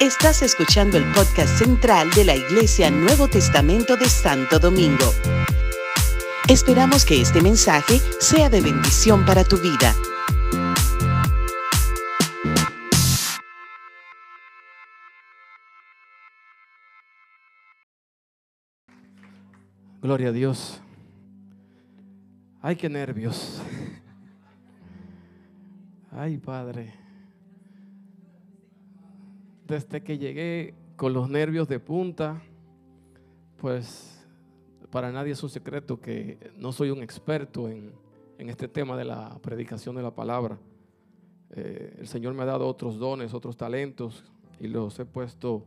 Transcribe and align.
Estás 0.00 0.42
escuchando 0.42 0.98
el 0.98 1.04
podcast 1.12 1.58
central 1.58 2.10
de 2.10 2.24
la 2.24 2.34
Iglesia 2.34 2.90
Nuevo 2.90 3.28
Testamento 3.28 3.96
de 3.96 4.08
Santo 4.08 4.58
Domingo. 4.58 5.12
Esperamos 6.48 7.04
que 7.04 7.20
este 7.20 7.40
mensaje 7.40 8.00
sea 8.20 8.50
de 8.50 8.60
bendición 8.60 9.24
para 9.24 9.44
tu 9.44 9.56
vida. 9.56 9.94
Gloria 20.02 20.28
a 20.28 20.32
Dios. 20.32 20.82
Ay, 22.60 22.76
qué 22.76 22.90
nervios. 22.90 23.62
Ay, 26.12 26.36
Padre. 26.36 27.03
Desde 29.66 30.02
que 30.02 30.18
llegué 30.18 30.74
con 30.96 31.14
los 31.14 31.30
nervios 31.30 31.66
de 31.68 31.80
punta, 31.80 32.42
pues 33.56 34.26
para 34.90 35.10
nadie 35.10 35.32
es 35.32 35.42
un 35.42 35.48
secreto 35.48 35.98
que 35.98 36.52
no 36.56 36.70
soy 36.70 36.90
un 36.90 37.02
experto 37.02 37.68
en, 37.68 37.92
este 38.38 38.68
tema 38.68 38.94
de 38.94 39.06
la 39.06 39.38
predicación 39.40 39.96
de 39.96 40.02
la 40.02 40.14
palabra. 40.14 40.58
Eh, 41.50 41.96
el 42.00 42.06
Señor 42.06 42.34
me 42.34 42.42
ha 42.42 42.46
dado 42.46 42.66
otros 42.66 42.98
dones, 42.98 43.32
otros 43.32 43.56
talentos 43.56 44.22
y 44.60 44.68
los 44.68 44.98
he 44.98 45.06
puesto 45.06 45.64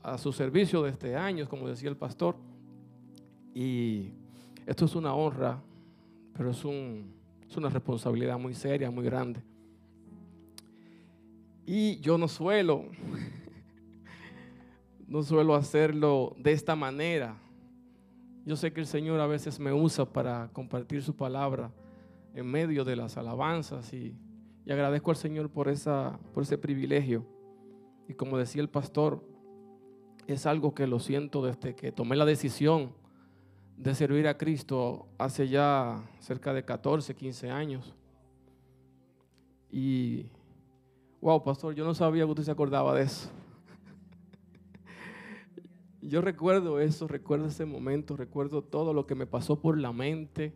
a 0.00 0.16
su 0.16 0.32
servicio 0.32 0.82
desde 0.82 1.16
años, 1.16 1.48
como 1.48 1.68
decía 1.68 1.88
el 1.88 1.96
pastor. 1.96 2.36
Y 3.52 4.12
esto 4.64 4.84
es 4.84 4.94
una 4.94 5.12
honra, 5.12 5.60
pero 6.36 6.50
es, 6.50 6.58
es 6.58 7.56
una 7.56 7.68
responsabilidad 7.68 8.38
muy 8.38 8.54
seria, 8.54 8.92
muy 8.92 9.04
grande. 9.04 9.42
Y 11.64 12.00
yo 12.00 12.18
no 12.18 12.26
suelo, 12.28 12.86
no 15.06 15.22
suelo 15.22 15.54
hacerlo 15.54 16.34
de 16.38 16.52
esta 16.52 16.74
manera. 16.74 17.36
Yo 18.44 18.56
sé 18.56 18.72
que 18.72 18.80
el 18.80 18.86
Señor 18.86 19.20
a 19.20 19.26
veces 19.26 19.60
me 19.60 19.72
usa 19.72 20.04
para 20.04 20.50
compartir 20.52 21.02
su 21.02 21.14
palabra 21.14 21.70
en 22.34 22.46
medio 22.46 22.84
de 22.84 22.96
las 22.96 23.16
alabanzas 23.16 23.92
y, 23.92 24.16
y 24.66 24.72
agradezco 24.72 25.10
al 25.10 25.16
Señor 25.16 25.50
por, 25.50 25.68
esa, 25.68 26.18
por 26.34 26.42
ese 26.42 26.58
privilegio. 26.58 27.24
Y 28.08 28.14
como 28.14 28.38
decía 28.38 28.62
el 28.62 28.68
pastor, 28.68 29.24
es 30.26 30.46
algo 30.46 30.74
que 30.74 30.86
lo 30.86 30.98
siento 30.98 31.44
desde 31.44 31.76
que 31.76 31.92
tomé 31.92 32.16
la 32.16 32.24
decisión 32.24 32.92
de 33.76 33.94
servir 33.94 34.26
a 34.28 34.38
Cristo 34.38 35.06
hace 35.18 35.48
ya 35.48 36.02
cerca 36.20 36.52
de 36.52 36.64
14, 36.64 37.14
15 37.14 37.50
años. 37.50 37.94
Y, 39.70 40.26
wow, 41.22 41.42
pastor, 41.42 41.74
yo 41.74 41.84
no 41.84 41.94
sabía 41.94 42.24
que 42.24 42.30
usted 42.30 42.42
se 42.42 42.50
acordaba 42.50 42.94
de 42.94 43.04
eso. 43.04 43.30
Yo 46.02 46.20
recuerdo 46.20 46.80
eso, 46.80 47.08
recuerdo 47.08 47.46
ese 47.46 47.64
momento, 47.64 48.14
recuerdo 48.14 48.62
todo 48.62 48.92
lo 48.92 49.06
que 49.06 49.14
me 49.14 49.26
pasó 49.26 49.58
por 49.58 49.78
la 49.78 49.92
mente. 49.92 50.52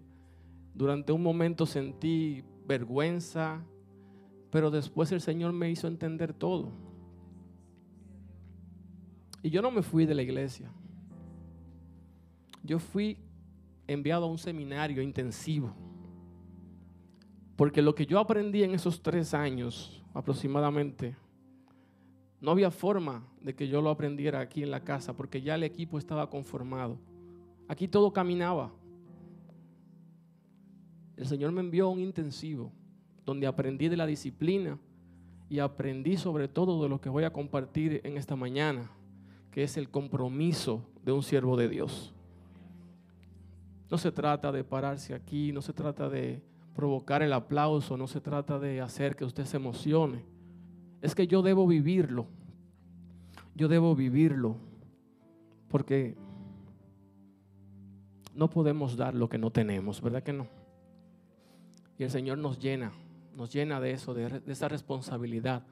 Durante 0.75 1.13
un 1.13 1.23
momento 1.23 1.65
sentí 1.65 2.45
vergüenza, 2.67 3.65
pero 4.51 4.71
después 4.71 5.11
el 5.13 5.23
Señor 5.23 5.55
me 5.55 5.71
hizo 5.71 5.89
entender 5.89 6.35
todo. 6.35 6.73
Y 9.43 9.49
yo 9.49 9.63
no 9.63 9.71
me 9.71 9.81
fui 9.81 10.05
de 10.05 10.15
la 10.15 10.23
iglesia 10.23 10.71
yo 12.67 12.79
fui 12.79 13.17
enviado 13.87 14.27
a 14.27 14.29
un 14.29 14.39
seminario 14.39 15.01
intensivo. 15.01 15.73
Porque 17.55 17.81
lo 17.81 17.95
que 17.95 18.05
yo 18.05 18.19
aprendí 18.19 18.65
en 18.65 18.75
esos 18.75 19.01
tres 19.03 19.33
años 19.33 20.05
aproximadamente, 20.17 21.15
no 22.41 22.51
había 22.51 22.71
forma 22.71 23.23
de 23.43 23.55
que 23.55 23.69
yo 23.69 23.83
lo 23.83 23.91
aprendiera 23.91 24.41
aquí 24.41 24.63
en 24.63 24.71
la 24.71 24.83
casa, 24.83 25.15
porque 25.15 25.43
ya 25.43 25.55
el 25.57 25.63
equipo 25.63 25.99
estaba 25.99 26.31
conformado. 26.31 26.97
Aquí 27.69 27.87
todo 27.87 28.13
caminaba. 28.13 28.73
El 31.17 31.27
Señor 31.27 31.53
me 31.53 31.61
envió 31.61 31.87
a 31.87 31.91
un 31.91 32.01
intensivo 32.01 32.73
donde 33.27 33.47
aprendí 33.47 33.89
de 33.89 33.97
la 33.97 34.07
disciplina 34.07 34.79
y 35.51 35.59
aprendí 35.59 36.17
sobre 36.17 36.49
todo 36.49 36.83
de 36.83 36.89
lo 36.89 36.99
que 37.01 37.11
voy 37.11 37.25
a 37.25 37.33
compartir 37.33 38.01
en 38.03 38.17
esta 38.17 38.37
mañana, 38.37 38.91
que 39.51 39.65
es 39.65 39.77
el 39.77 39.91
compromiso 39.91 40.83
de 41.05 41.13
un 41.13 41.23
siervo 41.23 41.59
de 41.59 41.69
Dios. 41.69 42.15
No 43.91 43.99
se 43.99 44.11
trata 44.13 44.51
de 44.51 44.65
pararse 44.65 45.15
aquí, 45.15 45.53
no 45.53 45.61
se 45.61 45.75
trata 45.75 46.09
de 46.09 46.43
provocar 46.77 47.23
el 47.23 47.33
aplauso, 47.33 47.97
no 47.97 48.07
se 48.07 48.21
trata 48.21 48.59
de 48.59 48.81
hacer 48.81 49.17
que 49.17 49.25
usted 49.25 49.47
se 49.47 49.57
emocione. 49.57 50.25
Es 51.01 51.15
que 51.15 51.27
yo 51.27 51.43
debo 51.43 51.67
vivirlo. 51.67 52.27
Yo 53.55 53.67
debo 53.67 53.97
vivirlo. 53.97 54.57
Porque 55.69 56.17
no 58.35 58.51
podemos 58.51 58.97
dar 58.97 59.15
lo 59.15 59.29
que 59.29 59.39
no 59.39 59.51
tenemos, 59.51 60.01
¿verdad 60.03 60.23
que 60.23 60.35
no? 60.35 60.47
Y 61.99 62.05
el 62.05 62.11
Señor 62.11 62.39
nos 62.39 62.59
llena, 62.59 62.93
nos 63.35 63.53
llena 63.53 63.81
de 63.81 63.93
eso, 63.93 64.13
de, 64.13 64.43
esa 64.47 64.69
responsabilidad, 64.69 65.65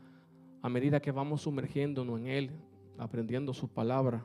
a 0.62 0.68
medida 0.70 1.00
que 1.00 1.12
vamos 1.12 1.42
sumergiéndonos 1.42 2.18
en 2.20 2.26
Él, 2.26 2.50
aprendiendo 2.98 3.52
su 3.52 3.68
palabra. 3.68 4.24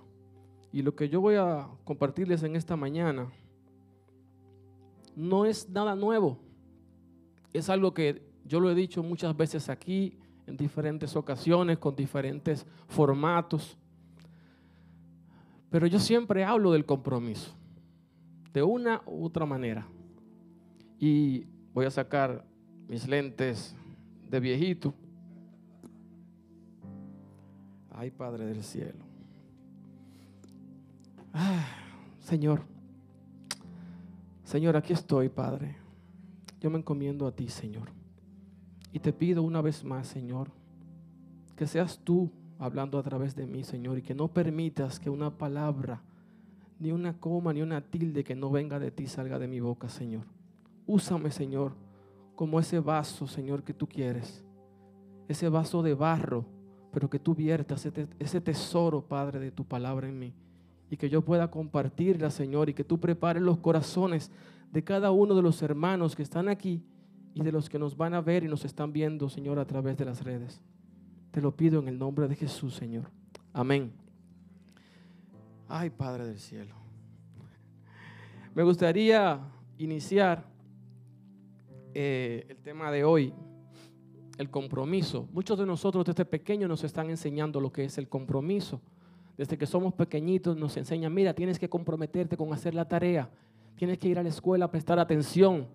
Y 0.71 0.81
lo 0.81 0.95
que 0.95 1.09
yo 1.09 1.19
voy 1.19 1.35
a 1.35 1.67
compartirles 1.83 2.43
en 2.43 2.55
esta 2.55 2.77
mañana 2.77 3.29
no 5.15 5.45
es 5.45 5.67
nada 5.69 5.95
nuevo. 5.95 6.39
Es 7.53 7.69
algo 7.69 7.93
que 7.93 8.21
yo 8.45 8.59
lo 8.59 8.69
he 8.69 8.75
dicho 8.75 9.03
muchas 9.03 9.35
veces 9.35 9.69
aquí, 9.69 10.17
en 10.47 10.57
diferentes 10.57 11.15
ocasiones, 11.15 11.77
con 11.77 11.95
diferentes 11.95 12.65
formatos. 12.87 13.77
Pero 15.69 15.85
yo 15.87 15.99
siempre 15.99 16.43
hablo 16.43 16.71
del 16.71 16.85
compromiso, 16.85 17.53
de 18.53 18.63
una 18.63 19.01
u 19.05 19.25
otra 19.25 19.45
manera. 19.45 19.87
Y 20.99 21.45
voy 21.73 21.85
a 21.85 21.91
sacar 21.91 22.43
mis 22.87 23.07
lentes 23.07 23.75
de 24.29 24.39
viejito. 24.39 24.93
Ay, 27.91 28.11
Padre 28.11 28.45
del 28.45 28.63
cielo. 28.63 29.03
Ah, 31.33 31.65
Señor. 32.19 32.61
Señor, 34.43 34.75
aquí 34.75 34.93
estoy, 34.93 35.29
Padre. 35.29 35.78
Yo 36.59 36.69
me 36.69 36.79
encomiendo 36.79 37.27
a 37.27 37.31
ti, 37.31 37.47
Señor. 37.47 37.89
Y 38.91 38.99
te 38.99 39.13
pido 39.13 39.43
una 39.43 39.61
vez 39.61 39.83
más, 39.83 40.07
Señor, 40.07 40.51
que 41.55 41.67
seas 41.67 41.99
tú 42.03 42.31
hablando 42.57 42.97
a 42.97 43.03
través 43.03 43.35
de 43.35 43.45
mí, 43.45 43.63
Señor, 43.63 43.97
y 43.97 44.01
que 44.01 44.15
no 44.15 44.27
permitas 44.27 44.99
que 44.99 45.09
una 45.09 45.37
palabra, 45.37 46.01
ni 46.79 46.91
una 46.91 47.17
coma, 47.17 47.53
ni 47.53 47.61
una 47.61 47.81
tilde 47.81 48.23
que 48.23 48.35
no 48.35 48.49
venga 48.49 48.79
de 48.79 48.91
ti 48.91 49.07
salga 49.07 49.37
de 49.39 49.47
mi 49.47 49.59
boca, 49.59 49.89
Señor. 49.89 50.25
Úsame, 50.87 51.31
Señor, 51.31 51.73
como 52.35 52.59
ese 52.59 52.79
vaso, 52.79 53.27
Señor, 53.27 53.63
que 53.63 53.73
tú 53.73 53.87
quieres. 53.87 54.43
Ese 55.27 55.49
vaso 55.49 55.83
de 55.83 55.93
barro, 55.93 56.45
pero 56.91 57.09
que 57.09 57.19
tú 57.19 57.35
viertas 57.35 57.87
ese 58.17 58.41
tesoro, 58.41 59.01
Padre, 59.01 59.39
de 59.39 59.51
tu 59.51 59.65
palabra 59.65 60.07
en 60.07 60.17
mí 60.17 60.33
y 60.89 60.97
que 60.97 61.09
yo 61.09 61.21
pueda 61.21 61.51
compartirla, 61.51 62.31
Señor, 62.31 62.69
y 62.69 62.73
que 62.73 62.83
tú 62.83 62.99
prepares 62.99 63.43
los 63.43 63.59
corazones 63.59 64.31
de 64.71 64.83
cada 64.83 65.11
uno 65.11 65.35
de 65.35 65.41
los 65.41 65.61
hermanos 65.61 66.15
que 66.15 66.23
están 66.23 66.47
aquí 66.47 66.83
y 67.33 67.41
de 67.41 67.51
los 67.51 67.69
que 67.69 67.79
nos 67.79 67.95
van 67.95 68.13
a 68.13 68.21
ver 68.21 68.43
y 68.43 68.47
nos 68.47 68.65
están 68.65 68.91
viendo, 68.91 69.29
Señor, 69.29 69.59
a 69.59 69.65
través 69.65 69.97
de 69.97 70.05
las 70.05 70.23
redes. 70.23 70.61
Te 71.31 71.41
lo 71.41 71.55
pido 71.55 71.79
en 71.79 71.87
el 71.87 71.97
nombre 71.97 72.27
de 72.27 72.35
Jesús, 72.35 72.75
Señor. 72.75 73.09
Amén. 73.53 73.91
Ay, 75.67 75.89
Padre 75.89 76.25
del 76.25 76.39
cielo. 76.39 76.75
Me 78.55 78.63
gustaría 78.63 79.39
iniciar 79.77 80.43
eh, 81.93 82.45
el 82.49 82.57
tema 82.57 82.91
de 82.91 83.03
hoy, 83.03 83.33
el 84.37 84.49
compromiso. 84.49 85.27
Muchos 85.31 85.57
de 85.57 85.65
nosotros 85.65 86.05
desde 86.05 86.25
pequeños 86.25 86.69
nos 86.69 86.83
están 86.83 87.09
enseñando 87.09 87.61
lo 87.61 87.71
que 87.71 87.85
es 87.85 87.97
el 87.97 88.07
compromiso. 88.07 88.81
Desde 89.37 89.57
que 89.57 89.65
somos 89.65 89.93
pequeñitos 89.93 90.57
nos 90.57 90.75
enseñan, 90.77 91.13
mira, 91.13 91.33
tienes 91.33 91.57
que 91.57 91.69
comprometerte 91.69 92.35
con 92.35 92.51
hacer 92.51 92.73
la 92.73 92.87
tarea, 92.87 93.29
tienes 93.79 93.97
que 93.97 94.09
ir 94.09 94.19
a 94.19 94.23
la 94.23 94.27
escuela 94.27 94.65
a 94.65 94.69
prestar 94.69 94.99
atención, 94.99 95.65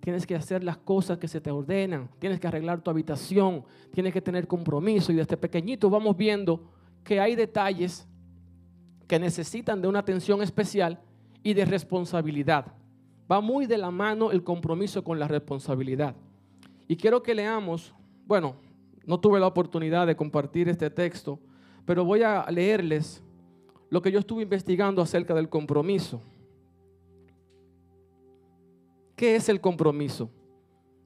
tienes 0.00 0.26
que 0.26 0.34
hacer 0.34 0.64
las 0.64 0.78
cosas 0.78 1.18
que 1.18 1.28
se 1.28 1.38
te 1.38 1.50
ordenan, 1.50 2.08
tienes 2.18 2.40
que 2.40 2.46
arreglar 2.46 2.80
tu 2.80 2.90
habitación, 2.90 3.62
tienes 3.92 4.10
que 4.14 4.22
tener 4.22 4.46
compromiso 4.46 5.12
y 5.12 5.16
desde 5.16 5.36
pequeñitos 5.36 5.90
vamos 5.90 6.16
viendo 6.16 6.62
que 7.04 7.20
hay 7.20 7.34
detalles 7.34 8.08
que 9.06 9.18
necesitan 9.18 9.82
de 9.82 9.88
una 9.88 9.98
atención 9.98 10.40
especial 10.40 10.98
y 11.42 11.52
de 11.52 11.66
responsabilidad. 11.66 12.72
Va 13.30 13.42
muy 13.42 13.66
de 13.66 13.76
la 13.76 13.90
mano 13.90 14.32
el 14.32 14.42
compromiso 14.42 15.04
con 15.04 15.18
la 15.18 15.28
responsabilidad. 15.28 16.16
Y 16.88 16.96
quiero 16.96 17.22
que 17.22 17.34
leamos, 17.34 17.92
bueno, 18.26 18.56
no 19.04 19.20
tuve 19.20 19.38
la 19.38 19.46
oportunidad 19.46 20.06
de 20.06 20.16
compartir 20.16 20.70
este 20.70 20.88
texto, 20.88 21.38
pero 21.84 22.02
voy 22.02 22.22
a 22.22 22.46
leerles 22.50 23.22
lo 23.90 24.00
que 24.00 24.10
yo 24.10 24.20
estuve 24.20 24.42
investigando 24.42 25.02
acerca 25.02 25.34
del 25.34 25.50
compromiso. 25.50 26.22
¿Qué 29.16 29.36
es 29.36 29.48
el 29.48 29.60
compromiso? 29.60 30.30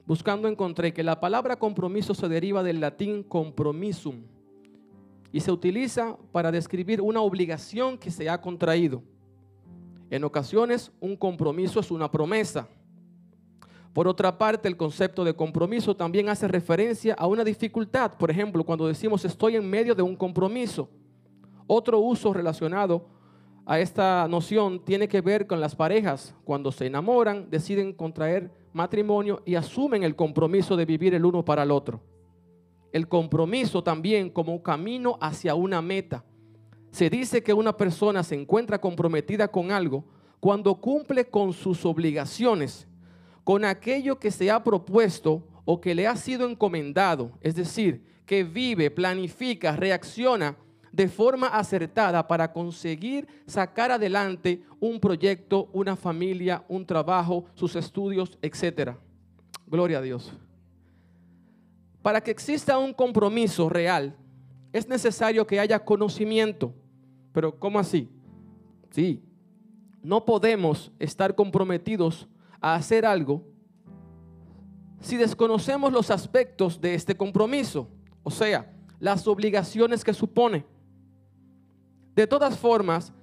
buscando 0.09 0.47
encontré 0.47 0.91
que 0.91 1.03
la 1.03 1.19
palabra 1.19 1.55
compromiso 1.55 2.15
se 2.15 2.27
deriva 2.27 2.63
del 2.63 2.79
latín 2.79 3.21
compromisum 3.21 4.23
y 5.31 5.39
se 5.39 5.51
utiliza 5.51 6.17
para 6.31 6.51
describir 6.51 6.99
una 6.99 7.21
obligación 7.21 7.95
que 7.95 8.09
se 8.09 8.27
ha 8.27 8.41
contraído. 8.41 9.03
En 10.09 10.23
ocasiones 10.23 10.91
un 10.99 11.15
compromiso 11.15 11.79
es 11.79 11.91
una 11.91 12.09
promesa. 12.09 12.67
Por 13.93 14.07
otra 14.07 14.35
parte, 14.35 14.67
el 14.67 14.77
concepto 14.77 15.23
de 15.23 15.35
compromiso 15.35 15.95
también 15.95 16.27
hace 16.27 16.47
referencia 16.47 17.13
a 17.13 17.27
una 17.27 17.43
dificultad. 17.43 18.13
Por 18.17 18.31
ejemplo, 18.31 18.63
cuando 18.63 18.87
decimos 18.87 19.23
estoy 19.25 19.57
en 19.57 19.69
medio 19.69 19.93
de 19.93 20.01
un 20.01 20.15
compromiso. 20.15 20.89
Otro 21.67 21.99
uso 21.99 22.33
relacionado 22.33 23.05
a 23.69 23.79
esta 23.79 24.27
noción 24.27 24.83
tiene 24.83 25.07
que 25.07 25.21
ver 25.21 25.45
con 25.45 25.61
las 25.61 25.75
parejas. 25.75 26.33
Cuando 26.43 26.71
se 26.71 26.87
enamoran, 26.87 27.51
deciden 27.51 27.93
contraer 27.93 28.49
matrimonio 28.73 29.43
y 29.45 29.53
asumen 29.53 30.01
el 30.01 30.15
compromiso 30.15 30.75
de 30.75 30.85
vivir 30.85 31.13
el 31.13 31.23
uno 31.23 31.45
para 31.45 31.61
el 31.61 31.69
otro. 31.69 32.01
El 32.91 33.07
compromiso 33.07 33.83
también 33.83 34.31
como 34.31 34.63
camino 34.63 35.19
hacia 35.21 35.53
una 35.53 35.83
meta. 35.83 36.25
Se 36.89 37.11
dice 37.11 37.43
que 37.43 37.53
una 37.53 37.77
persona 37.77 38.23
se 38.23 38.33
encuentra 38.33 38.81
comprometida 38.81 39.47
con 39.47 39.69
algo 39.71 40.03
cuando 40.39 40.73
cumple 40.81 41.25
con 41.25 41.53
sus 41.53 41.85
obligaciones, 41.85 42.87
con 43.43 43.65
aquello 43.65 44.17
que 44.17 44.31
se 44.31 44.49
ha 44.49 44.63
propuesto 44.63 45.43
o 45.65 45.79
que 45.79 45.93
le 45.93 46.07
ha 46.07 46.15
sido 46.15 46.49
encomendado, 46.49 47.33
es 47.39 47.53
decir, 47.53 48.03
que 48.25 48.43
vive, 48.43 48.89
planifica, 48.89 49.75
reacciona 49.75 50.57
de 50.91 51.07
forma 51.07 51.47
acertada 51.47 52.27
para 52.27 52.51
conseguir 52.51 53.27
sacar 53.45 53.91
adelante 53.91 54.63
un 54.79 54.99
proyecto, 54.99 55.69
una 55.73 55.95
familia, 55.95 56.63
un 56.67 56.85
trabajo, 56.85 57.45
sus 57.53 57.75
estudios, 57.75 58.37
etc. 58.41 58.91
Gloria 59.67 59.99
a 59.99 60.01
Dios. 60.01 60.33
Para 62.01 62.21
que 62.21 62.31
exista 62.31 62.77
un 62.77 62.93
compromiso 62.93 63.69
real, 63.69 64.15
es 64.71 64.87
necesario 64.87 65.45
que 65.45 65.59
haya 65.59 65.83
conocimiento. 65.83 66.73
Pero 67.33 67.57
¿cómo 67.57 67.79
así? 67.79 68.09
Sí, 68.91 69.21
no 70.01 70.25
podemos 70.25 70.91
estar 70.99 71.35
comprometidos 71.35 72.27
a 72.61 72.75
hacer 72.75 73.05
algo 73.05 73.43
si 75.01 75.17
desconocemos 75.17 75.93
los 75.93 76.11
aspectos 76.11 76.81
de 76.81 76.93
este 76.93 77.15
compromiso, 77.15 77.87
o 78.23 78.31
sea, 78.31 78.73
las 78.99 79.27
obligaciones 79.27 80.03
que 80.03 80.13
supone. 80.13 80.65
De 82.19 82.27
todas 82.27 82.59
formas, 82.59 83.13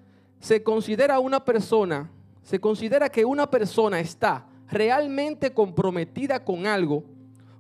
se 0.41 0.63
considera 0.63 1.21
una 1.21 1.45
persona, 1.45 2.11
se 2.43 2.59
considera 2.59 3.11
que 3.11 3.27
una 3.27 3.47
persona 3.51 4.01
está 4.01 4.49
realmente 4.71 5.53
comprometida 5.53 6.43
con 6.43 6.67
algo 6.67 7.05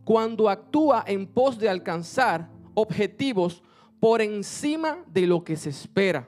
cuando 0.02 0.48
actúa 0.48 1.04
en 1.06 1.26
pos 1.26 1.58
de 1.58 1.68
alcanzar 1.68 2.48
objetivos 2.72 3.62
por 4.00 4.22
encima 4.22 5.04
de 5.12 5.26
lo 5.26 5.44
que 5.44 5.56
se 5.56 5.68
espera. 5.68 6.26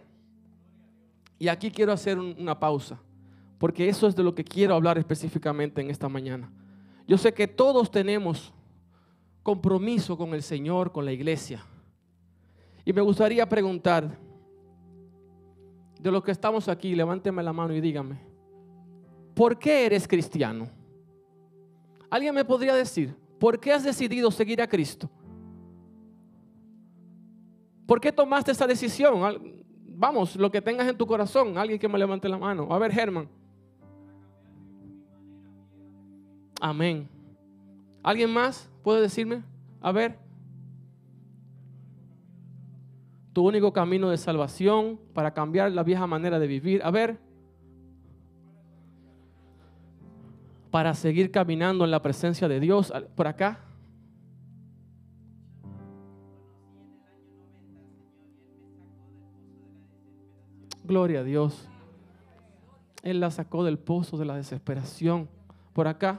Y 1.38 1.48
aquí 1.48 1.70
quiero 1.70 1.92
hacer 1.92 2.18
una 2.18 2.60
pausa, 2.60 3.00
porque 3.56 3.88
eso 3.88 4.08
es 4.08 4.14
de 4.14 4.22
lo 4.22 4.34
que 4.34 4.44
quiero 4.44 4.74
hablar 4.74 4.98
específicamente 4.98 5.80
en 5.80 5.90
esta 5.90 6.10
mañana. 6.10 6.52
Yo 7.06 7.16
sé 7.16 7.32
que 7.32 7.48
todos 7.48 7.90
tenemos 7.90 8.52
compromiso 9.42 10.18
con 10.18 10.34
el 10.34 10.42
Señor, 10.42 10.92
con 10.92 11.06
la 11.06 11.12
iglesia. 11.12 11.64
Y 12.84 12.92
me 12.92 13.00
gustaría 13.00 13.48
preguntar, 13.48 14.27
de 15.98 16.10
los 16.10 16.22
que 16.22 16.30
estamos 16.30 16.68
aquí, 16.68 16.94
levánteme 16.94 17.42
la 17.42 17.52
mano 17.52 17.74
y 17.74 17.80
dígame, 17.80 18.18
¿por 19.34 19.58
qué 19.58 19.86
eres 19.86 20.06
cristiano? 20.06 20.68
¿Alguien 22.10 22.34
me 22.34 22.44
podría 22.44 22.74
decir, 22.74 23.14
¿por 23.38 23.58
qué 23.58 23.72
has 23.72 23.84
decidido 23.84 24.30
seguir 24.30 24.62
a 24.62 24.68
Cristo? 24.68 25.10
¿Por 27.86 28.00
qué 28.00 28.12
tomaste 28.12 28.52
esa 28.52 28.66
decisión? 28.66 29.20
Vamos, 29.86 30.36
lo 30.36 30.50
que 30.50 30.60
tengas 30.60 30.86
en 30.88 30.96
tu 30.96 31.06
corazón, 31.06 31.56
alguien 31.58 31.78
que 31.78 31.88
me 31.88 31.98
levante 31.98 32.28
la 32.28 32.38
mano. 32.38 32.68
A 32.70 32.78
ver, 32.78 32.92
Germán. 32.92 33.28
Amén. 36.60 37.08
¿Alguien 38.02 38.30
más 38.30 38.70
puede 38.82 39.00
decirme? 39.00 39.42
A 39.80 39.92
ver. 39.92 40.27
Tu 43.38 43.46
único 43.46 43.72
camino 43.72 44.10
de 44.10 44.16
salvación 44.16 44.98
para 45.14 45.32
cambiar 45.32 45.70
la 45.70 45.84
vieja 45.84 46.08
manera 46.08 46.40
de 46.40 46.48
vivir. 46.48 46.82
A 46.82 46.90
ver. 46.90 47.20
Para 50.72 50.92
seguir 50.92 51.30
caminando 51.30 51.84
en 51.84 51.92
la 51.92 52.02
presencia 52.02 52.48
de 52.48 52.58
Dios. 52.58 52.92
Por 53.14 53.28
acá. 53.28 53.60
Gloria 60.82 61.20
a 61.20 61.22
Dios. 61.22 61.68
Él 63.04 63.20
la 63.20 63.30
sacó 63.30 63.62
del 63.62 63.78
pozo 63.78 64.16
de 64.16 64.24
la 64.24 64.34
desesperación. 64.34 65.28
Por 65.74 65.86
acá. 65.86 66.18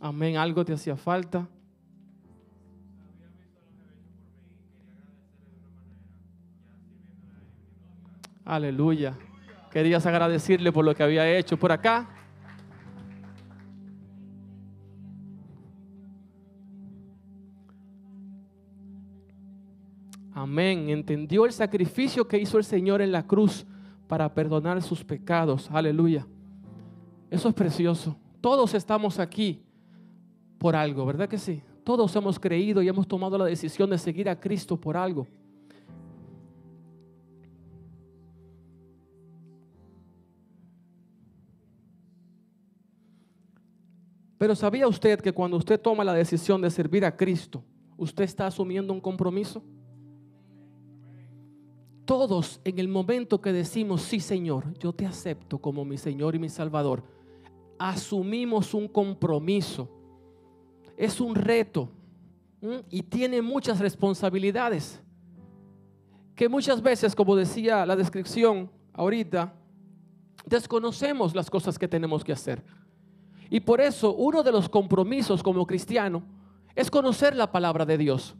Amén. 0.00 0.38
Algo 0.38 0.64
te 0.64 0.72
hacía 0.72 0.96
falta. 0.96 1.46
Aleluya. 8.44 9.16
Querías 9.70 10.04
agradecerle 10.06 10.70
por 10.70 10.84
lo 10.84 10.94
que 10.94 11.02
había 11.02 11.28
hecho 11.36 11.56
por 11.56 11.72
acá. 11.72 12.08
Amén. 20.32 20.90
Entendió 20.90 21.46
el 21.46 21.52
sacrificio 21.52 22.26
que 22.28 22.38
hizo 22.38 22.58
el 22.58 22.64
Señor 22.64 23.00
en 23.00 23.12
la 23.12 23.26
cruz 23.26 23.64
para 24.06 24.32
perdonar 24.34 24.82
sus 24.82 25.02
pecados. 25.02 25.70
Aleluya. 25.70 26.26
Eso 27.30 27.48
es 27.48 27.54
precioso. 27.54 28.16
Todos 28.40 28.74
estamos 28.74 29.18
aquí 29.18 29.62
por 30.58 30.76
algo, 30.76 31.06
¿verdad 31.06 31.28
que 31.28 31.38
sí? 31.38 31.62
Todos 31.82 32.14
hemos 32.16 32.38
creído 32.38 32.82
y 32.82 32.88
hemos 32.88 33.08
tomado 33.08 33.38
la 33.38 33.46
decisión 33.46 33.90
de 33.90 33.98
seguir 33.98 34.28
a 34.28 34.38
Cristo 34.38 34.76
por 34.76 34.96
algo. 34.96 35.26
Pero 44.44 44.54
¿sabía 44.54 44.86
usted 44.86 45.22
que 45.22 45.32
cuando 45.32 45.56
usted 45.56 45.80
toma 45.80 46.04
la 46.04 46.12
decisión 46.12 46.60
de 46.60 46.70
servir 46.70 47.02
a 47.06 47.16
Cristo, 47.16 47.64
usted 47.96 48.24
está 48.24 48.46
asumiendo 48.46 48.92
un 48.92 49.00
compromiso? 49.00 49.62
Todos 52.04 52.60
en 52.62 52.78
el 52.78 52.86
momento 52.86 53.40
que 53.40 53.54
decimos, 53.54 54.02
sí 54.02 54.20
Señor, 54.20 54.78
yo 54.78 54.92
te 54.92 55.06
acepto 55.06 55.56
como 55.56 55.82
mi 55.86 55.96
Señor 55.96 56.34
y 56.34 56.38
mi 56.38 56.50
Salvador, 56.50 57.02
asumimos 57.78 58.74
un 58.74 58.86
compromiso. 58.86 59.88
Es 60.94 61.22
un 61.22 61.34
reto 61.34 61.88
y 62.90 63.02
tiene 63.02 63.40
muchas 63.40 63.78
responsabilidades. 63.78 65.00
Que 66.34 66.50
muchas 66.50 66.82
veces, 66.82 67.14
como 67.14 67.34
decía 67.34 67.86
la 67.86 67.96
descripción 67.96 68.70
ahorita, 68.92 69.54
desconocemos 70.44 71.34
las 71.34 71.48
cosas 71.48 71.78
que 71.78 71.88
tenemos 71.88 72.22
que 72.22 72.32
hacer. 72.32 72.62
Y 73.50 73.60
por 73.60 73.80
eso 73.80 74.14
uno 74.14 74.42
de 74.42 74.52
los 74.52 74.68
compromisos 74.68 75.42
como 75.42 75.66
cristiano 75.66 76.22
es 76.74 76.90
conocer 76.90 77.36
la 77.36 77.50
palabra 77.52 77.84
de 77.84 77.98
Dios 77.98 78.36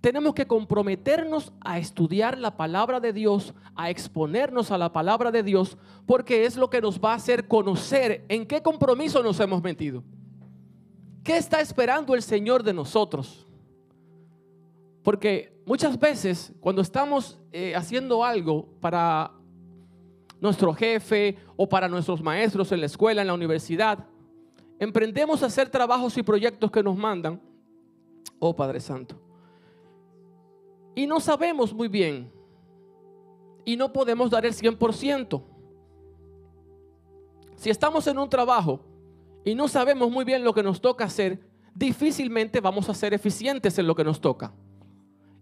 tenemos 0.00 0.34
que 0.34 0.46
comprometernos 0.46 1.52
a 1.60 1.78
estudiar 1.78 2.38
la 2.38 2.56
palabra 2.56 3.00
de 3.00 3.12
Dios, 3.12 3.54
a 3.74 3.90
exponernos 3.90 4.70
a 4.70 4.78
la 4.78 4.92
palabra 4.92 5.30
de 5.30 5.42
Dios, 5.42 5.76
porque 6.06 6.46
es 6.46 6.56
lo 6.56 6.70
que 6.70 6.80
nos 6.80 6.98
va 6.98 7.12
a 7.12 7.16
hacer 7.16 7.46
conocer 7.46 8.24
en 8.28 8.46
qué 8.46 8.62
compromiso 8.62 9.22
nos 9.22 9.38
hemos 9.40 9.62
metido. 9.62 10.02
¿Qué 11.22 11.36
está 11.36 11.60
esperando 11.60 12.14
el 12.14 12.22
Señor 12.22 12.62
de 12.62 12.72
nosotros? 12.72 13.46
Porque 15.02 15.60
muchas 15.66 15.98
veces 15.98 16.52
cuando 16.60 16.80
estamos 16.80 17.38
eh, 17.52 17.74
haciendo 17.76 18.24
algo 18.24 18.68
para 18.80 19.32
nuestro 20.40 20.74
jefe 20.74 21.36
o 21.56 21.68
para 21.68 21.88
nuestros 21.88 22.22
maestros 22.22 22.72
en 22.72 22.80
la 22.80 22.86
escuela, 22.86 23.20
en 23.20 23.28
la 23.28 23.34
universidad, 23.34 24.06
emprendemos 24.78 25.42
a 25.42 25.46
hacer 25.46 25.68
trabajos 25.68 26.16
y 26.16 26.22
proyectos 26.22 26.70
que 26.70 26.82
nos 26.82 26.96
mandan. 26.96 27.40
Oh 28.38 28.54
Padre 28.54 28.80
Santo 28.80 29.30
y 30.94 31.06
no 31.06 31.20
sabemos 31.20 31.72
muy 31.72 31.88
bien 31.88 32.30
y 33.64 33.76
no 33.76 33.92
podemos 33.92 34.30
dar 34.30 34.44
el 34.44 34.52
100%. 34.52 35.42
Si 37.56 37.70
estamos 37.70 38.06
en 38.06 38.18
un 38.18 38.28
trabajo 38.28 38.80
y 39.44 39.54
no 39.54 39.68
sabemos 39.68 40.10
muy 40.10 40.24
bien 40.24 40.44
lo 40.44 40.52
que 40.52 40.62
nos 40.62 40.80
toca 40.80 41.04
hacer, 41.04 41.40
difícilmente 41.74 42.60
vamos 42.60 42.88
a 42.88 42.94
ser 42.94 43.14
eficientes 43.14 43.78
en 43.78 43.86
lo 43.86 43.94
que 43.94 44.04
nos 44.04 44.20
toca. 44.20 44.52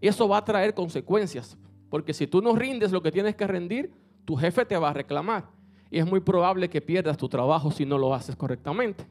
Eso 0.01 0.29
va 0.29 0.39
a 0.39 0.45
traer 0.45 0.75
consecuencias, 0.75 1.57
porque 1.91 2.13
si 2.13 2.27
tú 2.27 2.43
no 2.43 2.55
rindes 2.55 2.93
lo 2.93 3.03
que 3.03 3.13
tienes 3.13 3.35
que 3.35 3.47
rendir, 3.47 3.93
tu 4.29 4.37
jefe 4.37 4.67
te 4.67 4.77
va 4.77 4.91
a 4.91 4.93
reclamar. 4.93 5.49
y 5.91 5.99
es 5.99 6.05
muy 6.05 6.21
probable 6.21 6.69
que 6.69 6.83
pierdas 6.83 7.17
tu 7.17 7.31
trabajo 7.31 7.71
si 7.71 7.87
no 7.87 7.97
lo 7.97 8.13
haces 8.13 8.37
correctamente. 8.37 9.07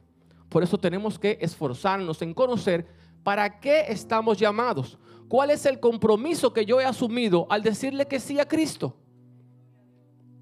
Por 0.48 0.62
eso 0.62 0.78
tenemos 0.78 1.18
que 1.18 1.38
esforzarnos 1.40 2.22
en 2.22 2.32
conocer 2.32 2.86
para 3.24 3.58
qué 3.58 3.86
estamos 3.88 4.38
llamados, 4.38 4.96
cuál 5.26 5.50
es 5.50 5.66
el 5.66 5.80
compromiso 5.80 6.52
que 6.52 6.64
yo 6.64 6.80
he 6.80 6.84
asumido 6.84 7.48
al 7.50 7.64
decirle 7.64 8.06
que 8.06 8.20
sí 8.20 8.38
a 8.38 8.46
Cristo. 8.46 8.94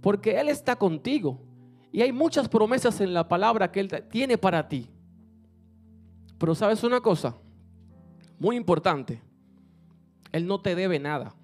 Porque 0.02 0.38
Él 0.38 0.50
está 0.50 0.76
contigo 0.76 1.40
y 1.90 2.02
hay 2.02 2.12
muchas 2.12 2.46
promesas 2.46 3.00
en 3.00 3.14
la 3.14 3.26
palabra 3.26 3.72
que 3.72 3.80
Él 3.80 4.04
tiene 4.10 4.36
para 4.36 4.68
ti. 4.68 4.90
Pero 6.36 6.54
sabes 6.54 6.84
una 6.84 7.00
cosa, 7.00 7.34
muy 8.38 8.56
importante, 8.56 9.22
Él 10.32 10.46
no 10.46 10.60
te 10.60 10.74
debe 10.74 10.98
nada. 10.98 11.34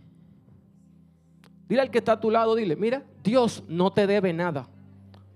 Dile 1.67 1.81
al 1.81 1.91
que 1.91 1.97
está 1.97 2.13
a 2.13 2.21
tu 2.21 2.31
lado, 2.31 2.55
dile, 2.55 2.77
mira, 2.77 3.07
Dios 3.23 3.63
no 3.69 3.93
te 3.93 4.07
debe 4.07 4.33
nada, 4.33 4.69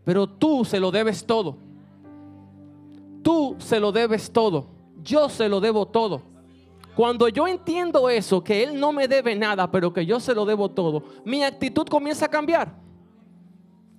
pero 0.04 0.26
tú 0.26 0.64
se 0.64 0.80
lo 0.80 0.90
debes 0.90 1.24
todo. 1.24 1.56
Tú 3.22 3.56
se 3.58 3.80
lo 3.80 3.92
debes 3.92 4.30
todo. 4.30 4.68
Yo 5.02 5.28
se 5.28 5.48
lo 5.48 5.60
debo 5.60 5.86
todo. 5.86 6.22
Cuando 6.94 7.28
yo 7.28 7.46
entiendo 7.46 8.08
eso, 8.08 8.42
que 8.42 8.62
Él 8.62 8.80
no 8.80 8.92
me 8.92 9.06
debe 9.06 9.34
nada, 9.34 9.70
pero 9.70 9.92
que 9.92 10.06
yo 10.06 10.18
se 10.18 10.34
lo 10.34 10.46
debo 10.46 10.70
todo, 10.70 11.02
mi 11.24 11.42
actitud 11.42 11.86
comienza 11.86 12.26
a 12.26 12.28
cambiar. 12.28 12.86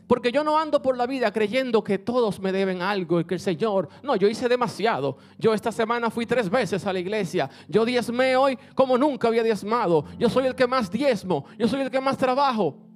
Porque 0.07 0.31
yo 0.31 0.43
no 0.43 0.57
ando 0.57 0.81
por 0.81 0.97
la 0.97 1.05
vida 1.05 1.31
creyendo 1.31 1.83
que 1.83 1.99
todos 1.99 2.39
me 2.39 2.53
deben 2.53 2.81
algo 2.81 3.19
y 3.19 3.25
que 3.25 3.33
el 3.33 3.41
Señor, 3.41 3.89
no, 4.01 4.15
yo 4.15 4.29
hice 4.29 4.47
demasiado. 4.47 5.17
Yo 5.37 5.53
esta 5.53 5.71
semana 5.71 6.09
fui 6.09 6.25
tres 6.25 6.49
veces 6.49 6.87
a 6.87 6.93
la 6.93 6.99
iglesia. 6.99 7.49
Yo 7.67 7.83
diezmé 7.83 8.37
hoy 8.37 8.57
como 8.73 8.97
nunca 8.97 9.27
había 9.27 9.43
diezmado. 9.43 10.05
Yo 10.17 10.29
soy 10.29 10.45
el 10.45 10.55
que 10.55 10.65
más 10.65 10.89
diezmo. 10.89 11.45
Yo 11.59 11.67
soy 11.67 11.81
el 11.81 11.91
que 11.91 11.99
más 11.99 12.17
trabajo. 12.17 12.86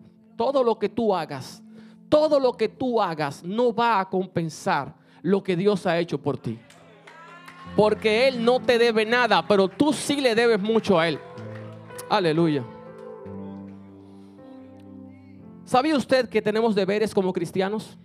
Todo 0.41 0.63
lo 0.63 0.79
que 0.79 0.89
tú 0.89 1.13
hagas, 1.15 1.61
todo 2.09 2.39
lo 2.39 2.57
que 2.57 2.67
tú 2.67 2.99
hagas 2.99 3.43
no 3.43 3.71
va 3.71 3.99
a 3.99 4.09
compensar 4.09 4.95
lo 5.21 5.43
que 5.43 5.55
Dios 5.55 5.85
ha 5.85 5.99
hecho 5.99 6.17
por 6.17 6.39
ti. 6.39 6.57
Porque 7.75 8.27
Él 8.27 8.43
no 8.43 8.59
te 8.59 8.79
debe 8.79 9.05
nada, 9.05 9.47
pero 9.47 9.67
tú 9.67 9.93
sí 9.93 10.19
le 10.19 10.33
debes 10.33 10.59
mucho 10.59 10.99
a 10.99 11.09
Él. 11.09 11.19
Aleluya. 12.09 12.63
¿Sabía 15.63 15.95
usted 15.95 16.27
que 16.27 16.41
tenemos 16.41 16.73
deberes 16.73 17.13
como 17.13 17.31
cristianos? 17.33 17.99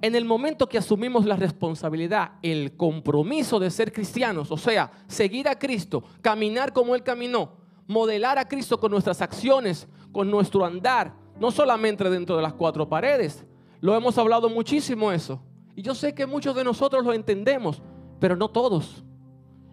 En 0.00 0.14
el 0.14 0.24
momento 0.24 0.68
que 0.68 0.78
asumimos 0.78 1.24
la 1.26 1.34
responsabilidad, 1.34 2.34
el 2.40 2.76
compromiso 2.76 3.58
de 3.58 3.72
ser 3.72 3.92
cristianos, 3.92 4.52
o 4.52 4.56
sea, 4.56 4.92
seguir 5.08 5.48
a 5.48 5.58
Cristo, 5.58 6.04
caminar 6.20 6.72
como 6.72 6.94
Él 6.94 7.02
caminó, 7.02 7.63
modelar 7.86 8.38
a 8.38 8.46
Cristo 8.48 8.78
con 8.78 8.90
nuestras 8.90 9.20
acciones, 9.20 9.86
con 10.12 10.30
nuestro 10.30 10.64
andar, 10.64 11.14
no 11.38 11.50
solamente 11.50 12.08
dentro 12.08 12.36
de 12.36 12.42
las 12.42 12.54
cuatro 12.54 12.88
paredes. 12.88 13.44
Lo 13.80 13.94
hemos 13.94 14.16
hablado 14.18 14.48
muchísimo 14.48 15.12
eso. 15.12 15.40
Y 15.76 15.82
yo 15.82 15.94
sé 15.94 16.14
que 16.14 16.26
muchos 16.26 16.54
de 16.54 16.64
nosotros 16.64 17.04
lo 17.04 17.12
entendemos, 17.12 17.82
pero 18.20 18.36
no 18.36 18.48
todos. 18.48 19.04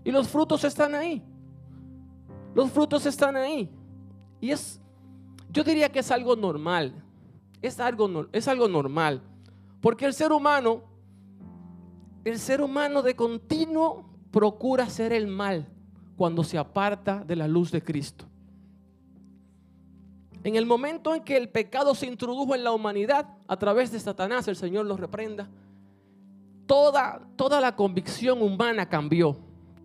Y 0.03 0.11
los 0.11 0.27
frutos 0.27 0.63
están 0.63 0.95
ahí. 0.95 1.23
Los 2.55 2.71
frutos 2.71 3.05
están 3.05 3.35
ahí. 3.35 3.69
Y 4.41 4.51
es 4.51 4.81
yo 5.51 5.63
diría 5.63 5.91
que 5.91 5.99
es 5.99 6.11
algo 6.11 6.35
normal. 6.35 6.93
Es 7.61 7.79
algo, 7.79 8.27
es 8.31 8.47
algo 8.47 8.67
normal. 8.67 9.21
Porque 9.81 10.05
el 10.05 10.13
ser 10.13 10.31
humano, 10.31 10.83
el 12.23 12.39
ser 12.39 12.61
humano 12.61 13.01
de 13.01 13.15
continuo 13.15 14.09
procura 14.31 14.85
hacer 14.85 15.11
el 15.11 15.27
mal 15.27 15.67
cuando 16.21 16.43
se 16.43 16.55
aparta 16.55 17.23
de 17.25 17.35
la 17.35 17.47
luz 17.47 17.71
de 17.71 17.83
Cristo. 17.83 18.25
En 20.43 20.55
el 20.55 20.67
momento 20.67 21.15
en 21.15 21.23
que 21.23 21.35
el 21.35 21.49
pecado 21.49 21.95
se 21.95 22.05
introdujo 22.05 22.53
en 22.53 22.63
la 22.63 22.73
humanidad 22.73 23.25
a 23.47 23.57
través 23.57 23.91
de 23.91 23.99
Satanás, 23.99 24.47
el 24.47 24.55
Señor 24.55 24.85
lo 24.85 24.97
reprenda, 24.97 25.49
toda, 26.67 27.27
toda 27.35 27.59
la 27.59 27.75
convicción 27.75 28.39
humana 28.43 28.87
cambió. 28.87 29.35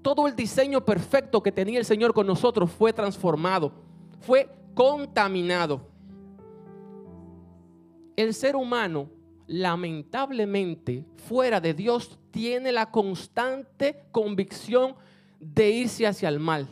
Todo 0.03 0.27
el 0.27 0.37
diseño 0.37 0.85
perfecto 0.85 1.43
que 1.43 1.53
tenía 1.53 1.79
el 1.79 1.87
Señor 1.87 2.13
con 2.13 2.27
nosotros 2.27 2.71
fue 2.71 2.93
transformado, 2.93 3.73
fue 4.21 4.55
contaminado. 4.75 5.89
El 8.15 8.35
ser 8.35 8.57
humano, 8.57 9.09
lamentablemente, 9.47 11.03
fuera 11.17 11.63
de 11.63 11.73
Dios, 11.73 12.19
tiene 12.31 12.73
la 12.73 12.91
constante 12.91 14.05
convicción 14.13 14.97
de 15.41 15.71
irse 15.71 16.07
hacia 16.07 16.29
el 16.29 16.41
mal, 16.41 16.67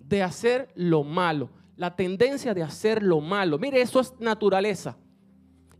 de 0.00 0.22
hacer 0.22 0.70
lo 0.74 1.04
malo, 1.04 1.50
la 1.76 1.94
tendencia 1.94 2.54
de 2.54 2.62
hacer 2.62 3.02
lo 3.02 3.20
malo. 3.20 3.58
Mire, 3.58 3.80
eso 3.80 4.00
es 4.00 4.14
naturaleza. 4.18 4.96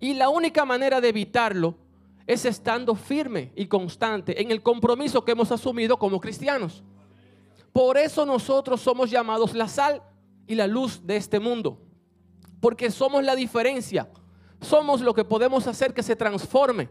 Y 0.00 0.14
la 0.14 0.28
única 0.28 0.64
manera 0.64 1.00
de 1.00 1.08
evitarlo 1.08 1.74
es 2.26 2.44
estando 2.44 2.94
firme 2.94 3.52
y 3.56 3.66
constante 3.66 4.40
en 4.40 4.50
el 4.50 4.62
compromiso 4.62 5.24
que 5.24 5.32
hemos 5.32 5.50
asumido 5.50 5.98
como 5.98 6.20
cristianos. 6.20 6.84
Por 7.72 7.96
eso 7.96 8.26
nosotros 8.26 8.80
somos 8.80 9.10
llamados 9.10 9.54
la 9.54 9.66
sal 9.66 10.02
y 10.46 10.54
la 10.54 10.66
luz 10.66 11.00
de 11.04 11.16
este 11.16 11.40
mundo. 11.40 11.80
Porque 12.60 12.90
somos 12.90 13.24
la 13.24 13.34
diferencia. 13.34 14.08
Somos 14.60 15.00
lo 15.00 15.14
que 15.14 15.24
podemos 15.24 15.66
hacer 15.66 15.94
que 15.94 16.02
se 16.02 16.16
transforme. 16.16 16.88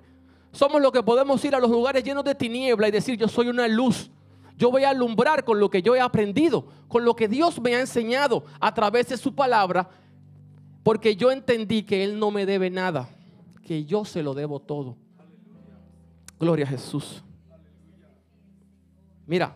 Somos 0.52 0.82
lo 0.82 0.92
que 0.92 1.04
podemos 1.04 1.44
ir 1.46 1.54
a 1.56 1.60
los 1.60 1.70
lugares 1.70 2.04
llenos 2.04 2.24
de 2.24 2.36
tiniebla 2.36 2.88
y 2.88 2.92
decir, 2.92 3.18
yo 3.18 3.28
soy 3.28 3.48
una 3.48 3.68
luz. 3.68 4.10
Yo 4.58 4.72
voy 4.72 4.84
a 4.84 4.90
alumbrar 4.90 5.44
con 5.46 5.60
lo 5.60 5.70
que 5.70 5.84
yo 5.84 5.96
he 5.96 6.02
aprendido, 6.02 6.68
con 6.88 7.06
lo 7.06 7.16
que 7.16 7.28
Dios 7.28 7.62
me 7.62 7.76
ha 7.76 7.80
enseñado 7.80 8.44
a 8.60 8.74
través 8.74 9.10
de 9.10 9.18
su 9.18 9.36
palabra, 9.36 9.88
porque 10.84 11.16
yo 11.16 11.32
entendí 11.32 11.84
que 11.84 12.04
Él 12.04 12.18
no 12.18 12.32
me 12.32 12.46
debe 12.46 12.72
nada, 12.72 13.08
que 13.64 13.86
yo 13.86 14.04
se 14.04 14.24
lo 14.24 14.34
debo 14.34 14.60
todo. 14.60 14.98
Gloria 16.40 16.66
a 16.66 16.70
Jesús. 16.70 17.24
Mira, 19.28 19.56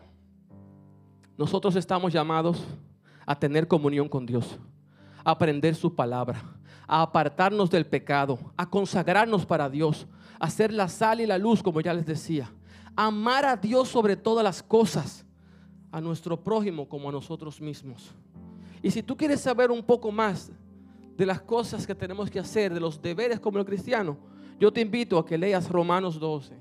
nosotros 1.36 1.76
estamos 1.76 2.14
llamados 2.14 2.64
a 3.26 3.40
tener 3.40 3.68
comunión 3.68 4.08
con 4.08 4.28
Dios, 4.28 4.60
a 5.24 5.32
aprender 5.32 5.74
su 5.74 5.96
palabra, 5.96 6.44
a 6.86 7.02
apartarnos 7.02 7.72
del 7.72 7.88
pecado, 7.88 8.38
a 8.56 8.70
consagrarnos 8.70 9.48
para 9.48 9.68
Dios, 9.68 10.06
a 10.40 10.50
ser 10.50 10.72
la 10.72 10.88
sal 10.90 11.22
y 11.22 11.26
la 11.26 11.40
luz, 11.40 11.64
como 11.64 11.82
ya 11.82 11.94
les 11.94 12.06
decía, 12.06 12.52
amar 12.96 13.46
a 13.46 13.56
Dios 13.56 13.90
sobre 13.90 14.16
todas 14.16 14.44
las 14.44 14.62
cosas, 14.62 15.26
a 15.92 16.00
nuestro 16.00 16.42
prójimo 16.42 16.88
como 16.88 17.10
a 17.10 17.12
nosotros 17.12 17.60
mismos. 17.60 18.14
Y 18.82 18.90
si 18.92 19.04
tú 19.04 19.16
quieres 19.16 19.42
saber 19.42 19.72
un 19.72 19.84
poco 19.84 20.12
más 20.12 20.52
de 21.18 21.26
las 21.26 21.42
cosas 21.42 21.86
que 21.86 21.94
tenemos 21.94 22.30
que 22.30 22.40
hacer, 22.40 22.74
de 22.74 22.80
los 22.80 23.02
deberes 23.02 23.40
como 23.40 23.60
el 23.60 23.66
cristiano, 23.66 24.18
yo 24.60 24.72
te 24.72 24.82
invito 24.82 25.18
a 25.18 25.26
que 25.26 25.38
leas 25.38 25.70
Romanos 25.70 26.20
12. 26.20 26.56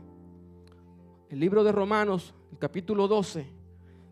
El 1.29 1.39
libro 1.39 1.63
de 1.63 1.73
Romanos, 1.73 2.35
el 2.51 2.59
capítulo 2.59 3.07
12, 3.07 3.47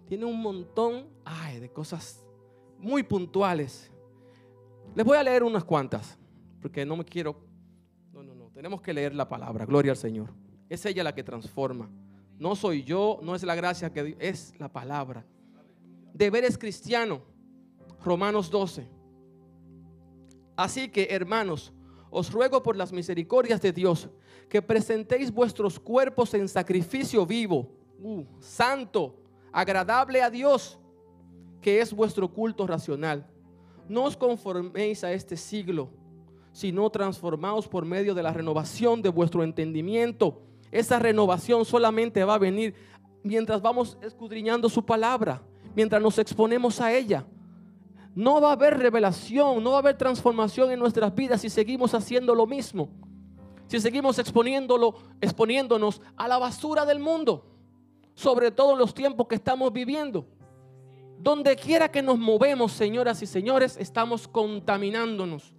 tiene 0.07 0.25
un 0.25 0.41
montón 0.41 1.07
ay, 1.25 1.59
de 1.59 1.71
cosas 1.71 2.25
muy 2.79 3.03
puntuales. 3.03 3.91
Les 4.95 5.05
voy 5.05 5.19
a 5.19 5.23
leer 5.23 5.43
unas 5.43 5.65
cuantas, 5.65 6.19
porque 6.61 6.87
no 6.87 6.97
me 6.97 7.05
quiero... 7.05 7.37
No, 8.13 8.23
no, 8.23 8.35
no, 8.35 8.51
tenemos 8.51 8.81
que 8.81 8.93
leer 8.93 9.15
la 9.15 9.29
palabra, 9.29 9.67
gloria 9.67 9.93
al 9.93 9.99
Señor. 9.99 10.31
Es 10.69 10.87
ella 10.87 11.03
la 11.03 11.15
que 11.15 11.23
transforma. 11.23 11.91
No 12.39 12.55
soy 12.55 12.85
yo, 12.85 13.19
no 13.23 13.35
es 13.35 13.43
la 13.43 13.55
gracia 13.55 13.93
que 13.93 14.17
es 14.19 14.55
la 14.59 14.69
palabra. 14.69 15.25
Deberes 16.13 16.57
cristiano, 16.57 17.21
Romanos 18.05 18.51
12. 18.51 18.87
Así 20.57 20.89
que, 20.89 21.09
hermanos, 21.11 21.73
os 22.11 22.33
ruego 22.33 22.63
por 22.63 22.77
las 22.77 22.93
misericordias 22.93 23.61
de 23.61 23.73
Dios 23.73 24.09
que 24.49 24.63
presentéis 24.63 25.33
vuestros 25.33 25.79
cuerpos 25.79 26.33
en 26.35 26.49
sacrificio 26.49 27.27
vivo, 27.27 27.71
uh, 28.01 28.25
santo, 28.41 29.17
agradable 29.53 30.23
a 30.23 30.31
Dios 30.31 30.79
que 31.61 31.81
es 31.81 31.93
vuestro 31.93 32.33
culto 32.33 32.67
racional. 32.67 33.27
No 33.89 34.05
os 34.05 34.17
conforméis 34.17 35.03
a 35.05 35.13
este 35.13 35.37
siglo, 35.37 35.91
sino 36.53 36.89
transformaos 36.91 37.69
por 37.69 37.85
medio 37.85 38.15
de 38.15 38.23
la 38.23 38.33
renovación 38.33 39.03
de 39.03 39.09
vuestro 39.09 39.43
entendimiento. 39.43 40.43
Esa 40.71 40.99
renovación 40.99 41.65
solamente 41.65 42.25
va 42.25 42.35
a 42.35 42.39
venir 42.39 42.75
mientras 43.23 43.61
vamos 43.61 43.99
escudriñando 44.03 44.69
su 44.69 44.85
palabra, 44.85 45.43
mientras 45.75 46.01
nos 46.01 46.19
exponemos 46.19 46.81
a 46.81 46.93
ella. 46.93 47.25
No 48.15 48.41
va 48.41 48.51
a 48.51 48.53
haber 48.53 48.79
revelación, 48.79 49.63
no 49.63 49.71
va 49.71 49.77
a 49.77 49.81
haber 49.81 49.97
transformación 49.97 50.71
en 50.73 50.79
nuestras 50.79 51.15
vidas 51.15 51.41
si 51.41 51.51
seguimos 51.51 51.95
haciendo 51.95 52.35
lo 52.35 52.47
mismo. 52.47 52.91
Si 53.69 53.81
seguimos 53.81 54.19
exponiéndolo, 54.19 54.95
exponiéndonos 55.21 56.01
a 56.17 56.27
la 56.27 56.39
basura 56.39 56.87
del 56.87 56.99
mundo, 56.99 57.47
sobre 58.15 58.51
todo 58.51 58.73
en 58.73 58.79
los 58.79 58.95
tiempos 58.95 59.29
que 59.29 59.35
estamos 59.35 59.73
viviendo. 59.73 60.27
Donde 61.19 61.55
quiera 61.57 61.91
que 61.91 62.01
nos 62.01 62.19
movemos, 62.19 62.73
señoras 62.73 63.23
y 63.23 63.27
señores, 63.27 63.77
estamos 63.77 64.27
contaminándonos. 64.27 65.53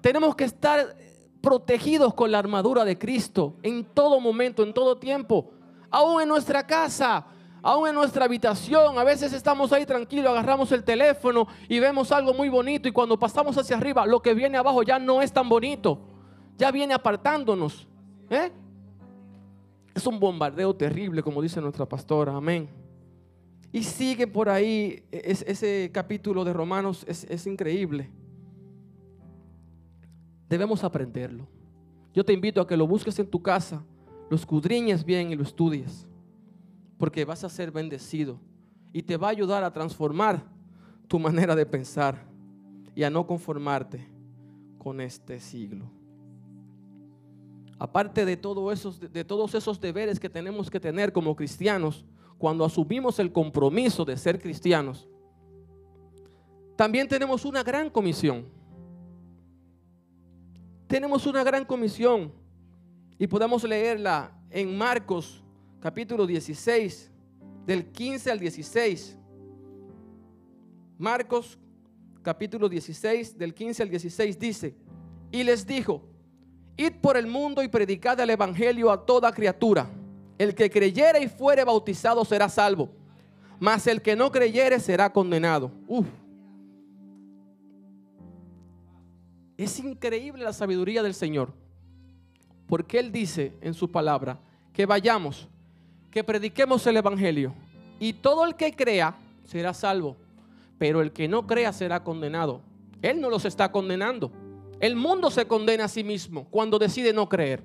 Tenemos 0.00 0.34
que 0.34 0.44
estar 0.44 0.96
protegidos 1.40 2.14
con 2.14 2.30
la 2.30 2.38
armadura 2.38 2.84
de 2.84 2.98
Cristo 2.98 3.54
en 3.62 3.84
todo 3.84 4.20
momento, 4.20 4.62
en 4.62 4.74
todo 4.74 4.98
tiempo. 4.98 5.50
Aún 5.90 6.22
en 6.22 6.28
nuestra 6.28 6.66
casa, 6.66 7.26
aún 7.62 7.88
en 7.88 7.94
nuestra 7.94 8.24
habitación. 8.24 8.98
A 8.98 9.04
veces 9.04 9.32
estamos 9.32 9.72
ahí 9.72 9.86
tranquilos, 9.86 10.30
agarramos 10.30 10.70
el 10.72 10.84
teléfono 10.84 11.46
y 11.68 11.78
vemos 11.78 12.12
algo 12.12 12.34
muy 12.34 12.48
bonito 12.48 12.88
y 12.88 12.92
cuando 12.92 13.18
pasamos 13.18 13.56
hacia 13.56 13.76
arriba, 13.76 14.06
lo 14.06 14.20
que 14.20 14.34
viene 14.34 14.58
abajo 14.58 14.82
ya 14.82 14.98
no 14.98 15.22
es 15.22 15.32
tan 15.32 15.48
bonito. 15.48 15.98
ya 16.56 16.70
viene 16.70 16.92
apartándonos. 16.92 17.88
¿eh? 18.28 18.52
Es 19.94 20.06
un 20.06 20.20
bombardeo 20.20 20.74
terrible, 20.76 21.22
como 21.22 21.40
dice 21.40 21.60
nuestra 21.60 21.86
pastora. 21.86 22.36
Amén. 22.36 22.68
Y 23.72 23.82
sigue 23.82 24.26
por 24.26 24.48
ahí, 24.48 25.04
ese 25.10 25.90
capítulo 25.92 26.44
de 26.44 26.52
Romanos 26.52 27.04
es 27.06 27.46
increíble. 27.46 28.10
Debemos 30.50 30.82
aprenderlo. 30.82 31.46
Yo 32.12 32.24
te 32.24 32.32
invito 32.32 32.60
a 32.60 32.66
que 32.66 32.76
lo 32.76 32.84
busques 32.84 33.16
en 33.20 33.30
tu 33.30 33.40
casa, 33.40 33.84
lo 34.28 34.36
escudriñes 34.36 35.04
bien 35.04 35.30
y 35.30 35.36
lo 35.36 35.44
estudies, 35.44 36.08
porque 36.98 37.24
vas 37.24 37.44
a 37.44 37.48
ser 37.48 37.70
bendecido 37.70 38.40
y 38.92 39.00
te 39.00 39.16
va 39.16 39.28
a 39.28 39.30
ayudar 39.30 39.62
a 39.62 39.72
transformar 39.72 40.42
tu 41.06 41.20
manera 41.20 41.54
de 41.54 41.64
pensar 41.64 42.26
y 42.96 43.04
a 43.04 43.10
no 43.10 43.28
conformarte 43.28 44.04
con 44.76 45.00
este 45.00 45.38
siglo. 45.38 45.88
Aparte 47.78 48.24
de, 48.24 48.38
esos, 48.72 49.00
de 49.00 49.24
todos 49.24 49.54
esos 49.54 49.80
deberes 49.80 50.18
que 50.18 50.28
tenemos 50.28 50.68
que 50.68 50.80
tener 50.80 51.12
como 51.12 51.36
cristianos, 51.36 52.04
cuando 52.38 52.64
asumimos 52.64 53.20
el 53.20 53.30
compromiso 53.32 54.04
de 54.04 54.16
ser 54.16 54.40
cristianos, 54.40 55.08
también 56.74 57.06
tenemos 57.06 57.44
una 57.44 57.62
gran 57.62 57.88
comisión. 57.88 58.59
Tenemos 60.90 61.24
una 61.24 61.44
gran 61.44 61.64
comisión 61.64 62.32
y 63.16 63.28
podemos 63.28 63.62
leerla 63.62 64.36
en 64.50 64.76
Marcos 64.76 65.40
capítulo 65.78 66.26
16, 66.26 67.12
del 67.64 67.92
15 67.92 68.28
al 68.28 68.40
16. 68.40 69.16
Marcos 70.98 71.60
capítulo 72.22 72.68
16, 72.68 73.38
del 73.38 73.54
15 73.54 73.84
al 73.84 73.88
16 73.88 74.36
dice, 74.36 74.74
y 75.30 75.44
les 75.44 75.64
dijo, 75.64 76.02
id 76.76 76.94
por 77.00 77.16
el 77.16 77.28
mundo 77.28 77.62
y 77.62 77.68
predicad 77.68 78.18
el 78.18 78.30
Evangelio 78.30 78.90
a 78.90 79.06
toda 79.06 79.30
criatura. 79.30 79.88
El 80.38 80.56
que 80.56 80.68
creyere 80.68 81.22
y 81.22 81.28
fuere 81.28 81.62
bautizado 81.62 82.24
será 82.24 82.48
salvo, 82.48 82.90
mas 83.60 83.86
el 83.86 84.02
que 84.02 84.16
no 84.16 84.32
creyere 84.32 84.80
será 84.80 85.12
condenado. 85.12 85.70
Es 89.60 89.78
increíble 89.78 90.42
la 90.42 90.54
sabiduría 90.54 91.02
del 91.02 91.12
Señor, 91.12 91.52
porque 92.66 92.98
Él 92.98 93.12
dice 93.12 93.52
en 93.60 93.74
su 93.74 93.90
palabra 93.90 94.40
que 94.72 94.86
vayamos, 94.86 95.48
que 96.10 96.24
prediquemos 96.24 96.86
el 96.86 96.96
Evangelio, 96.96 97.52
y 97.98 98.14
todo 98.14 98.46
el 98.46 98.54
que 98.54 98.74
crea 98.74 99.18
será 99.44 99.74
salvo, 99.74 100.16
pero 100.78 101.02
el 101.02 101.12
que 101.12 101.28
no 101.28 101.46
crea 101.46 101.74
será 101.74 102.02
condenado. 102.02 102.62
Él 103.02 103.20
no 103.20 103.28
los 103.28 103.44
está 103.44 103.70
condenando. 103.70 104.32
El 104.80 104.96
mundo 104.96 105.30
se 105.30 105.46
condena 105.46 105.84
a 105.84 105.88
sí 105.88 106.04
mismo 106.04 106.46
cuando 106.48 106.78
decide 106.78 107.12
no 107.12 107.28
creer. 107.28 107.62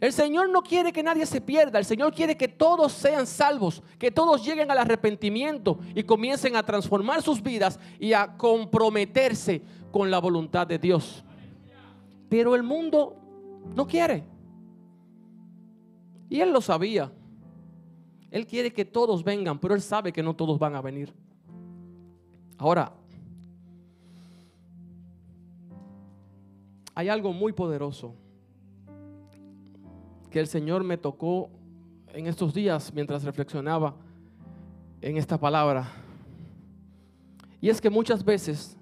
El 0.00 0.12
Señor 0.12 0.50
no 0.50 0.62
quiere 0.62 0.92
que 0.92 1.02
nadie 1.02 1.24
se 1.26 1.40
pierda. 1.40 1.78
El 1.78 1.84
Señor 1.84 2.12
quiere 2.12 2.36
que 2.36 2.48
todos 2.48 2.92
sean 2.92 3.26
salvos, 3.26 3.82
que 3.98 4.10
todos 4.10 4.44
lleguen 4.44 4.70
al 4.70 4.78
arrepentimiento 4.78 5.78
y 5.94 6.02
comiencen 6.02 6.56
a 6.56 6.62
transformar 6.62 7.22
sus 7.22 7.42
vidas 7.42 7.78
y 7.98 8.12
a 8.12 8.36
comprometerse 8.36 9.62
con 9.90 10.10
la 10.10 10.18
voluntad 10.18 10.66
de 10.66 10.78
Dios. 10.78 11.24
Pero 12.28 12.54
el 12.54 12.62
mundo 12.62 13.16
no 13.74 13.86
quiere. 13.86 14.24
Y 16.28 16.40
Él 16.40 16.52
lo 16.52 16.60
sabía. 16.60 17.12
Él 18.30 18.46
quiere 18.46 18.72
que 18.72 18.84
todos 18.84 19.22
vengan, 19.22 19.60
pero 19.60 19.74
Él 19.74 19.82
sabe 19.82 20.12
que 20.12 20.22
no 20.22 20.34
todos 20.34 20.58
van 20.58 20.74
a 20.74 20.82
venir. 20.82 21.14
Ahora, 22.58 22.92
hay 26.94 27.08
algo 27.08 27.32
muy 27.32 27.52
poderoso 27.52 28.14
que 30.34 30.40
el 30.40 30.48
Señor 30.48 30.82
me 30.82 30.98
tocó 30.98 31.48
en 32.12 32.26
estos 32.26 32.52
días 32.52 32.92
mientras 32.92 33.22
reflexionaba 33.22 33.94
en 35.00 35.16
esta 35.16 35.38
palabra. 35.38 35.92
Y 37.60 37.68
es 37.68 37.80
que 37.80 37.88
muchas 37.88 38.24
veces 38.24 38.76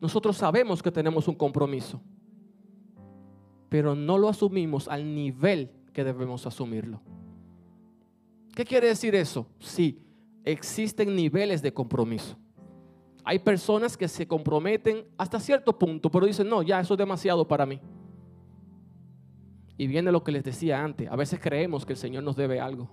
nosotros 0.00 0.34
sabemos 0.34 0.82
que 0.82 0.90
tenemos 0.90 1.28
un 1.28 1.34
compromiso, 1.34 2.00
pero 3.68 3.94
no 3.94 4.16
lo 4.16 4.30
asumimos 4.30 4.88
al 4.88 5.14
nivel 5.14 5.70
que 5.92 6.04
debemos 6.04 6.46
asumirlo. 6.46 7.02
¿Qué 8.54 8.64
quiere 8.64 8.86
decir 8.86 9.14
eso? 9.14 9.46
Sí, 9.58 10.00
existen 10.42 11.14
niveles 11.14 11.60
de 11.60 11.70
compromiso. 11.70 12.34
Hay 13.24 13.40
personas 13.40 13.94
que 13.98 14.08
se 14.08 14.26
comprometen 14.26 15.04
hasta 15.18 15.38
cierto 15.38 15.78
punto, 15.78 16.10
pero 16.10 16.24
dicen, 16.24 16.48
no, 16.48 16.62
ya 16.62 16.80
eso 16.80 16.94
es 16.94 16.98
demasiado 16.98 17.46
para 17.46 17.66
mí. 17.66 17.78
Y 19.76 19.86
viene 19.86 20.12
lo 20.12 20.22
que 20.22 20.32
les 20.32 20.44
decía 20.44 20.82
antes. 20.82 21.10
A 21.10 21.16
veces 21.16 21.40
creemos 21.40 21.84
que 21.84 21.94
el 21.94 21.98
Señor 21.98 22.22
nos 22.22 22.36
debe 22.36 22.60
algo. 22.60 22.88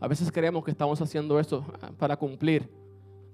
A 0.00 0.08
veces 0.08 0.32
creemos 0.32 0.64
que 0.64 0.70
estamos 0.70 1.00
haciendo 1.00 1.38
esto 1.38 1.64
para 1.98 2.16
cumplir. 2.16 2.68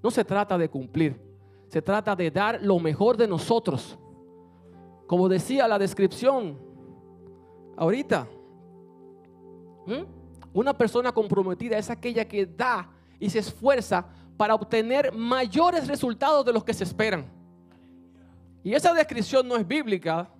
No 0.02 0.10
se 0.10 0.24
trata 0.24 0.58
de 0.58 0.68
cumplir. 0.68 1.20
Se 1.68 1.80
trata 1.80 2.16
de 2.16 2.30
dar 2.30 2.60
lo 2.62 2.78
mejor 2.78 3.16
de 3.16 3.28
nosotros. 3.28 3.98
Como 5.06 5.28
decía 5.28 5.66
la 5.68 5.78
descripción 5.78 6.58
ahorita. 7.76 8.28
Una 10.52 10.76
persona 10.76 11.12
comprometida 11.12 11.78
es 11.78 11.88
aquella 11.88 12.26
que 12.26 12.44
da 12.44 12.90
y 13.18 13.30
se 13.30 13.38
esfuerza 13.38 14.06
para 14.36 14.54
obtener 14.54 15.12
mayores 15.12 15.88
resultados 15.88 16.44
de 16.44 16.52
los 16.52 16.64
que 16.64 16.74
se 16.74 16.84
esperan. 16.84 17.26
Y 18.62 18.74
esa 18.74 18.92
descripción 18.92 19.46
no 19.48 19.56
es 19.56 19.66
bíblica, 19.66 20.30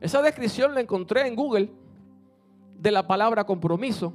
esa 0.00 0.22
descripción 0.22 0.74
la 0.74 0.80
encontré 0.80 1.26
en 1.26 1.34
Google 1.34 1.70
de 2.78 2.90
la 2.90 3.06
palabra 3.06 3.44
compromiso. 3.44 4.12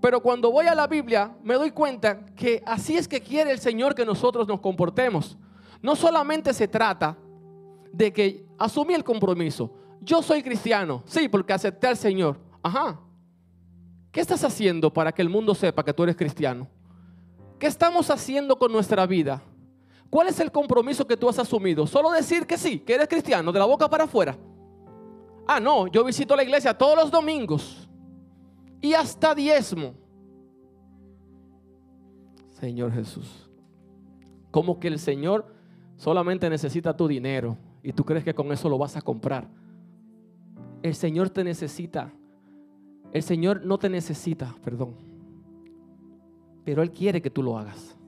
Pero 0.00 0.20
cuando 0.20 0.50
voy 0.50 0.66
a 0.66 0.74
la 0.74 0.86
Biblia 0.86 1.34
me 1.42 1.54
doy 1.54 1.70
cuenta 1.70 2.26
que 2.36 2.62
así 2.66 2.96
es 2.96 3.08
que 3.08 3.20
quiere 3.20 3.50
el 3.50 3.58
Señor 3.58 3.94
que 3.94 4.04
nosotros 4.04 4.46
nos 4.46 4.60
comportemos. 4.60 5.38
No 5.80 5.96
solamente 5.96 6.52
se 6.52 6.68
trata 6.68 7.16
de 7.92 8.12
que 8.12 8.44
asumí 8.58 8.94
el 8.94 9.04
compromiso. 9.04 9.70
Yo 10.00 10.22
soy 10.22 10.42
cristiano, 10.42 11.02
sí, 11.06 11.28
porque 11.28 11.52
acepté 11.52 11.86
al 11.86 11.96
Señor. 11.96 12.38
Ajá. 12.62 13.00
¿Qué 14.10 14.20
estás 14.20 14.44
haciendo 14.44 14.92
para 14.92 15.12
que 15.12 15.22
el 15.22 15.28
mundo 15.28 15.54
sepa 15.54 15.84
que 15.84 15.92
tú 15.92 16.02
eres 16.02 16.16
cristiano? 16.16 16.68
¿Qué 17.58 17.66
estamos 17.66 18.10
haciendo 18.10 18.56
con 18.56 18.70
nuestra 18.70 19.06
vida? 19.06 19.42
¿Cuál 20.14 20.28
es 20.28 20.38
el 20.38 20.52
compromiso 20.52 21.04
que 21.04 21.16
tú 21.16 21.28
has 21.28 21.40
asumido? 21.40 21.88
Solo 21.88 22.12
decir 22.12 22.46
que 22.46 22.56
sí, 22.56 22.78
que 22.78 22.94
eres 22.94 23.08
cristiano, 23.08 23.50
de 23.50 23.58
la 23.58 23.64
boca 23.64 23.90
para 23.90 24.04
afuera. 24.04 24.38
Ah, 25.44 25.58
no, 25.58 25.88
yo 25.88 26.04
visito 26.04 26.36
la 26.36 26.44
iglesia 26.44 26.72
todos 26.78 26.96
los 26.96 27.10
domingos 27.10 27.88
y 28.80 28.94
hasta 28.94 29.34
diezmo. 29.34 29.92
Señor 32.60 32.92
Jesús, 32.92 33.50
como 34.52 34.78
que 34.78 34.86
el 34.86 35.00
Señor 35.00 35.52
solamente 35.96 36.48
necesita 36.48 36.96
tu 36.96 37.08
dinero 37.08 37.58
y 37.82 37.92
tú 37.92 38.04
crees 38.04 38.22
que 38.22 38.34
con 38.34 38.52
eso 38.52 38.68
lo 38.68 38.78
vas 38.78 38.96
a 38.96 39.02
comprar. 39.02 39.48
El 40.84 40.94
Señor 40.94 41.28
te 41.28 41.42
necesita. 41.42 42.12
El 43.10 43.24
Señor 43.24 43.66
no 43.66 43.78
te 43.78 43.88
necesita, 43.88 44.54
perdón. 44.62 44.94
Pero 46.64 46.84
Él 46.84 46.92
quiere 46.92 47.20
que 47.20 47.30
tú 47.30 47.42
lo 47.42 47.58
hagas. 47.58 47.98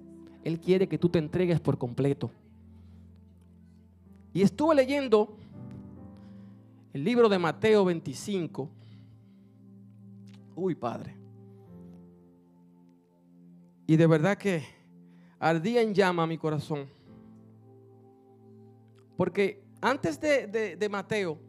Él 0.46 0.61
quiere 0.61 0.88
que 0.88 0.96
tú 0.96 1.09
te 1.09 1.18
entregues 1.18 1.59
por 1.59 1.76
completo. 1.76 2.30
Y 4.32 4.42
estuve 4.42 4.76
leyendo 4.76 5.37
el 6.92 7.02
libro 7.02 7.28
de 7.28 7.37
Mateo 7.37 7.85
25. 7.85 8.70
Uy, 10.54 10.76
Padre. 10.76 11.16
Y 13.88 13.96
de 13.96 14.06
verdad 14.06 14.38
que 14.38 14.64
ardía 15.40 15.82
en 15.82 15.92
llama 15.92 16.28
mi 16.28 16.38
corazón. 16.38 16.87
Porque 19.16 19.64
antes 19.80 20.20
de, 20.20 20.76
de 20.76 20.88
Mateo, 20.88 21.40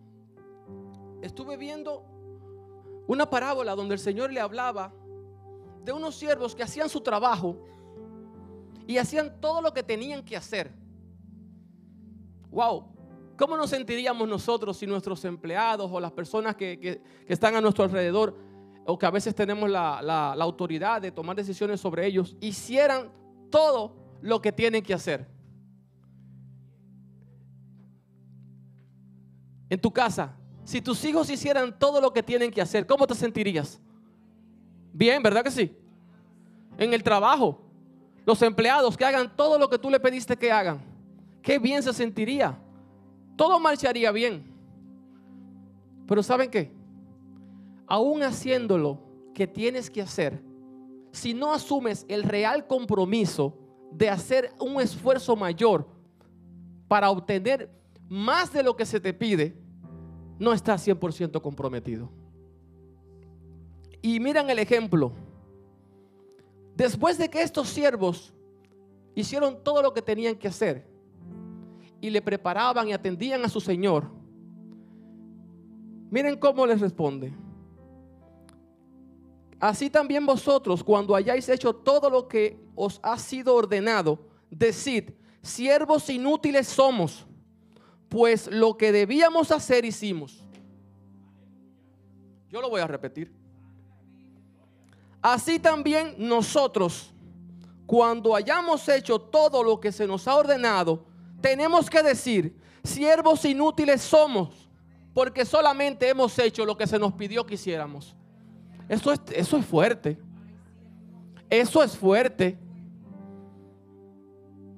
estuve 1.21 1.55
viendo 1.55 2.03
una 3.05 3.29
parábola 3.29 3.75
donde 3.75 3.93
el 3.93 3.99
Señor 3.99 4.33
le 4.33 4.39
hablaba 4.39 4.91
de 5.85 5.91
unos 5.91 6.15
siervos 6.15 6.55
que 6.55 6.63
hacían 6.63 6.89
su 6.89 7.01
trabajo 7.01 7.63
y 8.87 8.97
hacían 8.97 9.39
todo 9.41 9.61
lo 9.61 9.73
que 9.73 9.83
tenían 9.83 10.23
que 10.23 10.37
hacer. 10.37 10.71
Wow, 12.49 12.85
¿cómo 13.37 13.57
nos 13.57 13.69
sentiríamos 13.69 14.27
nosotros 14.27 14.77
si 14.77 14.87
nuestros 14.87 15.23
empleados 15.25 15.91
o 15.91 15.99
las 15.99 16.13
personas 16.13 16.55
que, 16.55 17.01
están 17.27 17.55
a 17.55 17.61
nuestro 17.61 17.83
alrededor 17.83 18.37
o 18.85 18.97
que 18.97 19.05
a 19.05 19.11
veces 19.11 19.35
tenemos 19.35 19.69
la, 19.69 20.01
la 20.01 20.43
autoridad 20.43 21.01
de 21.01 21.11
tomar 21.11 21.35
decisiones 21.35 21.81
sobre 21.81 22.05
ellos, 22.07 22.37
hicieran 22.39 23.11
todo 23.51 23.93
lo 24.21 24.41
que 24.41 24.53
tienen 24.53 24.81
que 24.81 24.93
hacer? 24.93 25.27
En 29.69 29.81
tu 29.81 29.91
casa, 29.91 30.33
si 30.63 30.81
tus 30.81 31.03
hijos 31.03 31.29
hicieran 31.29 31.77
todo 31.77 31.99
lo 31.99 32.13
que 32.13 32.23
tienen 32.23 32.51
que 32.51 32.61
hacer, 32.61 32.87
¿cómo 32.87 33.05
te 33.05 33.15
sentirías? 33.15 33.81
Bien, 34.93 35.21
¿verdad 35.21 35.43
que 35.43 35.51
sí? 35.51 35.77
En 36.77 36.93
el 36.93 37.03
trabajo, 37.03 37.66
los 38.27 38.41
empleados 38.41 38.97
que 38.97 39.05
hagan 39.05 39.33
todo 39.37 39.57
lo 39.57 39.69
que 39.69 39.79
tú 39.79 39.89
le 39.89 40.01
pediste 40.01 40.35
que 40.35 40.51
hagan. 40.51 40.81
Qué 41.41 41.57
bien 41.59 41.81
se 41.81 41.93
sentiría. 41.93 42.59
Todo 43.37 43.57
marcharía 43.57 44.11
bien. 44.11 44.43
Pero 46.05 46.21
¿saben 46.21 46.51
qué? 46.51 46.69
Aún 47.87 48.23
haciéndolo 48.23 48.99
que 49.33 49.47
tienes 49.47 49.89
que 49.89 50.01
hacer, 50.01 50.43
si 51.13 51.33
no 51.33 51.53
asumes 51.53 52.05
el 52.09 52.23
real 52.23 52.67
compromiso 52.67 53.57
de 53.93 54.09
hacer 54.09 54.51
un 54.59 54.81
esfuerzo 54.81 55.37
mayor 55.37 55.87
para 56.89 57.09
obtener 57.09 57.71
más 58.09 58.51
de 58.51 58.61
lo 58.61 58.75
que 58.75 58.85
se 58.85 58.99
te 58.99 59.13
pide, 59.13 59.55
no 60.37 60.51
estás 60.51 60.85
100% 60.85 61.41
comprometido. 61.41 62.09
Y 64.01 64.19
miran 64.19 64.49
el 64.49 64.59
ejemplo. 64.59 65.13
Después 66.77 67.17
de 67.17 67.27
que 67.27 67.41
estos 67.41 67.69
siervos 67.69 68.31
hicieron 69.15 69.63
todo 69.63 69.81
lo 69.81 69.95
que 69.95 70.01
tenían 70.03 70.35
que 70.35 70.47
hacer 70.47 70.87
y 71.99 72.11
le 72.11 72.21
preparaban 72.21 72.87
y 72.87 72.93
atendían 72.93 73.43
a 73.43 73.49
su 73.49 73.59
Señor, 73.59 74.11
miren 76.11 76.37
cómo 76.37 76.67
les 76.67 76.79
responde. 76.79 77.33
Así 79.59 79.89
también 79.89 80.23
vosotros, 80.23 80.83
cuando 80.83 81.15
hayáis 81.15 81.49
hecho 81.49 81.73
todo 81.73 82.11
lo 82.11 82.27
que 82.27 82.59
os 82.75 82.99
ha 83.01 83.17
sido 83.17 83.55
ordenado, 83.55 84.19
decid, 84.51 85.09
siervos 85.41 86.07
inútiles 86.11 86.67
somos, 86.67 87.25
pues 88.07 88.51
lo 88.51 88.77
que 88.77 88.91
debíamos 88.91 89.49
hacer 89.49 89.83
hicimos. 89.83 90.45
Yo 92.49 92.61
lo 92.61 92.69
voy 92.69 92.81
a 92.81 92.87
repetir. 92.87 93.36
Así 95.21 95.59
también 95.59 96.15
nosotros, 96.17 97.13
cuando 97.85 98.35
hayamos 98.35 98.87
hecho 98.89 99.19
todo 99.19 99.63
lo 99.63 99.79
que 99.79 99.91
se 99.91 100.07
nos 100.07 100.27
ha 100.27 100.35
ordenado, 100.35 101.05
tenemos 101.41 101.89
que 101.89 102.03
decir, 102.03 102.55
siervos 102.83 103.43
inútiles 103.45 104.01
somos, 104.01 104.69
porque 105.13 105.45
solamente 105.45 106.07
hemos 106.07 106.37
hecho 106.37 106.65
lo 106.65 106.77
que 106.77 106.87
se 106.87 106.99
nos 106.99 107.13
pidió 107.13 107.45
que 107.45 107.55
hiciéramos. 107.55 108.15
Eso 108.87 109.11
es, 109.11 109.19
eso 109.33 109.57
es 109.57 109.65
fuerte. 109.65 110.17
Eso 111.49 111.81
es 111.83 111.97
fuerte. 111.97 112.57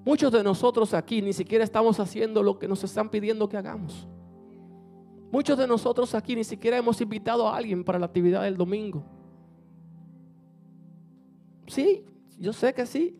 Muchos 0.06 0.32
de 0.32 0.44
nosotros 0.44 0.94
aquí 0.94 1.22
ni 1.22 1.34
siquiera 1.34 1.64
estamos 1.64 2.00
haciendo 2.00 2.42
lo 2.42 2.58
que 2.58 2.68
nos 2.68 2.84
están 2.84 3.10
pidiendo 3.10 3.50
que 3.50 3.58
hagamos. 3.58 4.08
Muchos 5.32 5.58
de 5.58 5.68
nosotros 5.68 6.16
aquí 6.16 6.36
ni 6.36 6.44
siquiera 6.44 6.78
hemos 6.78 7.00
invitado 7.02 7.48
a 7.48 7.56
alguien 7.56 7.84
para 7.84 8.00
la 8.00 8.08
actividad 8.08 8.44
del 8.44 8.58
domingo. 8.58 9.04
Sí, 11.70 12.04
yo 12.38 12.52
sé 12.54 12.74
que 12.74 12.86
sí. 12.86 13.18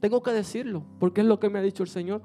Tengo 0.00 0.22
que 0.22 0.32
decirlo, 0.32 0.84
porque 0.98 1.20
es 1.20 1.26
lo 1.26 1.38
que 1.38 1.48
me 1.48 1.58
ha 1.58 1.62
dicho 1.62 1.82
el 1.82 1.88
Señor. 1.88 2.22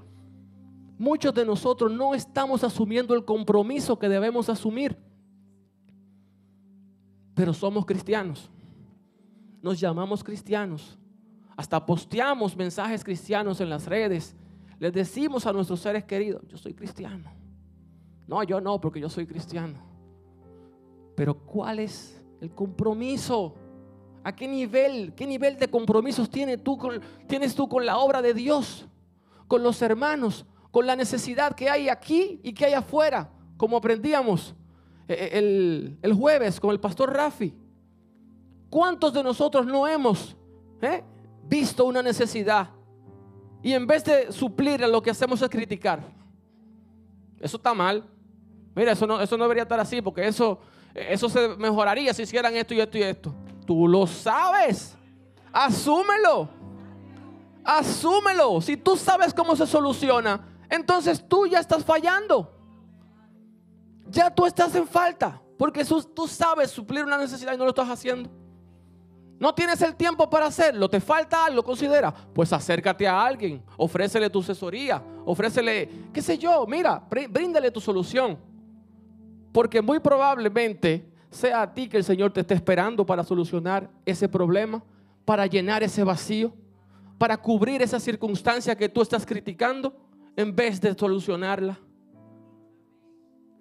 Muchos 0.97 1.33
de 1.33 1.45
nosotros 1.45 1.91
no 1.91 2.13
estamos 2.13 2.63
asumiendo 2.63 3.13
el 3.13 3.25
compromiso 3.25 3.97
que 3.97 4.09
debemos 4.09 4.49
asumir 4.49 4.97
pero 7.33 7.53
somos 7.53 7.85
cristianos. 7.85 8.49
Nos 9.61 9.79
llamamos 9.79 10.23
cristianos. 10.23 10.97
Hasta 11.55 11.83
posteamos 11.85 12.55
mensajes 12.55 13.03
cristianos 13.03 13.61
en 13.61 13.69
las 13.69 13.85
redes. 13.85 14.35
Les 14.79 14.93
decimos 14.93 15.45
a 15.45 15.53
nuestros 15.53 15.79
seres 15.79 16.03
queridos, 16.03 16.41
yo 16.47 16.57
soy 16.57 16.73
cristiano. 16.73 17.31
No, 18.27 18.43
yo 18.43 18.59
no, 18.59 18.79
porque 18.79 18.99
yo 18.99 19.09
soy 19.09 19.25
cristiano. 19.25 19.79
Pero 21.15 21.35
¿cuál 21.35 21.79
es 21.79 22.23
el 22.41 22.51
compromiso? 22.51 23.55
¿A 24.23 24.33
qué 24.33 24.47
nivel, 24.47 25.13
qué 25.15 25.27
nivel 25.27 25.57
de 25.57 25.67
compromisos 25.67 26.29
tienes 26.29 26.63
tú, 26.63 26.77
con, 26.77 27.01
tienes 27.27 27.53
tú 27.55 27.67
con 27.67 27.85
la 27.85 27.97
obra 27.97 28.21
de 28.21 28.33
Dios, 28.33 28.85
con 29.47 29.63
los 29.63 29.81
hermanos, 29.81 30.45
con 30.71 30.87
la 30.87 30.95
necesidad 30.95 31.53
que 31.55 31.69
hay 31.69 31.89
aquí 31.89 32.39
y 32.41 32.53
que 32.53 32.65
hay 32.65 32.73
afuera? 32.73 33.29
Como 33.57 33.75
aprendíamos, 33.75 34.55
eh, 35.07 35.29
eh, 35.33 35.97
el, 36.01 36.13
jueves 36.13 36.59
con 36.59 36.71
el 36.71 36.79
pastor 36.79 37.11
Rafi. 37.11 37.53
¿Cuántos 38.69 39.13
de 39.13 39.21
nosotros 39.21 39.65
no 39.65 39.85
hemos 39.87 40.35
eh, 40.81 41.03
visto 41.43 41.85
una 41.85 42.01
necesidad 42.01 42.69
y 43.61 43.73
en 43.73 43.85
vez 43.85 44.03
de 44.05 44.31
suplirla 44.31 44.87
lo 44.87 45.01
que 45.01 45.11
hacemos 45.11 45.41
es 45.41 45.49
criticar? 45.49 46.01
Eso 47.39 47.57
está 47.57 47.73
mal. 47.73 48.05
Mira, 48.73 48.93
eso 48.93 49.05
no, 49.05 49.19
eso 49.19 49.37
no 49.37 49.43
debería 49.43 49.63
estar 49.63 49.79
así 49.79 50.01
porque 50.01 50.25
eso, 50.25 50.59
eso 50.95 51.27
se 51.27 51.49
mejoraría 51.57 52.13
si 52.13 52.23
hicieran 52.23 52.55
esto 52.55 52.73
y 52.73 52.79
esto 52.79 52.97
y 52.97 53.03
esto. 53.03 53.35
Tú 53.65 53.87
lo 53.87 54.07
sabes. 54.07 54.95
Asúmelo. 55.51 56.49
Asúmelo. 57.63 58.61
Si 58.61 58.77
tú 58.77 58.97
sabes 58.97 59.33
cómo 59.33 59.55
se 59.55 59.65
soluciona, 59.67 60.45
entonces 60.69 61.23
tú 61.27 61.47
ya 61.47 61.59
estás 61.59 61.83
fallando 61.83 62.53
ya 64.13 64.29
tú 64.29 64.45
estás 64.45 64.73
en 64.75 64.87
falta. 64.87 65.41
Porque 65.57 65.83
tú 66.13 66.27
sabes 66.27 66.71
suplir 66.71 67.03
una 67.03 67.17
necesidad 67.17 67.53
y 67.53 67.57
no 67.57 67.63
lo 67.63 67.69
estás 67.69 67.89
haciendo. 67.89 68.29
No 69.39 69.53
tienes 69.53 69.81
el 69.81 69.95
tiempo 69.95 70.29
para 70.29 70.45
hacerlo, 70.45 70.89
te 70.89 71.01
falta 71.01 71.45
algo, 71.45 71.63
considera. 71.63 72.13
Pues 72.13 72.53
acércate 72.53 73.07
a 73.07 73.25
alguien, 73.25 73.63
ofrécele 73.77 74.29
tu 74.29 74.39
asesoría, 74.39 75.03
ofrécele, 75.25 75.89
qué 76.13 76.21
sé 76.21 76.37
yo, 76.37 76.65
mira, 76.65 77.03
bríndale 77.09 77.69
tu 77.71 77.81
solución. 77.81 78.37
Porque 79.51 79.81
muy 79.81 79.99
probablemente 79.99 81.12
sea 81.33 81.61
a 81.61 81.73
ti 81.73 81.89
que 81.89 81.97
el 81.97 82.03
Señor 82.03 82.31
te 82.31 82.41
esté 82.41 82.53
esperando 82.53 83.05
para 83.05 83.23
solucionar 83.23 83.89
ese 84.05 84.29
problema, 84.29 84.83
para 85.25 85.45
llenar 85.47 85.83
ese 85.83 86.03
vacío, 86.03 86.53
para 87.17 87.37
cubrir 87.37 87.81
esa 87.81 87.99
circunstancia 87.99 88.75
que 88.75 88.89
tú 88.89 89.01
estás 89.01 89.25
criticando 89.25 89.95
en 90.35 90.55
vez 90.55 90.79
de 90.79 90.93
solucionarla. 90.93 91.79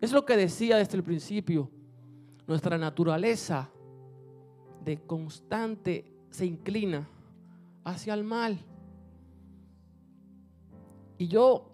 Es 0.00 0.12
lo 0.12 0.24
que 0.24 0.36
decía 0.36 0.76
desde 0.76 0.96
el 0.96 1.02
principio. 1.02 1.70
Nuestra 2.46 2.76
naturaleza 2.76 3.70
de 4.84 5.00
constante 5.00 6.12
se 6.30 6.44
inclina 6.44 7.08
hacia 7.84 8.14
el 8.14 8.24
mal. 8.24 8.58
Y 11.18 11.28
yo 11.28 11.70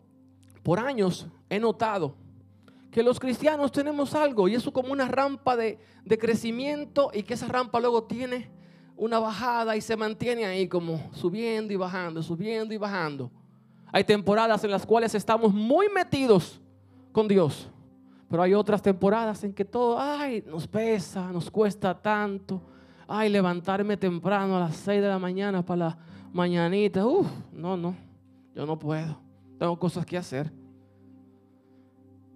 por 0.62 0.78
años 0.78 1.26
he 1.48 1.58
notado 1.58 2.14
que 2.98 3.04
los 3.04 3.20
cristianos 3.20 3.70
tenemos 3.70 4.12
algo 4.16 4.48
y 4.48 4.56
eso 4.56 4.72
como 4.72 4.90
una 4.92 5.06
rampa 5.06 5.54
de, 5.54 5.78
de, 6.04 6.18
crecimiento 6.18 7.12
y 7.14 7.22
que 7.22 7.34
esa 7.34 7.46
rampa 7.46 7.78
luego 7.78 8.02
tiene 8.02 8.50
una 8.96 9.20
bajada 9.20 9.76
y 9.76 9.80
se 9.80 9.96
mantiene 9.96 10.44
ahí 10.44 10.66
como 10.66 11.08
subiendo 11.12 11.72
y 11.72 11.76
bajando, 11.76 12.24
subiendo 12.24 12.74
y 12.74 12.76
bajando. 12.76 13.30
Hay 13.92 14.02
temporadas 14.02 14.64
en 14.64 14.72
las 14.72 14.84
cuales 14.84 15.14
estamos 15.14 15.54
muy 15.54 15.88
metidos 15.88 16.60
con 17.12 17.28
Dios 17.28 17.70
pero 18.28 18.42
hay 18.42 18.52
otras 18.52 18.82
temporadas 18.82 19.44
en 19.44 19.52
que 19.52 19.64
todo, 19.64 19.96
ay, 19.96 20.42
nos 20.44 20.66
pesa, 20.66 21.30
nos 21.30 21.48
cuesta 21.52 21.94
tanto. 21.94 22.60
Ay, 23.06 23.28
levantarme 23.28 23.96
temprano 23.96 24.56
a 24.56 24.60
las 24.60 24.76
6 24.76 25.00
de 25.00 25.08
la 25.08 25.20
mañana 25.20 25.64
para 25.64 25.78
la 25.78 25.98
mañanita. 26.32 27.06
Uf, 27.06 27.28
no, 27.52 27.76
no, 27.76 27.94
yo 28.56 28.66
no 28.66 28.76
puedo. 28.76 29.20
Tengo 29.56 29.78
cosas 29.78 30.04
que 30.04 30.18
hacer. 30.18 30.57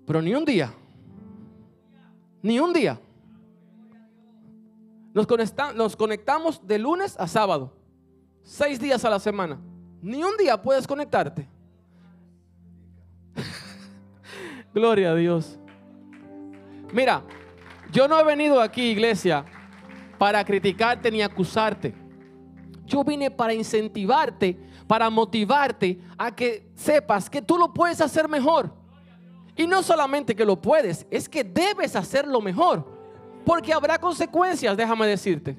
Pero 0.07 0.21
ni 0.21 0.35
un 0.35 0.45
día, 0.45 0.73
ni 2.43 2.59
un 2.59 2.73
día. 2.73 2.99
Nos, 5.15 5.27
nos 5.75 5.97
conectamos 5.97 6.67
de 6.67 6.79
lunes 6.79 7.17
a 7.19 7.29
sábado, 7.29 7.73
seis 8.43 8.81
días 8.81 9.05
a 9.05 9.11
la 9.11 9.19
semana. 9.19 9.61
Ni 10.01 10.25
un 10.25 10.37
día 10.37 10.61
puedes 10.61 10.87
conectarte. 10.87 11.49
Gloria 14.75 15.13
a 15.13 15.15
Dios. 15.15 15.59
Mira, 16.93 17.23
yo 17.93 18.09
no 18.09 18.19
he 18.19 18.25
venido 18.25 18.61
aquí, 18.61 18.91
iglesia, 18.91 19.45
para 20.19 20.45
criticarte 20.45 21.11
ni 21.11 21.23
acusarte. 21.23 21.95
Yo 22.85 23.05
vine 23.05 23.31
para 23.31 23.55
incentivarte, 23.55 24.59
para 24.87 25.09
motivarte 25.09 26.01
a 26.19 26.35
que 26.35 26.71
sepas 26.75 27.31
que 27.31 27.41
tú 27.41 27.57
lo 27.57 27.73
puedes 27.73 28.01
hacer 28.01 28.29
mejor. 28.29 28.82
Y 29.57 29.67
no 29.67 29.83
solamente 29.83 30.35
que 30.35 30.45
lo 30.45 30.61
puedes, 30.61 31.07
es 31.11 31.29
que 31.29 31.45
debes 31.45 31.95
hacerlo 31.95 32.41
mejor. 32.41 32.87
Porque 33.45 33.73
habrá 33.73 33.99
consecuencias, 33.99 34.77
déjame 34.77 35.07
decirte. 35.07 35.57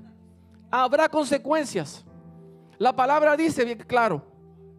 Habrá 0.72 1.08
consecuencias. 1.10 2.04
La 2.78 2.96
palabra 2.96 3.38
dice 3.38 3.64
bien 3.64 3.78
claro. 3.80 4.26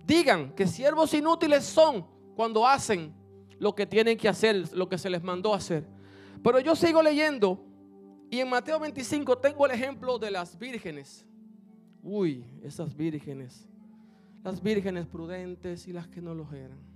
Digan 0.04 0.52
que 0.54 0.66
siervos 0.66 1.14
inútiles 1.14 1.64
son 1.64 2.06
cuando 2.34 2.66
hacen 2.66 3.14
lo 3.58 3.74
que 3.74 3.86
tienen 3.86 4.18
que 4.18 4.28
hacer, 4.28 4.74
lo 4.74 4.88
que 4.88 4.98
se 4.98 5.08
les 5.08 5.22
mandó 5.22 5.54
hacer. 5.54 5.86
Pero 6.42 6.60
yo 6.60 6.74
sigo 6.74 7.02
leyendo 7.02 7.64
y 8.30 8.40
en 8.40 8.48
Mateo 8.48 8.80
25 8.80 9.38
tengo 9.38 9.64
el 9.64 9.72
ejemplo 9.72 10.18
de 10.18 10.30
las 10.30 10.58
vírgenes. 10.58 11.24
Uy, 12.02 12.44
esas 12.62 12.94
vírgenes. 12.94 13.68
Las 14.42 14.62
vírgenes 14.62 15.06
prudentes 15.06 15.86
y 15.88 15.92
las 15.92 16.08
que 16.08 16.20
no 16.20 16.34
lo 16.34 16.52
eran. 16.52 16.93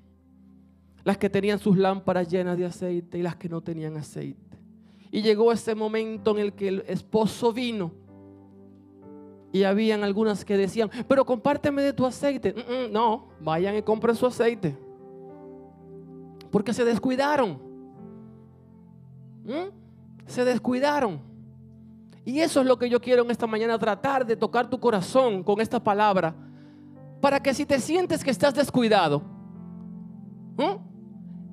Las 1.04 1.18
que 1.18 1.30
tenían 1.30 1.58
sus 1.58 1.76
lámparas 1.76 2.28
llenas 2.28 2.58
de 2.58 2.66
aceite 2.66 3.18
y 3.18 3.22
las 3.22 3.36
que 3.36 3.48
no 3.48 3.60
tenían 3.60 3.96
aceite. 3.96 4.58
Y 5.10 5.22
llegó 5.22 5.52
ese 5.52 5.74
momento 5.74 6.32
en 6.32 6.38
el 6.38 6.52
que 6.52 6.68
el 6.68 6.84
esposo 6.86 7.52
vino. 7.52 7.92
Y 9.52 9.62
habían 9.62 10.04
algunas 10.04 10.44
que 10.44 10.56
decían, 10.56 10.90
pero 11.08 11.24
compárteme 11.24 11.82
de 11.82 11.92
tu 11.92 12.04
aceite. 12.04 12.52
Mm, 12.52 12.72
mm, 12.72 12.92
no, 12.92 13.28
vayan 13.40 13.76
y 13.76 13.82
compren 13.82 14.14
su 14.14 14.26
aceite. 14.26 14.76
Porque 16.50 16.74
se 16.74 16.84
descuidaron. 16.84 17.58
¿Mm? 19.44 19.78
se 20.28 20.44
descuidaron. 20.44 21.20
Y 22.24 22.40
eso 22.40 22.60
es 22.60 22.66
lo 22.66 22.78
que 22.78 22.88
yo 22.88 23.00
quiero 23.00 23.24
en 23.24 23.30
esta 23.30 23.46
mañana, 23.46 23.78
tratar 23.78 24.24
de 24.24 24.36
tocar 24.36 24.68
tu 24.68 24.78
corazón 24.78 25.42
con 25.42 25.60
esta 25.60 25.82
palabra, 25.82 26.34
para 27.20 27.40
que 27.42 27.54
si 27.54 27.64
te 27.64 27.80
sientes 27.80 28.22
que 28.22 28.30
estás 28.30 28.54
descuidado, 28.54 29.22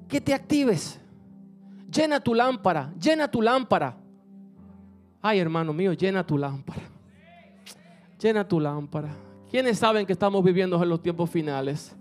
que 0.08 0.22
te 0.22 0.34
actives. 0.34 1.00
Llena 1.92 2.20
tu 2.20 2.34
lámpara, 2.34 2.94
llena 3.00 3.30
tu 3.30 3.42
lámpara. 3.42 3.98
Ay, 5.22 5.40
hermano 5.40 5.74
mío, 5.74 5.94
llena 5.94 6.26
tu 6.26 6.38
lámpara. 6.38 6.82
Llena 8.20 8.48
tu 8.48 8.60
lámpara. 8.60 9.10
¿Quiénes 9.50 9.80
saben 9.80 10.06
que 10.06 10.14
estamos 10.14 10.44
viviendo 10.44 10.82
en 10.82 10.90
los 10.90 11.02
tiempos 11.02 11.30
finales? 11.30 11.96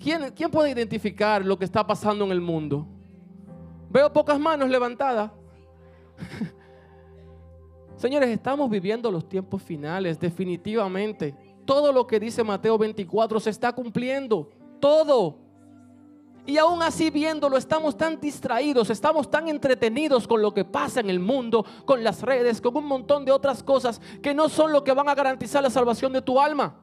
¿Quién, 0.00 0.32
¿Quién 0.34 0.50
puede 0.50 0.70
identificar 0.70 1.44
lo 1.44 1.58
que 1.58 1.64
está 1.64 1.86
pasando 1.86 2.24
en 2.24 2.30
el 2.30 2.40
mundo? 2.40 2.86
Veo 3.90 4.12
pocas 4.12 4.38
manos 4.38 4.68
levantadas. 4.68 5.30
Señores, 7.96 8.28
estamos 8.28 8.70
viviendo 8.70 9.10
los 9.10 9.28
tiempos 9.28 9.62
finales, 9.62 10.20
definitivamente. 10.20 11.34
Todo 11.64 11.92
lo 11.92 12.06
que 12.06 12.20
dice 12.20 12.44
Mateo 12.44 12.78
24 12.78 13.40
se 13.40 13.50
está 13.50 13.72
cumpliendo. 13.72 14.48
Todo. 14.80 15.48
Y 16.48 16.56
aún 16.56 16.82
así 16.82 17.10
viéndolo, 17.10 17.58
estamos 17.58 17.94
tan 17.94 18.18
distraídos, 18.18 18.88
estamos 18.88 19.30
tan 19.30 19.48
entretenidos 19.48 20.26
con 20.26 20.40
lo 20.40 20.54
que 20.54 20.64
pasa 20.64 21.00
en 21.00 21.10
el 21.10 21.20
mundo, 21.20 21.66
con 21.84 22.02
las 22.02 22.22
redes, 22.22 22.62
con 22.62 22.74
un 22.74 22.86
montón 22.86 23.26
de 23.26 23.32
otras 23.32 23.62
cosas 23.62 24.00
que 24.22 24.32
no 24.32 24.48
son 24.48 24.72
lo 24.72 24.82
que 24.82 24.92
van 24.92 25.10
a 25.10 25.14
garantizar 25.14 25.62
la 25.62 25.68
salvación 25.68 26.10
de 26.10 26.22
tu 26.22 26.40
alma. 26.40 26.74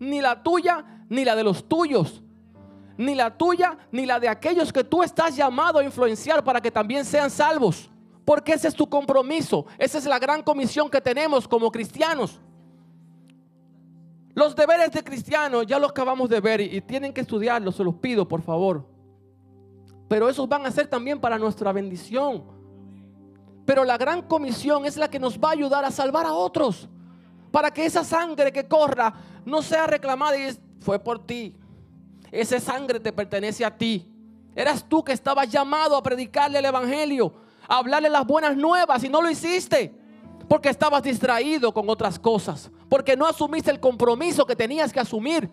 Ni 0.00 0.20
la 0.20 0.42
tuya, 0.42 1.04
ni 1.08 1.24
la 1.24 1.36
de 1.36 1.44
los 1.44 1.68
tuyos. 1.68 2.24
Ni 2.96 3.14
la 3.14 3.36
tuya, 3.36 3.78
ni 3.92 4.04
la 4.04 4.18
de 4.18 4.28
aquellos 4.28 4.72
que 4.72 4.82
tú 4.82 5.04
estás 5.04 5.36
llamado 5.36 5.78
a 5.78 5.84
influenciar 5.84 6.42
para 6.42 6.60
que 6.60 6.72
también 6.72 7.04
sean 7.04 7.30
salvos. 7.30 7.88
Porque 8.24 8.54
ese 8.54 8.66
es 8.66 8.74
tu 8.74 8.88
compromiso. 8.88 9.64
Esa 9.78 9.98
es 9.98 10.06
la 10.06 10.18
gran 10.18 10.42
comisión 10.42 10.90
que 10.90 11.00
tenemos 11.00 11.46
como 11.46 11.70
cristianos. 11.70 12.40
Los 14.34 14.56
deberes 14.56 14.90
de 14.90 15.04
cristiano 15.04 15.62
ya 15.62 15.78
los 15.78 15.90
acabamos 15.90 16.28
de 16.28 16.40
ver 16.40 16.60
y, 16.60 16.80
tienen 16.80 17.12
que 17.12 17.20
estudiarlos, 17.20 17.76
se 17.76 17.84
los 17.84 17.94
pido 17.94 18.26
por 18.26 18.42
favor. 18.42 18.84
Pero 20.08 20.28
esos 20.28 20.48
van 20.48 20.66
a 20.66 20.70
ser 20.70 20.88
también 20.88 21.20
para 21.20 21.38
nuestra 21.38 21.72
bendición. 21.72 22.44
Pero 23.64 23.84
la 23.84 23.96
gran 23.96 24.22
comisión 24.22 24.84
es 24.84 24.96
la 24.96 25.08
que 25.08 25.20
nos 25.20 25.38
va 25.38 25.50
a 25.50 25.52
ayudar 25.52 25.84
a 25.84 25.90
salvar 25.90 26.26
a 26.26 26.32
otros. 26.32 26.88
Para 27.52 27.70
que 27.70 27.86
esa 27.86 28.02
sangre 28.02 28.52
que 28.52 28.66
corra 28.66 29.14
no 29.44 29.62
sea 29.62 29.86
reclamada 29.86 30.36
y 30.36 30.58
fue 30.80 30.98
por 30.98 31.24
ti. 31.24 31.54
Esa 32.32 32.58
sangre 32.58 32.98
te 32.98 33.12
pertenece 33.12 33.64
a 33.64 33.76
ti. 33.76 34.10
Eras 34.56 34.84
tú 34.88 35.02
que 35.04 35.12
estabas 35.12 35.48
llamado 35.48 35.96
a 35.96 36.02
predicarle 36.02 36.58
el 36.58 36.64
Evangelio, 36.64 37.32
a 37.68 37.78
hablarle 37.78 38.10
las 38.10 38.26
buenas 38.26 38.56
nuevas 38.56 39.02
y 39.04 39.08
no 39.08 39.22
lo 39.22 39.30
hiciste. 39.30 39.94
Porque 40.48 40.68
estabas 40.68 41.04
distraído 41.04 41.72
con 41.72 41.88
otras 41.88 42.18
cosas. 42.18 42.70
Porque 42.88 43.16
no 43.16 43.26
asumiste 43.26 43.70
el 43.70 43.80
compromiso 43.80 44.46
que 44.46 44.56
tenías 44.56 44.92
que 44.92 45.00
asumir. 45.00 45.50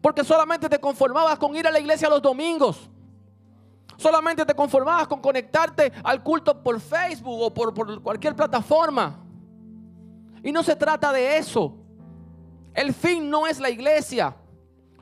Porque 0.00 0.24
solamente 0.24 0.68
te 0.68 0.78
conformabas 0.78 1.38
con 1.38 1.54
ir 1.56 1.66
a 1.66 1.70
la 1.70 1.78
iglesia 1.78 2.08
los 2.08 2.22
domingos. 2.22 2.88
Solamente 3.96 4.46
te 4.46 4.54
conformabas 4.54 5.06
con 5.06 5.20
conectarte 5.20 5.92
al 6.02 6.22
culto 6.22 6.62
por 6.62 6.80
Facebook 6.80 7.40
o 7.42 7.52
por, 7.52 8.02
cualquier 8.02 8.34
plataforma. 8.34 9.18
Y 10.42 10.52
no 10.52 10.62
se 10.62 10.74
trata 10.74 11.12
de 11.12 11.36
eso. 11.36 11.76
El 12.72 12.94
fin 12.94 13.28
no 13.28 13.46
es 13.46 13.60
la 13.60 13.68
iglesia. 13.68 14.34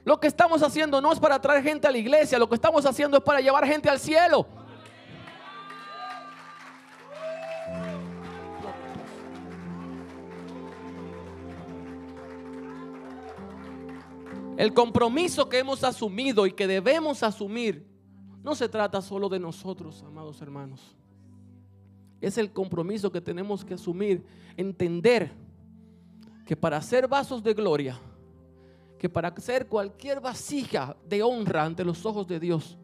Lo 0.04 0.18
que 0.18 0.26
estamos 0.26 0.62
haciendo 0.62 1.00
no 1.00 1.12
es 1.12 1.20
para 1.20 1.40
traer 1.40 1.62
gente 1.62 1.86
a 1.86 1.92
la 1.92 1.98
iglesia. 1.98 2.38
Lo 2.40 2.48
que 2.48 2.56
estamos 2.56 2.84
haciendo 2.86 3.18
es 3.18 3.22
para 3.22 3.40
llevar 3.40 3.64
gente 3.66 3.88
al 3.88 4.00
cielo. 4.00 4.46
El 14.58 14.74
compromiso 14.74 15.48
que 15.48 15.60
hemos 15.60 15.84
asumido 15.84 16.44
y 16.44 16.50
que 16.50 16.66
debemos 16.66 17.22
asumir 17.22 17.86
no 18.42 18.56
se 18.56 18.68
trata 18.68 19.00
solo 19.00 19.28
de 19.28 19.38
nosotros, 19.38 20.02
amados 20.02 20.42
hermanos. 20.42 20.96
Es 22.20 22.38
el 22.38 22.52
compromiso 22.52 23.12
que 23.12 23.20
tenemos 23.20 23.64
que 23.64 23.74
asumir, 23.74 24.26
entender 24.56 25.30
que 26.44 26.56
para 26.56 26.82
ser 26.82 27.06
vasos 27.06 27.40
de 27.40 27.54
gloria, 27.54 28.00
que 28.98 29.08
para 29.08 29.32
ser 29.36 29.68
cualquier 29.68 30.20
vasija 30.20 30.96
de 31.08 31.22
honra 31.22 31.64
ante 31.64 31.84
los 31.84 32.04
ojos 32.04 32.26
de 32.26 32.40
Dios, 32.40 32.76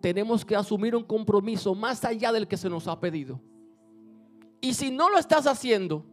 tenemos 0.00 0.44
que 0.44 0.56
asumir 0.56 0.96
un 0.96 1.04
compromiso 1.04 1.72
más 1.72 2.04
allá 2.04 2.32
del 2.32 2.48
que 2.48 2.56
se 2.56 2.68
nos 2.68 2.88
ha 2.88 2.98
pedido. 2.98 3.40
Y 4.60 4.74
si 4.74 4.90
no 4.90 5.08
lo 5.08 5.18
estás 5.18 5.46
haciendo, 5.46 6.04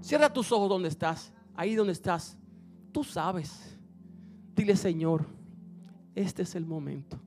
cierra 0.00 0.32
tus 0.32 0.52
ojos 0.52 0.68
donde 0.68 0.88
estás, 0.88 1.32
ahí 1.56 1.74
donde 1.74 1.94
estás. 1.94 2.38
Tú 2.92 3.02
sabes. 3.02 3.69
Dile, 4.60 4.76
Señor, 4.76 5.24
este 6.14 6.42
es 6.42 6.54
el 6.54 6.66
momento. 6.66 7.18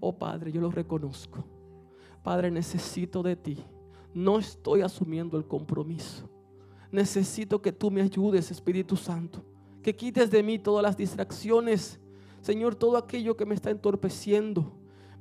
Oh 0.00 0.18
Padre, 0.18 0.50
yo 0.50 0.60
lo 0.60 0.72
reconozco. 0.72 1.44
Padre, 2.24 2.50
necesito 2.50 3.22
de 3.22 3.36
ti. 3.36 3.64
No 4.12 4.40
estoy 4.40 4.80
asumiendo 4.80 5.38
el 5.38 5.46
compromiso. 5.46 6.28
Necesito 6.90 7.62
que 7.62 7.70
tú 7.70 7.92
me 7.92 8.02
ayudes, 8.02 8.50
Espíritu 8.50 8.96
Santo. 8.96 9.44
Que 9.84 9.94
quites 9.94 10.32
de 10.32 10.42
mí 10.42 10.58
todas 10.58 10.82
las 10.82 10.96
distracciones. 10.96 12.00
Señor, 12.40 12.74
todo 12.74 12.96
aquello 12.96 13.36
que 13.36 13.46
me 13.46 13.54
está 13.54 13.70
entorpeciendo. 13.70 14.72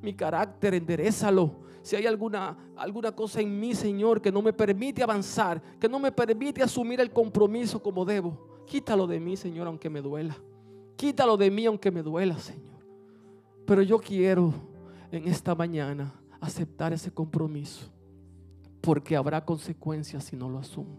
Mi 0.01 0.15
carácter, 0.15 0.73
enderezalo. 0.73 1.59
Si 1.83 1.95
hay 1.95 2.07
alguna, 2.07 2.57
alguna 2.75 3.11
cosa 3.11 3.41
en 3.41 3.59
mí, 3.59 3.75
Señor, 3.75 4.23
que 4.23 4.31
no 4.31 4.41
me 4.41 4.53
permite 4.53 5.03
avanzar, 5.03 5.61
que 5.79 5.87
no 5.87 5.99
me 5.99 6.11
permite 6.11 6.63
asumir 6.63 6.99
el 6.99 7.11
compromiso 7.11 7.79
como 7.79 8.05
debo, 8.05 8.63
quítalo 8.65 9.05
de 9.05 9.19
mí, 9.19 9.37
Señor, 9.37 9.67
aunque 9.67 9.87
me 9.87 10.01
duela. 10.01 10.35
Quítalo 10.97 11.37
de 11.37 11.51
mí 11.51 11.65
aunque 11.65 11.91
me 11.91 12.01
duela, 12.01 12.37
Señor. 12.39 12.83
Pero 13.65 13.83
yo 13.83 13.99
quiero 13.99 14.53
en 15.11 15.27
esta 15.27 15.53
mañana 15.53 16.13
aceptar 16.41 16.91
ese 16.91 17.11
compromiso. 17.11 17.87
Porque 18.81 19.15
habrá 19.15 19.45
consecuencias 19.45 20.23
si 20.23 20.35
no 20.35 20.49
lo 20.49 20.57
asumo. 20.57 20.97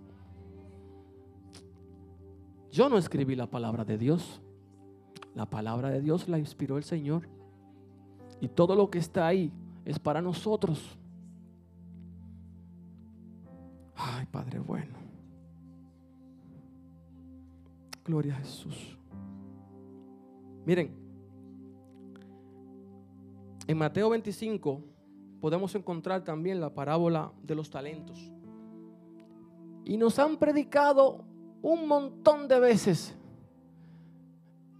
Yo 2.71 2.89
no 2.89 2.97
escribí 2.97 3.35
la 3.35 3.51
palabra 3.51 3.85
de 3.85 3.99
Dios. 3.99 4.41
La 5.35 5.47
palabra 5.47 5.91
de 5.91 6.01
Dios 6.01 6.29
la 6.29 6.39
inspiró 6.39 6.77
el 6.77 6.85
Señor. 6.85 7.29
Y 8.41 8.49
todo 8.49 8.77
lo 8.77 8.91
que 8.91 8.99
está 8.99 9.27
ahí 9.27 9.53
es 9.85 9.99
para 9.99 10.23
nosotros. 10.23 10.97
Ay, 13.97 14.27
Padre 14.27 14.61
bueno. 14.61 14.97
Gloria 18.05 18.37
a 18.37 18.39
Jesús. 18.39 18.98
Miren, 20.69 20.91
en 23.67 23.79
Mateo 23.79 24.11
25 24.11 24.85
podemos 25.41 25.75
encontrar 25.75 26.23
también 26.25 26.61
la 26.61 26.75
parábola 26.75 27.33
de 27.43 27.55
los 27.55 27.71
talentos. 27.71 28.31
Y 29.87 29.97
nos 29.97 30.19
han 30.19 30.37
predicado 30.37 31.25
un 31.63 31.89
montón 31.89 32.49
de 32.49 32.61
veces 32.61 33.17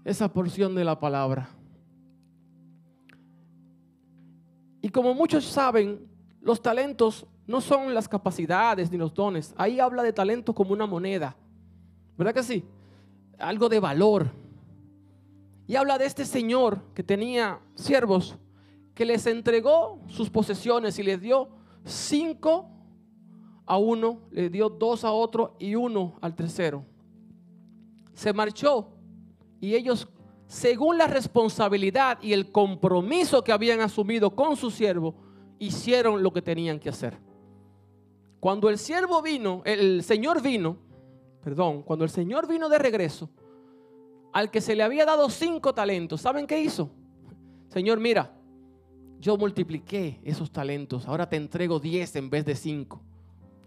esa 0.05 0.31
porción 0.31 0.75
de 0.75 0.85
la 0.85 1.01
palabra. 1.01 1.49
Y 4.83 4.91
como 4.91 5.15
muchos 5.15 5.47
saben, 5.47 6.07
los 6.43 6.61
talentos 6.61 7.27
no 7.47 7.63
son 7.63 7.95
las 7.95 8.07
capacidades 8.07 8.91
ni 8.91 8.99
los 8.99 9.15
dones. 9.15 9.55
Ahí 9.57 9.81
habla 9.81 10.03
de 10.03 10.13
talento 10.13 10.55
como 10.55 10.75
una 10.75 10.85
moneda. 10.85 11.35
¿Verdad 12.19 12.35
que 12.35 12.43
sí? 12.43 12.63
Algo 13.39 13.71
de 13.71 13.81
valor. 13.81 14.48
Y 15.69 15.77
habla 15.77 15.99
de 15.99 16.07
este 16.07 16.25
señor 16.25 16.81
que 16.95 17.03
tenía 17.03 17.61
siervos 17.75 18.37
que 18.95 19.05
les 19.05 19.27
entregó 19.27 20.01
sus 20.09 20.31
posesiones 20.31 20.99
y 20.99 21.03
les 21.03 21.21
dio 21.21 21.51
cinco 21.85 22.71
a 23.67 23.77
uno, 23.77 24.23
le 24.31 24.49
dio 24.49 24.71
dos 24.71 25.05
a 25.05 25.13
otro 25.13 25.57
y 25.59 25.75
uno 25.75 26.17
al 26.23 26.35
tercero. 26.35 26.87
Se 28.15 28.33
marchó 28.33 28.89
y 29.61 29.75
ellos, 29.75 30.09
según 30.47 30.97
la 30.97 31.07
responsabilidad 31.07 32.19
y 32.23 32.33
el 32.33 32.51
compromiso 32.51 33.45
que 33.45 33.53
habían 33.53 33.81
asumido 33.81 34.35
con 34.35 34.57
su 34.57 34.71
siervo, 34.71 35.15
hicieron 35.59 36.23
lo 36.23 36.33
que 36.33 36.41
tenían 36.41 36.81
que 36.81 36.89
hacer. 36.89 37.19
Cuando 38.41 38.71
el 38.71 38.79
siervo 38.79 39.21
vino, 39.21 39.61
el 39.67 40.03
Señor 40.03 40.41
vino, 40.41 40.79
perdón, 41.43 41.83
cuando 41.83 42.07
el 42.07 42.11
Señor 42.11 42.49
vino 42.49 42.71
de 42.71 42.79
regreso, 42.79 43.29
al 44.39 44.53
que 44.53 44.61
se 44.61 44.77
le 44.77 44.85
había 44.85 45.05
dado 45.05 45.29
cinco 45.31 45.75
talentos, 45.75 46.21
¿saben 46.21 46.47
qué 46.47 46.61
hizo? 46.61 46.93
Señor, 47.71 47.99
mira, 47.99 48.33
yo 49.19 49.37
multipliqué 49.37 50.21
esos 50.23 50.53
talentos, 50.53 51.09
ahora 51.09 51.29
te 51.29 51.35
entrego 51.35 51.81
diez 51.81 52.15
en 52.15 52.31
vez 52.31 52.45
de 52.45 52.55
cinco. 52.55 53.03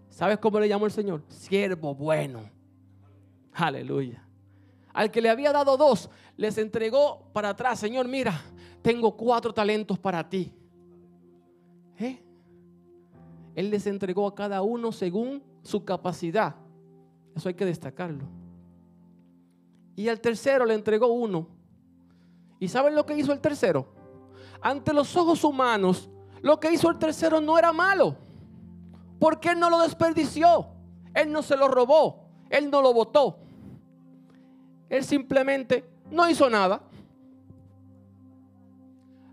¿Sabes 0.08 0.38
cómo 0.38 0.58
le 0.58 0.70
llamó 0.70 0.86
el 0.86 0.92
Señor? 0.92 1.24
Siervo 1.28 1.94
bueno. 1.94 2.48
Aleluya. 3.52 4.26
Al 4.94 5.10
que 5.10 5.20
le 5.20 5.28
había 5.28 5.52
dado 5.52 5.76
dos, 5.76 6.08
les 6.38 6.56
entregó 6.56 7.30
para 7.34 7.50
atrás, 7.50 7.78
Señor, 7.78 8.08
mira, 8.08 8.40
tengo 8.80 9.14
cuatro 9.14 9.52
talentos 9.52 9.98
para 9.98 10.26
ti. 10.26 10.54
¿Eh? 11.98 12.18
Él 13.54 13.68
les 13.68 13.86
entregó 13.86 14.26
a 14.26 14.34
cada 14.34 14.62
uno 14.62 14.90
según 14.90 15.42
su 15.60 15.84
capacidad. 15.84 16.56
Eso 17.36 17.50
hay 17.50 17.54
que 17.56 17.66
destacarlo. 17.66 18.41
Y 19.96 20.08
al 20.08 20.20
tercero 20.20 20.64
le 20.64 20.74
entregó 20.74 21.06
uno. 21.08 21.48
¿Y 22.58 22.68
saben 22.68 22.94
lo 22.94 23.04
que 23.04 23.16
hizo 23.16 23.32
el 23.32 23.40
tercero? 23.40 23.92
Ante 24.60 24.92
los 24.92 25.16
ojos 25.16 25.42
humanos, 25.44 26.08
lo 26.40 26.58
que 26.60 26.72
hizo 26.72 26.90
el 26.90 26.98
tercero 26.98 27.40
no 27.40 27.58
era 27.58 27.72
malo. 27.72 28.16
Porque 29.18 29.50
él 29.50 29.60
no 29.60 29.70
lo 29.70 29.80
desperdició. 29.80 30.66
Él 31.14 31.30
no 31.30 31.42
se 31.42 31.56
lo 31.56 31.68
robó. 31.68 32.26
Él 32.50 32.70
no 32.70 32.82
lo 32.82 32.92
votó. 32.92 33.38
Él 34.88 35.04
simplemente 35.04 35.84
no 36.10 36.28
hizo 36.28 36.48
nada. 36.50 36.82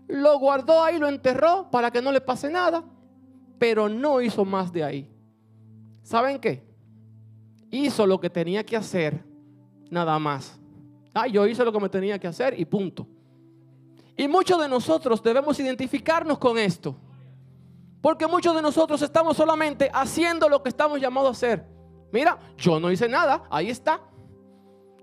Lo 0.08 0.38
guardó 0.38 0.82
ahí, 0.82 0.98
lo 0.98 1.06
enterró 1.06 1.70
para 1.70 1.90
que 1.90 2.02
no 2.02 2.10
le 2.10 2.20
pase 2.20 2.50
nada. 2.50 2.84
Pero 3.58 3.88
no 3.88 4.20
hizo 4.20 4.44
más 4.44 4.72
de 4.72 4.84
ahí. 4.84 5.10
¿Saben 6.02 6.40
qué? 6.40 6.64
Hizo 7.70 8.06
lo 8.06 8.18
que 8.18 8.30
tenía 8.30 8.64
que 8.64 8.76
hacer, 8.76 9.22
nada 9.90 10.18
más. 10.18 10.58
Ah, 11.12 11.26
yo 11.26 11.46
hice 11.46 11.64
lo 11.64 11.72
que 11.72 11.80
me 11.80 11.88
tenía 11.88 12.18
que 12.18 12.28
hacer 12.28 12.58
y 12.58 12.64
punto. 12.64 13.06
Y 14.16 14.28
muchos 14.28 14.60
de 14.60 14.68
nosotros 14.68 15.22
debemos 15.22 15.58
identificarnos 15.58 16.38
con 16.38 16.58
esto. 16.58 16.94
Porque 18.00 18.26
muchos 18.26 18.54
de 18.54 18.62
nosotros 18.62 19.02
estamos 19.02 19.36
solamente 19.36 19.90
haciendo 19.92 20.48
lo 20.48 20.62
que 20.62 20.68
estamos 20.68 21.00
llamados 21.00 21.28
a 21.28 21.32
hacer. 21.32 21.66
Mira, 22.12 22.38
yo 22.56 22.80
no 22.80 22.90
hice 22.90 23.08
nada, 23.08 23.44
ahí 23.50 23.70
está. 23.70 24.00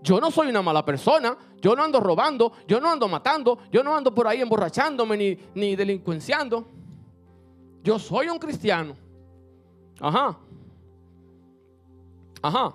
Yo 0.02 0.20
no 0.20 0.32
soy 0.32 0.48
una 0.48 0.62
mala 0.62 0.86
persona, 0.86 1.38
yo 1.60 1.76
no 1.76 1.84
ando 1.84 2.00
robando, 2.00 2.54
yo 2.68 2.80
no 2.80 2.90
ando 2.90 3.08
matando, 3.08 3.60
yo 3.72 3.84
no 3.84 3.96
ando 3.96 4.14
por 4.14 4.28
ahí 4.28 4.42
emborrachándome 4.42 5.18
ni, 5.18 5.38
ni 5.56 5.76
delincuenciando. 5.76 6.66
Yo 7.84 7.98
soy 8.00 8.30
un 8.30 8.38
cristiano. 8.38 8.96
Ajá. 10.00 10.38
Ajá. 12.42 12.74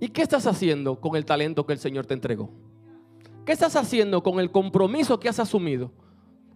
¿Y 0.00 0.08
qué 0.08 0.22
estás 0.22 0.46
haciendo 0.46 1.00
con 1.00 1.16
el 1.16 1.24
talento 1.24 1.66
que 1.66 1.72
el 1.72 1.78
Señor 1.78 2.06
te 2.06 2.14
entregó? 2.14 2.50
¿Qué 3.44 3.52
estás 3.52 3.76
haciendo 3.76 4.22
con 4.22 4.40
el 4.40 4.50
compromiso 4.50 5.18
que 5.18 5.28
has 5.28 5.38
asumido? 5.38 5.92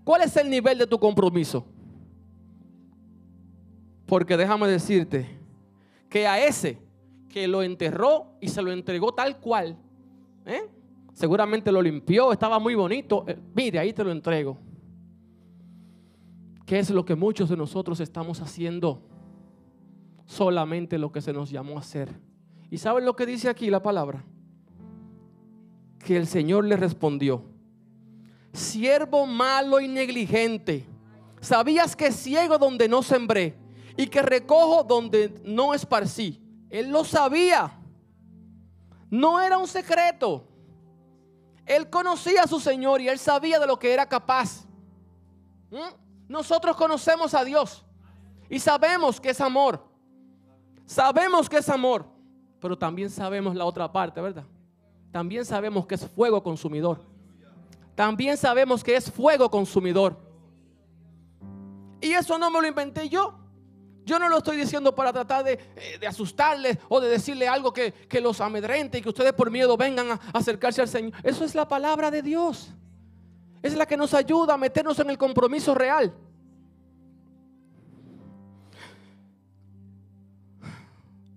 ¿Cuál 0.05 0.23
es 0.23 0.37
el 0.37 0.51
nivel 0.51 0.79
de 0.79 0.87
tu 0.87 0.99
compromiso? 0.99 1.65
Porque 4.07 4.37
déjame 4.37 4.67
decirte 4.67 5.39
que 6.09 6.27
a 6.27 6.45
ese 6.45 6.79
que 7.29 7.47
lo 7.47 7.63
enterró 7.63 8.35
y 8.41 8.49
se 8.49 8.61
lo 8.61 8.73
entregó 8.73 9.15
tal 9.15 9.39
cual, 9.39 9.79
¿eh? 10.45 10.69
seguramente 11.13 11.71
lo 11.71 11.81
limpió, 11.81 12.33
estaba 12.33 12.59
muy 12.59 12.75
bonito, 12.75 13.25
eh, 13.29 13.39
mire, 13.55 13.79
ahí 13.79 13.93
te 13.93 14.03
lo 14.03 14.11
entrego. 14.11 14.59
¿Qué 16.67 16.79
es 16.79 16.91
lo 16.91 17.05
que 17.05 17.15
muchos 17.15 17.49
de 17.49 17.57
nosotros 17.57 18.01
estamos 18.01 18.41
haciendo? 18.41 19.03
Solamente 20.27 20.99
lo 20.99 21.13
que 21.13 21.21
se 21.21 21.33
nos 21.33 21.51
llamó 21.51 21.77
a 21.77 21.81
hacer. 21.81 22.09
¿Y 22.71 22.79
saben 22.79 23.05
lo 23.05 23.17
que 23.17 23.27
dice 23.27 23.49
aquí 23.49 23.69
la 23.69 23.83
palabra? 23.83 24.25
Que 25.99 26.17
el 26.17 26.27
Señor 26.27 26.65
le 26.65 26.77
respondió, 26.77 27.45
siervo 28.53 29.27
malo 29.27 29.81
y 29.81 29.89
negligente, 29.89 30.87
¿sabías 31.41 31.97
que 31.97 32.13
ciego 32.13 32.59
donde 32.59 32.89
no 32.89 33.03
sembré 33.03 33.57
y 33.97 34.07
que 34.07 34.23
recojo 34.23 34.85
donde 34.85 35.41
no 35.45 35.75
esparcí? 35.75 36.41
Él 36.71 36.91
lo 36.91 37.05
sabía. 37.05 37.73
No 39.11 39.41
era 39.41 39.59
un 39.59 39.67
secreto. 39.67 40.47
Él 41.67 41.91
conocía 41.91 42.45
a 42.45 42.47
su 42.47 42.61
Señor 42.61 43.01
y 43.01 43.09
él 43.09 43.19
sabía 43.19 43.59
de 43.59 43.67
lo 43.67 43.79
que 43.79 43.93
era 43.93 44.09
capaz. 44.09 44.65
¿Mm? 45.71 45.95
Nosotros 46.29 46.77
conocemos 46.77 47.35
a 47.35 47.45
Dios 47.45 47.85
y 48.49 48.61
sabemos 48.61 49.21
que 49.21 49.31
es 49.31 49.41
amor. 49.41 49.85
Sabemos 50.87 51.49
que 51.49 51.59
es 51.59 51.69
amor, 51.69 52.07
pero 52.61 52.77
también 52.77 53.11
sabemos 53.11 53.55
la 53.57 53.65
otra 53.65 53.91
parte, 53.91 54.21
¿verdad? 54.21 54.45
También 55.11 55.45
sabemos 55.45 55.87
que 55.87 55.95
es 55.95 56.07
fuego 56.07 56.43
consumidor. 56.43 57.01
También 57.95 58.37
sabemos 58.37 58.85
que 58.85 58.95
es 58.97 59.11
fuego 59.11 59.51
consumidor. 59.51 60.17
Y 62.01 62.13
eso 62.13 62.39
no 62.39 62.51
me 62.51 62.61
lo 62.61 62.69
inventé 62.69 63.09
yo. 63.09 63.35
Yo 64.05 64.19
no 64.19 64.29
lo 64.29 64.39
estoy 64.39 64.57
diciendo 64.57 64.95
para 64.95 65.13
tratar 65.13 65.45
de, 65.45 65.53
eh, 65.77 66.07
asustarles 66.07 66.79
o 66.89 67.01
de 67.01 67.09
decirle 67.09 67.47
algo 67.47 67.73
que, 67.73 67.93
los 68.21 68.41
amedrente 68.41 68.99
y 68.99 69.03
que 69.03 69.09
ustedes 69.09 69.33
por 69.33 69.51
miedo 69.51 69.77
vengan 69.77 70.13
a 70.13 70.21
acercarse 70.33 70.81
al 70.81 70.89
Señor. 70.89 71.13
Eso 71.23 71.45
es 71.45 71.55
la 71.55 71.69
palabra 71.69 72.11
de 72.11 72.23
Dios. 72.23 72.73
Es 73.63 73.75
la 73.75 73.87
que 73.87 73.97
nos 73.97 74.15
ayuda 74.15 74.55
a 74.55 74.57
meternos 74.57 74.99
en 74.99 75.11
el 75.11 75.19
compromiso 75.19 75.75
real. 75.75 76.15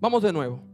Vamos 0.00 0.22
de 0.22 0.32
nuevo. 0.32 0.73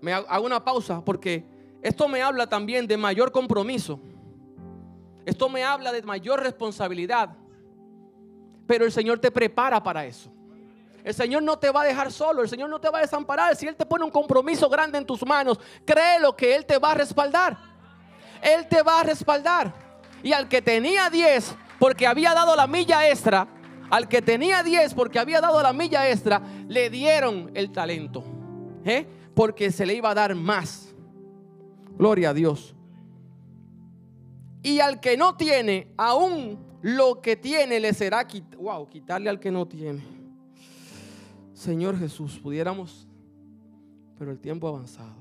Me 0.00 0.12
hago 0.12 0.46
una 0.46 0.64
pausa 0.64 1.04
porque 1.04 1.44
esto 1.82 2.08
me 2.08 2.22
habla 2.22 2.48
también 2.48 2.86
de 2.86 2.96
mayor 2.96 3.32
compromiso. 3.32 4.00
Esto 5.24 5.48
me 5.48 5.64
habla 5.64 5.92
de 5.92 6.02
mayor 6.02 6.42
responsabilidad. 6.42 7.30
Pero 8.66 8.84
el 8.84 8.92
Señor 8.92 9.18
te 9.18 9.30
prepara 9.30 9.82
para 9.82 10.04
eso. 10.04 10.30
El 11.04 11.14
Señor 11.14 11.42
no 11.42 11.58
te 11.58 11.70
va 11.70 11.82
a 11.82 11.84
dejar 11.84 12.12
solo, 12.12 12.42
el 12.42 12.48
Señor 12.48 12.68
no 12.68 12.80
te 12.80 12.90
va 12.90 12.98
a 12.98 13.02
desamparar. 13.02 13.56
Si 13.56 13.66
Él 13.66 13.76
te 13.76 13.86
pone 13.86 14.04
un 14.04 14.10
compromiso 14.10 14.68
grande 14.68 14.98
en 14.98 15.06
tus 15.06 15.24
manos, 15.24 15.58
créelo 15.84 16.36
que 16.36 16.54
Él 16.54 16.66
te 16.66 16.78
va 16.78 16.92
a 16.92 16.94
respaldar. 16.94 17.56
Él 18.42 18.66
te 18.68 18.82
va 18.82 19.00
a 19.00 19.02
respaldar. 19.04 19.72
Y 20.22 20.32
al 20.32 20.48
que 20.48 20.60
tenía 20.60 21.08
10 21.08 21.56
porque 21.78 22.06
había 22.06 22.34
dado 22.34 22.56
la 22.56 22.66
milla 22.66 23.08
extra, 23.08 23.46
al 23.90 24.08
que 24.08 24.20
tenía 24.20 24.62
10 24.62 24.94
porque 24.94 25.18
había 25.18 25.40
dado 25.40 25.62
la 25.62 25.72
milla 25.72 26.08
extra, 26.10 26.42
le 26.66 26.90
dieron 26.90 27.50
el 27.54 27.72
talento. 27.72 28.24
¿eh? 28.84 29.06
Porque 29.38 29.70
se 29.70 29.86
le 29.86 29.94
iba 29.94 30.10
a 30.10 30.14
dar 30.14 30.34
más. 30.34 30.92
Gloria 31.96 32.30
a 32.30 32.34
Dios. 32.34 32.74
Y 34.64 34.80
al 34.80 34.98
que 34.98 35.16
no 35.16 35.36
tiene, 35.36 35.86
aún 35.96 36.58
lo 36.82 37.20
que 37.20 37.36
tiene 37.36 37.78
le 37.78 37.94
será 37.94 38.26
wow, 38.56 38.88
quitarle 38.88 39.30
al 39.30 39.38
que 39.38 39.52
no 39.52 39.64
tiene. 39.68 40.02
Señor 41.52 41.96
Jesús, 41.96 42.36
pudiéramos, 42.40 43.06
pero 44.18 44.32
el 44.32 44.40
tiempo 44.40 44.66
avanzado. 44.66 45.14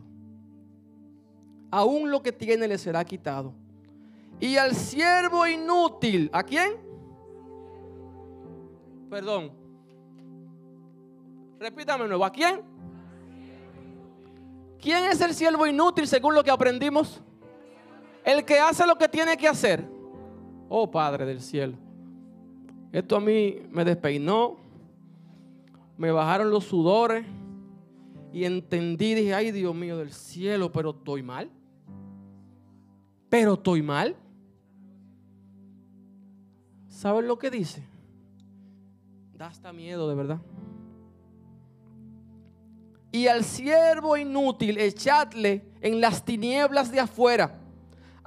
Aún 1.70 2.10
lo 2.10 2.24
que 2.24 2.32
tiene 2.32 2.68
le 2.68 2.80
será 2.80 3.06
quitado. 3.06 3.54
Y 4.40 4.56
al 4.56 4.74
siervo 4.74 5.46
inútil, 5.46 6.32
¿a 6.34 6.42
quién? 6.42 6.72
Perdón. 9.12 9.52
Repítame 11.60 12.08
nuevo, 12.08 12.26
¿a 12.26 12.32
quién? 12.32 12.77
¿Quién 14.82 15.06
es 15.06 15.22
el 15.22 15.34
siervo 15.34 15.66
inútil 15.66 16.08
según 16.08 16.36
lo 16.36 16.44
que 16.44 16.52
aprendimos? 16.52 17.22
El 18.24 18.46
que 18.46 18.60
hace 18.60 18.86
lo 18.86 18.98
que 18.98 19.08
tiene 19.08 19.38
que 19.38 19.48
hacer. 19.48 19.88
Oh 20.70 20.90
Padre 20.90 21.26
del 21.26 21.42
cielo. 21.42 21.78
Esto 22.92 23.16
a 23.16 23.20
mí 23.20 23.58
me 23.70 23.84
despeinó, 23.84 24.58
me 25.98 26.12
bajaron 26.12 26.50
los 26.50 26.66
sudores 26.66 27.26
y 28.32 28.46
entendí, 28.46 29.14
dije, 29.14 29.34
ay 29.34 29.52
Dios 29.52 29.74
mío 29.74 29.98
del 29.98 30.12
cielo, 30.12 30.72
pero 30.72 30.92
estoy 30.92 31.24
mal. 31.24 31.50
Pero 33.30 33.54
estoy 33.54 33.82
mal. 33.82 34.16
¿Saben 36.88 37.28
lo 37.28 37.38
que 37.38 37.52
dice? 37.52 37.84
Da 39.34 39.48
hasta 39.48 39.72
miedo 39.72 40.10
de 40.10 40.16
verdad. 40.16 40.40
Y 43.12 43.28
al 43.28 43.44
siervo 43.44 44.18
inútil 44.18 44.78
echadle 44.78 45.66
en 45.82 46.02
las 46.02 46.24
tinieblas 46.24 46.92
de 46.92 47.00
afuera 47.00 47.62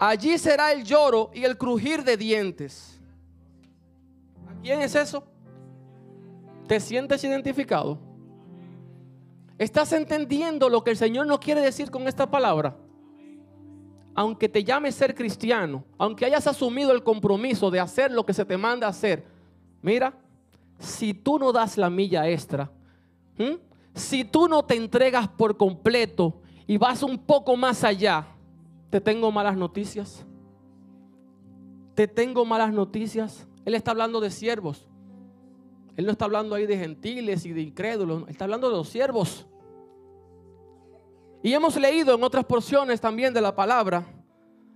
Allí 0.01 0.39
será 0.39 0.73
el 0.73 0.83
lloro 0.83 1.31
y 1.35 1.45
el 1.45 1.59
crujir 1.59 2.03
de 2.03 2.17
dientes. 2.17 2.99
¿A 4.49 4.59
quién 4.63 4.81
es 4.81 4.95
eso? 4.95 5.23
¿Te 6.67 6.81
sientes 6.81 7.23
identificado? 7.23 7.99
¿Estás 9.59 9.93
entendiendo 9.93 10.71
lo 10.71 10.83
que 10.83 10.93
el 10.93 10.97
Señor 10.97 11.27
nos 11.27 11.39
quiere 11.39 11.61
decir 11.61 11.91
con 11.91 12.09
esta 12.09 12.31
palabra? 12.31 12.79
Aunque 14.15 14.49
te 14.49 14.65
llames 14.65 14.95
ser 14.95 15.15
cristiano, 15.15 15.85
aunque 15.99 16.25
hayas 16.25 16.47
asumido 16.47 16.93
el 16.93 17.03
compromiso 17.03 17.71
de 17.71 17.81
hacer 17.81 18.11
lo 18.11 18.25
que 18.25 18.33
se 18.33 18.47
te 18.47 18.57
manda 18.57 18.89
hacer, 18.89 19.27
mira, 19.83 20.15
si 20.79 21.13
tú 21.13 21.39
no 21.39 21.53
das 21.53 21.77
la 21.77 21.91
milla 21.91 22.27
extra, 22.27 22.71
si 23.95 24.25
tú 24.25 24.49
no 24.49 24.65
te 24.65 24.77
entregas 24.77 25.29
por 25.29 25.57
completo 25.57 26.41
y 26.67 26.79
vas 26.79 27.03
un 27.03 27.19
poco 27.19 27.57
más 27.57 27.85
allá, 27.85 28.27
te 28.91 29.01
tengo 29.01 29.31
malas 29.31 29.57
noticias. 29.57 30.25
Te 31.95 32.09
tengo 32.09 32.45
malas 32.45 32.73
noticias. 32.73 33.47
Él 33.65 33.75
está 33.75 33.91
hablando 33.91 34.21
de 34.21 34.31
siervos. 34.31 34.87
Él 35.97 36.07
no 36.07 36.13
está 36.13 36.25
hablando 36.25 36.55
ahí 36.55 36.67
de 36.67 36.79
gentiles 36.79 37.45
y 37.45 37.53
de 37.53 37.63
incrédulos. 37.63 38.23
Él 38.23 38.31
está 38.31 38.45
hablando 38.45 38.71
de 38.71 38.77
los 38.77 38.89
siervos. 38.89 39.47
Y 41.43 41.53
hemos 41.53 41.77
leído 41.77 42.15
en 42.15 42.23
otras 42.23 42.45
porciones 42.45 43.01
también 43.01 43.33
de 43.33 43.41
la 43.41 43.55
palabra 43.55 44.07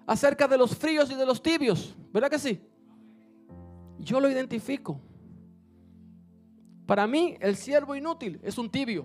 acerca 0.06 0.46
de 0.48 0.58
los 0.58 0.76
fríos 0.76 1.10
y 1.10 1.14
de 1.14 1.26
los 1.26 1.42
tibios. 1.42 1.94
¿Verdad 2.12 2.30
que 2.30 2.38
sí? 2.38 2.60
Yo 3.98 4.20
lo 4.20 4.30
identifico. 4.30 5.00
Para 6.86 7.06
mí, 7.06 7.36
el 7.40 7.56
siervo 7.56 7.94
inútil 7.96 8.40
es 8.42 8.58
un 8.58 8.70
tibio. 8.70 9.04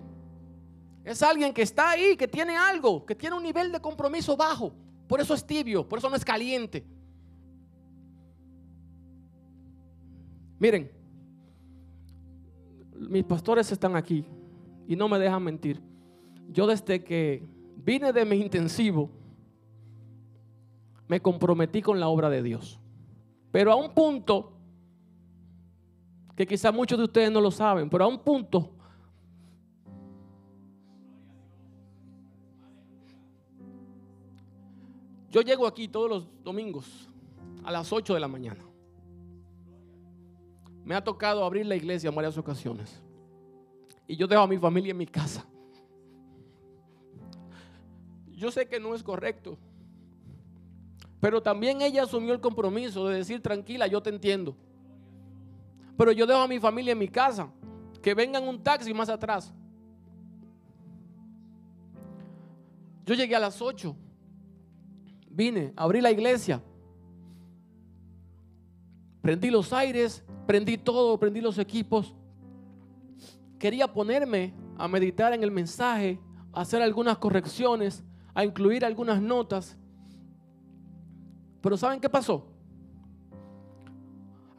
Es 1.04 1.22
alguien 1.22 1.52
que 1.54 1.62
está 1.62 1.90
ahí, 1.90 2.16
que 2.16 2.28
tiene 2.28 2.56
algo, 2.56 3.06
que 3.06 3.14
tiene 3.14 3.36
un 3.36 3.42
nivel 3.42 3.72
de 3.72 3.80
compromiso 3.80 4.36
bajo. 4.36 4.72
Por 5.08 5.20
eso 5.20 5.34
es 5.34 5.44
tibio, 5.44 5.88
por 5.88 5.98
eso 5.98 6.10
no 6.10 6.16
es 6.16 6.24
caliente. 6.24 6.84
Miren, 10.58 10.90
mis 12.94 13.24
pastores 13.24 13.72
están 13.72 13.96
aquí 13.96 14.24
y 14.86 14.94
no 14.94 15.08
me 15.08 15.18
dejan 15.18 15.42
mentir. 15.42 15.80
Yo 16.50 16.66
desde 16.66 17.02
que 17.02 17.42
vine 17.76 18.12
de 18.12 18.24
mi 18.26 18.36
intensivo, 18.36 19.10
me 21.08 21.20
comprometí 21.20 21.80
con 21.80 21.98
la 21.98 22.08
obra 22.08 22.28
de 22.28 22.42
Dios. 22.42 22.78
Pero 23.50 23.72
a 23.72 23.76
un 23.76 23.94
punto, 23.94 24.52
que 26.40 26.46
quizá 26.46 26.72
muchos 26.72 26.96
de 26.96 27.04
ustedes 27.04 27.30
no 27.30 27.38
lo 27.38 27.50
saben, 27.50 27.90
pero 27.90 28.02
a 28.02 28.06
un 28.06 28.18
punto, 28.18 28.70
yo 35.28 35.42
llego 35.42 35.66
aquí 35.66 35.86
todos 35.86 36.08
los 36.08 36.42
domingos 36.42 37.10
a 37.62 37.70
las 37.70 37.92
8 37.92 38.14
de 38.14 38.20
la 38.20 38.26
mañana. 38.26 38.64
Me 40.82 40.94
ha 40.94 41.04
tocado 41.04 41.44
abrir 41.44 41.66
la 41.66 41.76
iglesia 41.76 42.08
en 42.08 42.14
varias 42.14 42.38
ocasiones. 42.38 43.02
Y 44.06 44.16
yo 44.16 44.26
dejo 44.26 44.40
a 44.40 44.46
mi 44.46 44.56
familia 44.56 44.92
en 44.92 44.96
mi 44.96 45.06
casa. 45.06 45.44
Yo 48.28 48.50
sé 48.50 48.66
que 48.66 48.80
no 48.80 48.94
es 48.94 49.02
correcto. 49.02 49.58
Pero 51.20 51.42
también 51.42 51.82
ella 51.82 52.04
asumió 52.04 52.32
el 52.32 52.40
compromiso 52.40 53.06
de 53.08 53.18
decir, 53.18 53.42
tranquila, 53.42 53.86
yo 53.88 54.02
te 54.02 54.08
entiendo. 54.08 54.56
Pero 56.00 56.12
yo 56.12 56.26
dejo 56.26 56.40
a 56.40 56.48
mi 56.48 56.58
familia 56.58 56.92
en 56.92 56.98
mi 56.98 57.08
casa. 57.08 57.52
Que 58.00 58.14
vengan 58.14 58.48
un 58.48 58.62
taxi 58.62 58.94
más 58.94 59.10
atrás. 59.10 59.52
Yo 63.04 63.14
llegué 63.14 63.36
a 63.36 63.38
las 63.38 63.60
8. 63.60 63.94
Vine, 65.28 65.74
abrí 65.76 66.00
la 66.00 66.10
iglesia. 66.10 66.62
Prendí 69.20 69.50
los 69.50 69.74
aires, 69.74 70.24
prendí 70.46 70.78
todo, 70.78 71.20
prendí 71.20 71.42
los 71.42 71.58
equipos. 71.58 72.14
Quería 73.58 73.86
ponerme 73.86 74.54
a 74.78 74.88
meditar 74.88 75.34
en 75.34 75.42
el 75.42 75.50
mensaje, 75.50 76.18
hacer 76.54 76.80
algunas 76.80 77.18
correcciones, 77.18 78.02
a 78.32 78.42
incluir 78.42 78.86
algunas 78.86 79.20
notas. 79.20 79.76
Pero 81.60 81.76
¿saben 81.76 82.00
qué 82.00 82.08
pasó? 82.08 82.49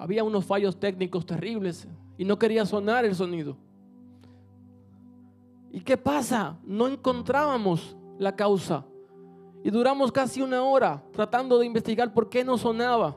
Había 0.02 0.24
unos 0.24 0.46
fallos 0.46 0.80
técnicos 0.80 1.28
terribles 1.28 1.88
y 2.18 2.26
no 2.26 2.40
quería 2.40 2.66
sonar 2.66 3.06
el 3.06 3.14
sonido. 3.14 3.56
¿Y 5.72 5.82
qué 5.82 5.96
pasa? 5.96 6.58
No 6.64 6.88
encontrábamos 6.88 7.96
la 8.18 8.36
causa. 8.36 8.84
Y 9.64 9.70
duramos 9.70 10.12
casi 10.12 10.42
una 10.42 10.64
hora 10.64 11.04
tratando 11.12 11.60
de 11.60 11.68
investigar 11.68 12.12
por 12.16 12.30
qué 12.30 12.44
no 12.44 12.58
sonaba. 12.58 13.16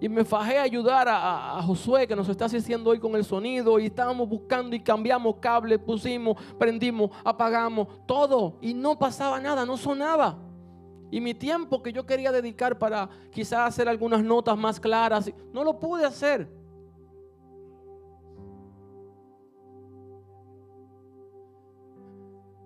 Y 0.00 0.08
me 0.08 0.24
fajé 0.24 0.56
a 0.56 0.62
ayudar 0.62 1.08
a, 1.10 1.60
Josué 1.64 2.06
que 2.06 2.14
nos 2.14 2.28
está 2.28 2.44
asistiendo 2.44 2.90
hoy 2.90 3.00
con 3.00 3.16
el 3.16 3.24
sonido. 3.24 3.80
Y 3.80 3.86
estábamos 3.86 4.28
buscando 4.28 4.76
y 4.76 4.80
cambiamos 4.80 5.34
cables, 5.40 5.80
pusimos, 5.80 6.36
prendimos, 6.60 7.10
apagamos, 7.24 7.88
todo. 8.06 8.56
Y 8.60 8.72
no 8.72 8.96
pasaba 8.96 9.40
nada, 9.40 9.66
no 9.66 9.76
sonaba. 9.76 10.38
Y 11.10 11.20
mi 11.20 11.34
tiempo 11.34 11.82
que 11.82 11.92
yo 11.92 12.06
quería 12.06 12.30
dedicar 12.30 12.78
para 12.78 13.08
quizás 13.32 13.68
hacer 13.68 13.88
algunas 13.88 14.22
notas 14.22 14.56
más 14.56 14.78
claras, 14.78 15.30
no 15.52 15.64
lo 15.64 15.78
pude 15.78 16.04
hacer. 16.04 16.48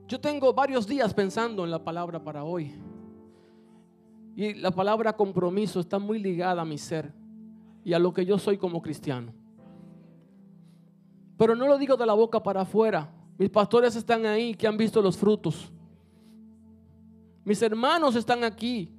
Yo 0.06 0.20
tengo 0.20 0.52
varios 0.52 0.86
días 0.86 1.14
pensando 1.14 1.64
en 1.64 1.70
la 1.70 1.82
palabra 1.82 2.22
para 2.22 2.44
hoy. 2.44 2.74
Y 4.36 4.54
la 4.54 4.70
palabra 4.70 5.14
compromiso 5.14 5.80
está 5.80 5.98
muy 5.98 6.18
ligada 6.18 6.62
a 6.62 6.64
mi 6.64 6.76
ser 6.76 7.12
y 7.84 7.92
a 7.92 7.98
lo 7.98 8.12
que 8.12 8.26
yo 8.26 8.38
soy 8.38 8.58
como 8.58 8.82
cristiano. 8.82 9.32
Pero 11.36 11.54
no 11.56 11.66
lo 11.66 11.78
digo 11.78 11.96
de 11.96 12.06
la 12.06 12.14
boca 12.14 12.42
para 12.42 12.62
afuera. 12.62 13.10
Mis 13.38 13.50
pastores 13.50 13.96
están 13.96 14.26
ahí 14.26 14.54
que 14.54 14.66
han 14.66 14.76
visto 14.76 15.00
los 15.00 15.16
frutos. 15.16 15.72
Mis 17.44 17.60
hermanos 17.62 18.16
están 18.16 18.42
aquí. 18.44 18.90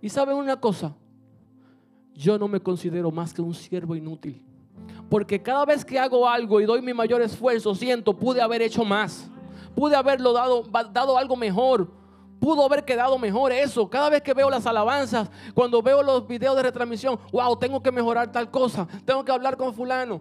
Y 0.00 0.08
saben 0.08 0.36
una 0.36 0.60
cosa, 0.60 0.94
yo 2.14 2.38
no 2.38 2.46
me 2.46 2.60
considero 2.60 3.10
más 3.10 3.32
que 3.32 3.42
un 3.42 3.54
siervo 3.54 3.96
inútil. 3.96 4.42
Porque 5.08 5.40
cada 5.40 5.64
vez 5.64 5.84
que 5.84 5.98
hago 5.98 6.28
algo 6.28 6.60
y 6.60 6.66
doy 6.66 6.82
mi 6.82 6.92
mayor 6.92 7.22
esfuerzo, 7.22 7.74
siento, 7.74 8.16
pude 8.16 8.40
haber 8.40 8.62
hecho 8.62 8.84
más. 8.84 9.30
Pude 9.74 9.96
haberlo 9.96 10.32
dado, 10.32 10.62
dado 10.92 11.18
algo 11.18 11.36
mejor 11.36 11.90
pudo 12.38 12.64
haber 12.64 12.84
quedado 12.84 13.18
mejor 13.18 13.52
eso. 13.52 13.88
Cada 13.88 14.08
vez 14.08 14.22
que 14.22 14.34
veo 14.34 14.48
las 14.48 14.66
alabanzas, 14.66 15.28
cuando 15.54 15.82
veo 15.82 16.02
los 16.02 16.26
videos 16.26 16.56
de 16.56 16.62
retransmisión, 16.62 17.18
wow, 17.32 17.56
tengo 17.56 17.82
que 17.82 17.90
mejorar 17.90 18.30
tal 18.30 18.50
cosa, 18.50 18.86
tengo 19.04 19.24
que 19.24 19.32
hablar 19.32 19.56
con 19.56 19.74
fulano. 19.74 20.20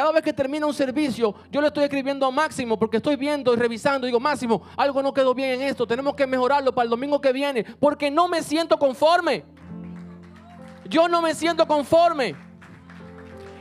Cada 0.00 0.12
vez 0.12 0.22
que 0.22 0.32
termina 0.32 0.64
un 0.66 0.72
servicio, 0.72 1.34
yo 1.50 1.60
le 1.60 1.66
estoy 1.66 1.84
escribiendo 1.84 2.24
a 2.24 2.30
Máximo 2.30 2.78
porque 2.78 2.96
estoy 2.96 3.16
viendo 3.16 3.52
y 3.52 3.56
revisando. 3.56 4.06
Digo, 4.06 4.18
Máximo, 4.18 4.62
algo 4.74 5.02
no 5.02 5.12
quedó 5.12 5.34
bien 5.34 5.60
en 5.60 5.68
esto, 5.68 5.86
tenemos 5.86 6.14
que 6.14 6.26
mejorarlo 6.26 6.74
para 6.74 6.84
el 6.84 6.88
domingo 6.88 7.20
que 7.20 7.34
viene, 7.34 7.66
porque 7.78 8.10
no 8.10 8.26
me 8.26 8.42
siento 8.42 8.78
conforme. 8.78 9.44
Yo 10.88 11.06
no 11.06 11.20
me 11.20 11.34
siento 11.34 11.66
conforme. 11.66 12.34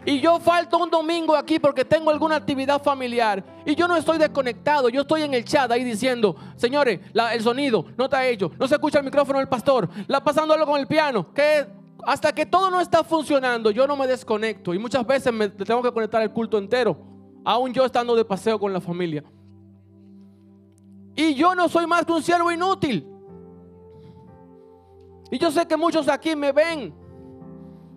Y 0.05 0.21
yo 0.21 0.39
falto 0.39 0.77
un 0.77 0.89
domingo 0.89 1.35
aquí 1.35 1.59
porque 1.59 1.83
tengo 1.83 2.09
alguna 2.09 2.37
actividad 2.37 2.81
familiar 2.81 3.43
y 3.65 3.75
yo 3.75 3.85
no 3.85 3.97
estoy 3.97 4.17
desconectado, 4.17 4.87
yo 4.87 5.01
estoy 5.01 5.23
en 5.23 5.33
el 5.33 5.43
chat 5.43 5.69
ahí 5.69 5.83
diciendo, 5.83 6.37
señores, 6.55 7.01
el 7.33 7.43
sonido 7.43 7.83
no 7.97 8.05
está 8.05 8.25
hecho, 8.25 8.49
no 8.57 8.65
se 8.65 8.75
escucha 8.75 8.99
el 8.99 9.03
micrófono 9.03 9.39
del 9.39 9.49
pastor, 9.49 9.89
la 10.07 10.23
pasando 10.23 10.53
algo 10.53 10.67
con 10.67 10.79
el 10.79 10.87
piano, 10.87 11.33
que 11.33 11.67
hasta 12.05 12.31
que 12.33 12.45
todo 12.45 12.69
no 12.71 12.79
está 12.79 13.03
funcionando, 13.03 13.71
yo 13.71 13.87
no 13.87 13.95
me 13.95 14.07
desconecto 14.07 14.73
y 14.73 14.79
muchas 14.79 15.05
veces 15.05 15.33
me 15.33 15.49
tengo 15.49 15.81
que 15.81 15.91
conectar 15.91 16.21
el 16.21 16.31
culto 16.31 16.57
entero, 16.57 16.97
aún 17.43 17.73
yo 17.73 17.85
estando 17.85 18.15
de 18.15 18.25
paseo 18.25 18.59
con 18.59 18.71
la 18.71 18.81
familia. 18.81 19.23
Y 21.15 21.35
yo 21.35 21.53
no 21.53 21.67
soy 21.67 21.85
más 21.85 22.05
que 22.05 22.13
un 22.13 22.23
siervo 22.23 22.51
inútil. 22.51 23.05
Y 25.31 25.37
yo 25.37 25.51
sé 25.51 25.67
que 25.67 25.75
muchos 25.75 26.07
aquí 26.07 26.35
me 26.35 26.51
ven 26.51 26.93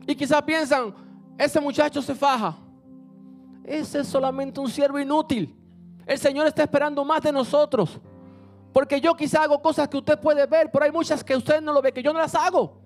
y 0.07 0.15
quizás 0.15 0.43
piensan, 0.43 0.95
ese 1.39 1.61
muchacho 1.61 2.03
se 2.03 2.15
faja. 2.15 2.59
Ese 3.65 4.01
es 4.01 4.09
solamente 4.09 4.59
un 4.59 4.69
siervo 4.69 4.99
inútil. 4.99 5.55
El 6.05 6.19
Señor 6.19 6.47
está 6.49 6.65
esperando 6.65 7.05
más 7.05 7.23
de 7.23 7.33
nosotros. 7.33 8.01
Porque 8.73 9.01
yo 9.01 9.15
quizá 9.15 9.45
hago 9.45 9.61
cosas 9.63 9.89
que 9.89 9.99
usted 9.99 10.19
puede 10.19 10.47
ver, 10.47 10.71
pero 10.73 10.85
hay 10.85 10.91
muchas 10.91 11.23
que 11.23 11.37
usted 11.37 11.61
no 11.61 11.73
lo 11.73 11.81
ve, 11.81 11.93
que 11.93 12.03
yo 12.03 12.13
no 12.13 12.19
las 12.19 12.35
hago. 12.35 12.82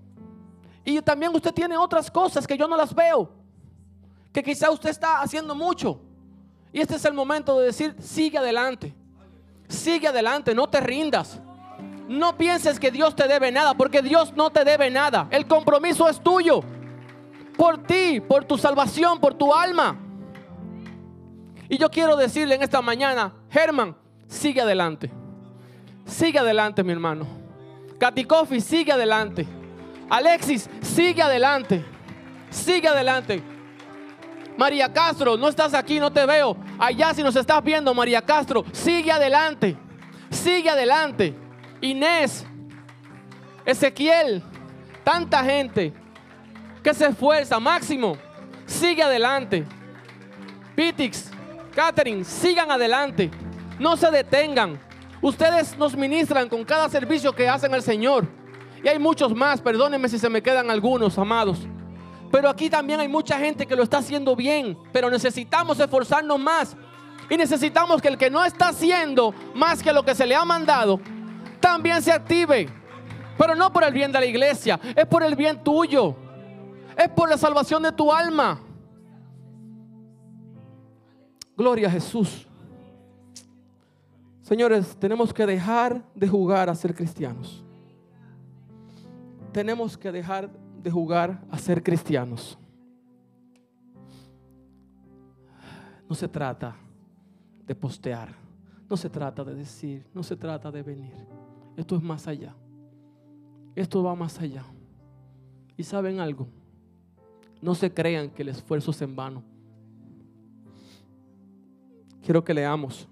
Y 0.86 1.02
también 1.02 1.34
usted 1.34 1.52
tiene 1.52 1.76
otras 1.76 2.08
cosas 2.08 2.46
que 2.46 2.56
yo 2.56 2.68
no 2.68 2.76
las 2.76 2.94
veo. 2.94 3.28
Que 4.32 4.40
quizá 4.40 4.70
usted 4.70 4.88
está 4.88 5.20
haciendo 5.20 5.52
mucho. 5.52 6.00
Y 6.72 6.80
este 6.80 6.94
es 6.94 7.04
el 7.04 7.12
momento 7.12 7.58
de 7.58 7.66
decir, 7.66 7.96
sigue 7.98 8.38
adelante. 8.38 8.94
Sigue 9.68 10.06
adelante, 10.06 10.54
no 10.54 10.68
te 10.68 10.80
rindas. 10.80 11.40
No 12.06 12.38
pienses 12.38 12.78
que 12.78 12.92
Dios 12.92 13.16
te 13.16 13.26
debe 13.26 13.50
nada, 13.50 13.74
porque 13.74 14.00
Dios 14.00 14.32
no 14.36 14.50
te 14.50 14.64
debe 14.64 14.88
nada. 14.88 15.26
El 15.32 15.48
compromiso 15.48 16.08
es 16.08 16.20
tuyo 16.20 16.62
por 17.56 17.82
ti, 17.82 18.20
por 18.20 18.44
tu 18.44 18.56
salvación, 18.56 19.18
por 19.18 19.34
tu 19.34 19.52
alma. 19.52 19.98
Y 21.68 21.78
yo 21.78 21.90
quiero 21.90 22.16
decirle 22.16 22.54
en 22.54 22.62
esta 22.62 22.80
mañana, 22.80 23.32
Germán, 23.50 23.96
sigue 24.28 24.60
adelante. 24.60 25.10
Sigue 26.04 26.38
adelante, 26.38 26.84
mi 26.84 26.92
hermano. 26.92 27.26
Katy 27.98 28.24
sigue 28.60 28.92
adelante. 28.92 29.48
Alexis, 30.08 30.68
sigue 30.82 31.22
adelante. 31.22 31.84
Sigue 32.50 32.88
adelante. 32.88 33.42
María 34.56 34.90
Castro, 34.92 35.36
no 35.36 35.48
estás 35.48 35.74
aquí, 35.74 36.00
no 36.00 36.10
te 36.10 36.24
veo. 36.24 36.56
Allá 36.78 37.12
si 37.12 37.22
nos 37.22 37.36
estás 37.36 37.62
viendo, 37.62 37.92
María 37.92 38.22
Castro, 38.22 38.64
sigue 38.72 39.12
adelante. 39.12 39.76
Sigue 40.30 40.70
adelante. 40.70 41.34
Inés, 41.80 42.46
Ezequiel, 43.64 44.42
tanta 45.04 45.44
gente 45.44 45.92
que 46.82 46.94
se 46.94 47.06
esfuerza. 47.06 47.60
Máximo, 47.60 48.16
sigue 48.64 49.02
adelante. 49.02 49.66
Pitix, 50.74 51.30
Catherine, 51.74 52.24
sigan 52.24 52.70
adelante. 52.70 53.30
No 53.78 53.96
se 53.96 54.10
detengan. 54.10 54.80
Ustedes 55.20 55.76
nos 55.76 55.94
ministran 55.96 56.48
con 56.48 56.64
cada 56.64 56.88
servicio 56.88 57.34
que 57.34 57.48
hacen 57.48 57.74
al 57.74 57.82
Señor. 57.82 58.26
Y 58.82 58.88
hay 58.88 58.98
muchos 58.98 59.34
más, 59.34 59.60
perdónenme 59.60 60.08
si 60.08 60.18
se 60.18 60.28
me 60.28 60.42
quedan 60.42 60.70
algunos, 60.70 61.18
amados. 61.18 61.66
Pero 62.30 62.48
aquí 62.48 62.68
también 62.68 63.00
hay 63.00 63.08
mucha 63.08 63.38
gente 63.38 63.66
que 63.66 63.76
lo 63.76 63.82
está 63.82 63.98
haciendo 63.98 64.36
bien, 64.36 64.76
pero 64.92 65.10
necesitamos 65.10 65.78
esforzarnos 65.80 66.38
más. 66.38 66.76
Y 67.28 67.36
necesitamos 67.36 68.00
que 68.00 68.08
el 68.08 68.18
que 68.18 68.30
no 68.30 68.44
está 68.44 68.68
haciendo 68.68 69.34
más 69.54 69.82
que 69.82 69.92
lo 69.92 70.04
que 70.04 70.14
se 70.14 70.26
le 70.26 70.34
ha 70.34 70.44
mandado, 70.44 71.00
también 71.60 72.02
se 72.02 72.12
active. 72.12 72.68
Pero 73.36 73.54
no 73.54 73.72
por 73.72 73.84
el 73.84 73.92
bien 73.92 74.12
de 74.12 74.20
la 74.20 74.26
iglesia, 74.26 74.78
es 74.94 75.06
por 75.06 75.22
el 75.22 75.34
bien 75.34 75.62
tuyo. 75.62 76.16
Es 76.96 77.08
por 77.10 77.28
la 77.28 77.36
salvación 77.36 77.82
de 77.82 77.92
tu 77.92 78.10
alma. 78.10 78.60
Gloria 81.56 81.88
a 81.88 81.90
Jesús. 81.90 82.46
Señores, 84.42 84.96
tenemos 84.98 85.34
que 85.34 85.44
dejar 85.44 86.02
de 86.14 86.28
jugar 86.28 86.70
a 86.70 86.74
ser 86.74 86.94
cristianos. 86.94 87.65
Tenemos 89.56 89.96
que 89.96 90.12
dejar 90.12 90.50
de 90.82 90.90
jugar 90.90 91.42
a 91.50 91.56
ser 91.56 91.82
cristianos. 91.82 92.58
No 96.06 96.14
se 96.14 96.28
trata 96.28 96.76
de 97.64 97.74
postear, 97.74 98.34
no 98.86 98.98
se 98.98 99.08
trata 99.08 99.42
de 99.44 99.54
decir, 99.54 100.06
no 100.12 100.22
se 100.22 100.36
trata 100.36 100.70
de 100.70 100.82
venir. 100.82 101.14
Esto 101.74 101.96
es 101.96 102.02
más 102.02 102.28
allá. 102.28 102.54
Esto 103.74 104.02
va 104.02 104.14
más 104.14 104.38
allá. 104.38 104.62
Y 105.74 105.84
saben 105.84 106.20
algo, 106.20 106.48
no 107.62 107.74
se 107.74 107.90
crean 107.90 108.28
que 108.28 108.42
el 108.42 108.50
esfuerzo 108.50 108.90
es 108.90 109.00
en 109.00 109.16
vano. 109.16 109.42
Quiero 112.20 112.44
que 112.44 112.52
leamos. 112.52 113.08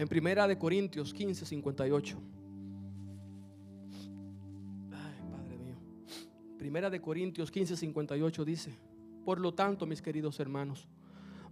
En 0.00 0.08
Primera 0.08 0.48
de 0.48 0.56
Corintios 0.56 1.12
15, 1.12 1.44
58. 1.44 2.16
Ay, 4.92 5.30
Padre 5.30 5.58
mío. 5.58 5.76
Primera 6.56 6.88
de 6.88 7.02
Corintios 7.02 7.50
15, 7.50 7.76
58 7.76 8.44
dice, 8.46 8.70
por 9.26 9.38
lo 9.38 9.52
tanto, 9.52 9.84
mis 9.84 10.00
queridos 10.00 10.40
hermanos, 10.40 10.88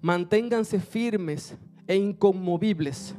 manténganse 0.00 0.80
firmes 0.80 1.58
e 1.86 1.96
inconmovibles 1.96 3.14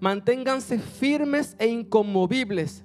Manténganse 0.00 0.80
firmes 0.80 1.54
e 1.56 1.68
inconmovibles, 1.68 2.84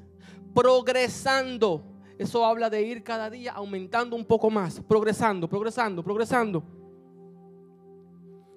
progresando. 0.54 1.84
Eso 2.20 2.46
habla 2.46 2.70
de 2.70 2.84
ir 2.84 3.04
cada 3.04 3.32
día 3.32 3.54
aumentando 3.54 4.16
un 4.16 4.26
poco 4.26 4.52
más, 4.52 4.80
progresando, 4.82 5.50
progresando, 5.50 6.04
progresando. 6.04 6.64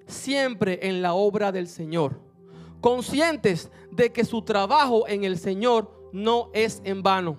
Siempre 0.07 0.87
en 0.87 1.01
la 1.01 1.15
obra 1.15 1.51
del 1.51 1.67
Señor. 1.67 2.30
Conscientes 2.81 3.71
de 3.91 4.13
que 4.13 4.25
su 4.25 4.43
trabajo 4.43 5.07
en 5.07 5.25
el 5.25 5.39
Señor 5.39 5.91
no 6.13 6.51
es 6.53 6.81
en 6.85 7.03
vano. 7.03 7.37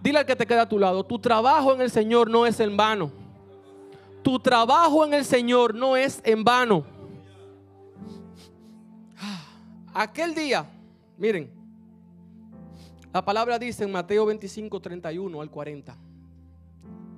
Dile 0.00 0.20
al 0.20 0.26
que 0.26 0.36
te 0.36 0.46
queda 0.46 0.62
a 0.62 0.68
tu 0.68 0.78
lado, 0.78 1.04
tu 1.04 1.18
trabajo 1.18 1.74
en 1.74 1.80
el 1.80 1.90
Señor 1.90 2.30
no 2.30 2.46
es 2.46 2.60
en 2.60 2.76
vano. 2.76 3.10
Tu 4.22 4.38
trabajo 4.38 5.04
en 5.04 5.14
el 5.14 5.24
Señor 5.24 5.74
no 5.74 5.96
es 5.96 6.20
en 6.24 6.44
vano. 6.44 6.84
Aquel 9.92 10.34
día, 10.34 10.70
miren, 11.16 11.50
la 13.12 13.24
palabra 13.24 13.58
dice 13.58 13.84
en 13.84 13.90
Mateo 13.90 14.26
25, 14.26 14.80
31 14.80 15.40
al 15.40 15.50
40. 15.50 15.96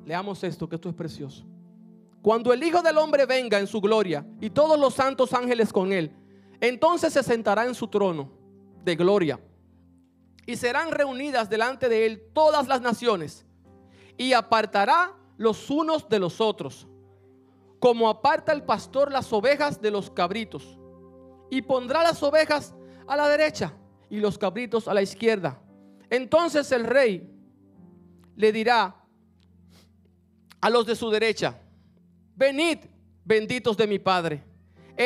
Leamos 0.06 0.42
esto, 0.44 0.68
que 0.68 0.76
esto 0.76 0.88
es 0.88 0.94
precioso. 0.94 1.44
Cuando 2.22 2.52
el 2.52 2.62
Hijo 2.62 2.80
del 2.82 2.96
Hombre 2.98 3.26
venga 3.26 3.58
en 3.58 3.66
su 3.66 3.80
gloria 3.80 4.26
y 4.40 4.50
todos 4.50 4.78
los 4.78 4.94
santos 4.94 5.32
ángeles 5.32 5.72
con 5.72 5.92
él, 5.92 6.12
entonces 6.60 7.12
se 7.12 7.22
sentará 7.22 7.64
en 7.64 7.74
su 7.74 7.88
trono 7.88 8.30
de 8.84 8.96
gloria 8.96 9.40
y 10.46 10.56
serán 10.56 10.90
reunidas 10.90 11.48
delante 11.48 11.88
de 11.88 12.06
él 12.06 12.22
todas 12.32 12.68
las 12.68 12.80
naciones 12.80 13.46
y 14.16 14.32
apartará 14.32 15.16
los 15.36 15.70
unos 15.70 16.08
de 16.08 16.18
los 16.18 16.40
otros, 16.40 16.86
como 17.78 18.08
aparta 18.08 18.52
el 18.52 18.62
pastor 18.62 19.10
las 19.10 19.32
ovejas 19.32 19.80
de 19.80 19.90
los 19.90 20.10
cabritos 20.10 20.78
y 21.50 21.62
pondrá 21.62 22.02
las 22.02 22.22
ovejas 22.22 22.74
a 23.06 23.16
la 23.16 23.28
derecha 23.28 23.72
y 24.10 24.18
los 24.18 24.36
cabritos 24.36 24.88
a 24.88 24.94
la 24.94 25.02
izquierda. 25.02 25.58
Entonces 26.10 26.70
el 26.72 26.84
rey 26.84 27.30
le 28.36 28.52
dirá 28.52 28.96
a 30.60 30.68
los 30.68 30.84
de 30.84 30.94
su 30.94 31.08
derecha, 31.10 31.58
venid, 32.36 32.78
benditos 33.24 33.76
de 33.76 33.86
mi 33.86 33.98
Padre, 33.98 34.44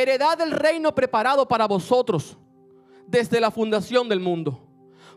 heredad 0.03 0.37
del 0.37 0.51
reino 0.51 0.95
preparado 0.95 1.47
para 1.47 1.67
vosotros 1.67 2.37
desde 3.07 3.41
la 3.41 3.51
fundación 3.51 4.09
del 4.09 4.21
mundo. 4.21 4.61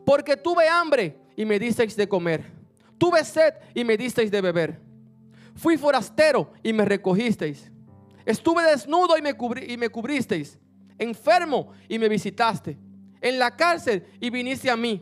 Porque 0.05 0.37
tuve 0.37 0.69
hambre 0.69 1.17
y 1.35 1.45
me 1.45 1.59
disteis 1.59 1.95
de 1.95 2.07
comer, 2.07 2.51
tuve 2.97 3.23
sed 3.25 3.55
y 3.73 3.83
me 3.83 3.97
disteis 3.97 4.31
de 4.31 4.41
beber, 4.41 4.79
fui 5.55 5.77
forastero 5.77 6.51
y 6.63 6.71
me 6.73 6.85
recogisteis, 6.85 7.71
estuve 8.25 8.63
desnudo 8.63 9.17
y 9.17 9.21
me, 9.21 9.35
y 9.67 9.77
me 9.77 9.89
cubristeis. 9.89 10.59
Enfermo 10.99 11.73
y 11.87 11.99
me 11.99 12.09
visitaste, 12.09 12.75
en 13.21 13.37
la 13.37 13.55
cárcel 13.55 14.07
y 14.19 14.31
viniste 14.31 14.69
a 14.69 14.75
mí. 14.75 14.99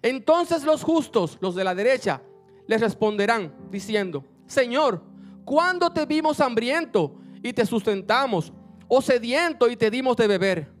Entonces 0.00 0.64
los 0.64 0.82
justos, 0.82 1.36
los 1.40 1.54
de 1.54 1.64
la 1.64 1.74
derecha, 1.74 2.22
les 2.66 2.80
responderán 2.80 3.54
diciendo, 3.70 4.24
Señor, 4.46 5.02
¿cuándo 5.44 5.92
te 5.92 6.06
vimos 6.06 6.40
hambriento 6.40 7.19
y 7.42 7.52
te 7.52 7.64
sustentamos? 7.66 8.52
¿O 8.88 9.00
sediento 9.00 9.68
y 9.68 9.76
te 9.76 9.90
dimos 9.90 10.16
de 10.16 10.26
beber? 10.26 10.72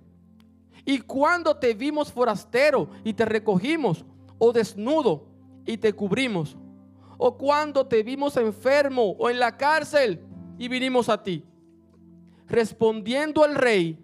¿Y 0.84 0.98
cuándo 0.98 1.56
te 1.56 1.74
vimos 1.74 2.12
forastero 2.12 2.88
y 3.04 3.12
te 3.12 3.24
recogimos? 3.24 4.04
¿O 4.38 4.52
desnudo 4.52 5.26
y 5.66 5.76
te 5.76 5.92
cubrimos? 5.92 6.56
¿O 7.18 7.36
cuando 7.36 7.86
te 7.86 8.02
vimos 8.02 8.36
enfermo 8.36 9.10
o 9.18 9.30
en 9.30 9.38
la 9.38 9.56
cárcel 9.56 10.20
y 10.58 10.68
vinimos 10.68 11.08
a 11.08 11.22
ti? 11.22 11.44
Respondiendo 12.48 13.44
el 13.44 13.54
rey, 13.54 13.98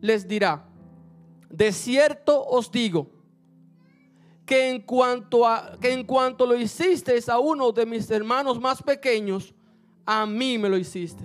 les 0.00 0.26
dirá, 0.26 0.66
de 1.50 1.72
cierto 1.72 2.44
os 2.46 2.70
digo, 2.70 3.10
que 4.46 4.70
en 4.70 4.82
cuanto, 4.82 5.46
a, 5.46 5.76
que 5.80 5.92
en 5.92 6.04
cuanto 6.04 6.46
lo 6.46 6.56
hicisteis 6.56 7.28
a 7.28 7.38
uno 7.38 7.72
de 7.72 7.86
mis 7.86 8.10
hermanos 8.10 8.60
más 8.60 8.82
pequeños, 8.82 9.54
a 10.04 10.26
mí 10.26 10.58
me 10.58 10.68
lo 10.68 10.76
hiciste. 10.76 11.24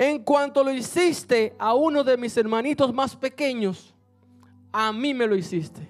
En 0.00 0.24
cuanto 0.24 0.64
lo 0.64 0.72
hiciste 0.72 1.54
a 1.58 1.74
uno 1.74 2.02
de 2.02 2.16
mis 2.16 2.34
hermanitos 2.34 2.90
más 2.94 3.14
pequeños, 3.14 3.94
a 4.72 4.94
mí 4.94 5.12
me 5.12 5.26
lo 5.26 5.36
hiciste. 5.36 5.86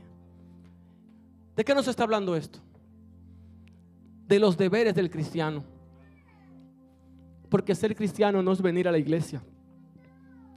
¿De 1.54 1.64
qué 1.64 1.72
nos 1.76 1.86
está 1.86 2.02
hablando 2.02 2.34
esto? 2.34 2.58
De 4.26 4.40
los 4.40 4.56
deberes 4.56 4.96
del 4.96 5.10
cristiano. 5.10 5.62
Porque 7.48 7.72
ser 7.76 7.94
cristiano 7.94 8.42
no 8.42 8.50
es 8.50 8.60
venir 8.60 8.88
a 8.88 8.90
la 8.90 8.98
iglesia. 8.98 9.44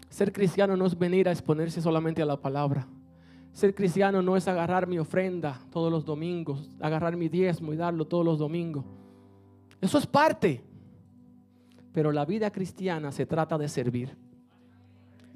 Ser 0.10 0.34
cristiano 0.34 0.76
no 0.76 0.88
es 0.88 0.98
venir 0.98 1.30
a 1.30 1.32
exponerse 1.32 1.80
solamente 1.80 2.24
a 2.24 2.26
la 2.26 2.42
palabra. 2.42 2.88
Ser 3.52 3.76
cristiano 3.76 4.24
no 4.24 4.36
es 4.36 4.48
agarrar 4.48 4.88
mi 4.88 4.98
ofrenda 4.98 5.62
todos 5.70 5.92
los 5.92 6.04
domingos, 6.04 6.72
agarrar 6.80 7.16
mi 7.16 7.30
diezmo 7.30 7.72
y 7.72 7.78
darlo 7.78 8.08
todos 8.08 8.26
los 8.26 8.40
domingos. 8.40 8.84
Eso 9.80 10.00
es 10.00 10.08
parte. 10.08 10.73
Pero 11.94 12.12
la 12.12 12.26
vida 12.26 12.52
cristiana 12.52 13.12
se 13.12 13.26
trata 13.26 13.58
de 13.58 13.70
servir. 13.70 14.16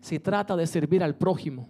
Se 0.01 0.19
trata 0.19 0.55
de 0.55 0.67
servir 0.67 1.03
al 1.03 1.15
prójimo. 1.15 1.67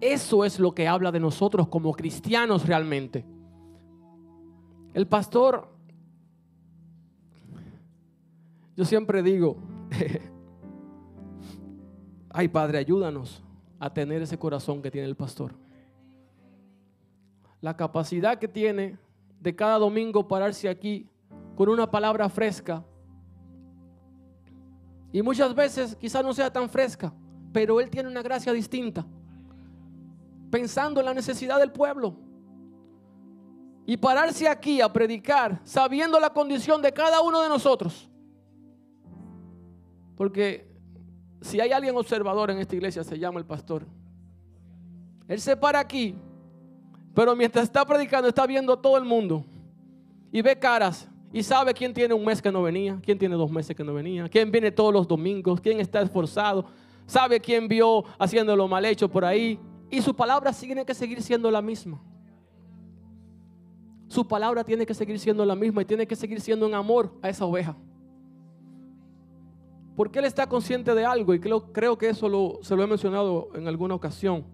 Eso 0.00 0.44
es 0.44 0.58
lo 0.58 0.74
que 0.74 0.88
habla 0.88 1.12
de 1.12 1.20
nosotros 1.20 1.68
como 1.68 1.92
cristianos 1.92 2.66
realmente. 2.66 3.24
El 4.92 5.06
pastor 5.06 5.74
yo 8.76 8.84
siempre 8.84 9.22
digo, 9.22 9.56
ay 12.30 12.48
Padre, 12.48 12.78
ayúdanos 12.78 13.42
a 13.78 13.92
tener 13.92 14.22
ese 14.22 14.36
corazón 14.36 14.82
que 14.82 14.90
tiene 14.90 15.06
el 15.06 15.14
pastor. 15.14 15.54
La 17.60 17.76
capacidad 17.76 18.38
que 18.38 18.48
tiene 18.48 18.98
de 19.40 19.54
cada 19.54 19.78
domingo 19.78 20.26
pararse 20.26 20.68
aquí 20.68 21.08
con 21.54 21.68
una 21.68 21.90
palabra 21.90 22.28
fresca. 22.28 22.84
Y 25.14 25.22
muchas 25.22 25.54
veces 25.54 25.94
quizás 25.94 26.24
no 26.24 26.34
sea 26.34 26.52
tan 26.52 26.68
fresca, 26.68 27.14
pero 27.52 27.80
Él 27.80 27.88
tiene 27.88 28.08
una 28.08 28.20
gracia 28.20 28.52
distinta. 28.52 29.06
Pensando 30.50 30.98
en 30.98 31.06
la 31.06 31.14
necesidad 31.14 31.60
del 31.60 31.70
pueblo. 31.70 32.16
Y 33.86 33.96
pararse 33.96 34.48
aquí 34.48 34.80
a 34.80 34.92
predicar 34.92 35.60
sabiendo 35.62 36.18
la 36.18 36.30
condición 36.30 36.82
de 36.82 36.90
cada 36.90 37.20
uno 37.20 37.42
de 37.42 37.50
nosotros 37.50 38.10
Porque 40.16 40.66
si 41.42 41.60
hay 41.60 41.70
alguien 41.70 41.96
observador 41.96 42.50
en 42.50 42.58
esta 42.58 42.74
iglesia, 42.74 43.04
se 43.04 43.16
llama 43.16 43.38
el 43.38 43.46
pastor. 43.46 43.86
Él 45.28 45.40
se 45.40 45.56
para 45.56 45.78
aquí, 45.78 46.16
pero 47.14 47.36
mientras 47.36 47.66
está 47.66 47.84
predicando, 47.84 48.28
está 48.28 48.48
viendo 48.48 48.72
a 48.72 48.82
todo 48.82 48.96
el 48.96 49.04
mundo 49.04 49.44
y 50.32 50.42
ve 50.42 50.58
caras 50.58 51.08
y 51.34 51.42
sabe 51.42 51.74
quién 51.74 51.92
tiene 51.92 52.14
un 52.14 52.24
mes 52.24 52.40
que 52.40 52.52
no 52.52 52.62
venía, 52.62 52.96
quién 53.02 53.18
tiene 53.18 53.34
dos 53.34 53.50
meses 53.50 53.74
que 53.74 53.82
no 53.82 53.92
venía, 53.92 54.28
quién 54.28 54.52
viene 54.52 54.70
todos 54.70 54.92
los 54.92 55.08
domingos, 55.08 55.60
quién 55.60 55.80
está 55.80 56.00
esforzado, 56.00 56.64
sabe 57.06 57.40
quién 57.40 57.66
vio 57.66 58.04
haciéndolo 58.20 58.68
mal 58.68 58.84
hecho 58.84 59.10
por 59.10 59.24
ahí. 59.24 59.58
Y 59.90 60.00
su 60.00 60.14
palabra 60.14 60.52
tiene 60.52 60.86
que 60.86 60.94
seguir 60.94 61.20
siendo 61.20 61.50
la 61.50 61.60
misma. 61.60 62.00
Su 64.06 64.28
palabra 64.28 64.62
tiene 64.62 64.86
que 64.86 64.94
seguir 64.94 65.18
siendo 65.18 65.44
la 65.44 65.56
misma 65.56 65.82
y 65.82 65.84
tiene 65.84 66.06
que 66.06 66.14
seguir 66.14 66.40
siendo 66.40 66.66
un 66.66 66.74
amor 66.74 67.12
a 67.20 67.28
esa 67.28 67.44
oveja. 67.44 67.76
Porque 69.96 70.20
Él 70.20 70.26
está 70.26 70.48
consciente 70.48 70.94
de 70.94 71.04
algo 71.04 71.34
y 71.34 71.40
creo, 71.40 71.72
creo 71.72 71.98
que 71.98 72.10
eso 72.10 72.60
se 72.62 72.76
lo 72.76 72.82
he 72.84 72.86
mencionado 72.86 73.48
en 73.56 73.66
alguna 73.66 73.96
ocasión. 73.96 74.44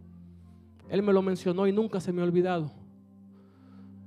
Él 0.89 1.03
me 1.03 1.13
lo 1.13 1.21
mencionó 1.21 1.67
y 1.67 1.73
nunca 1.75 2.01
se 2.01 2.11
me 2.11 2.23
ha 2.23 2.25
olvidado. 2.25 2.71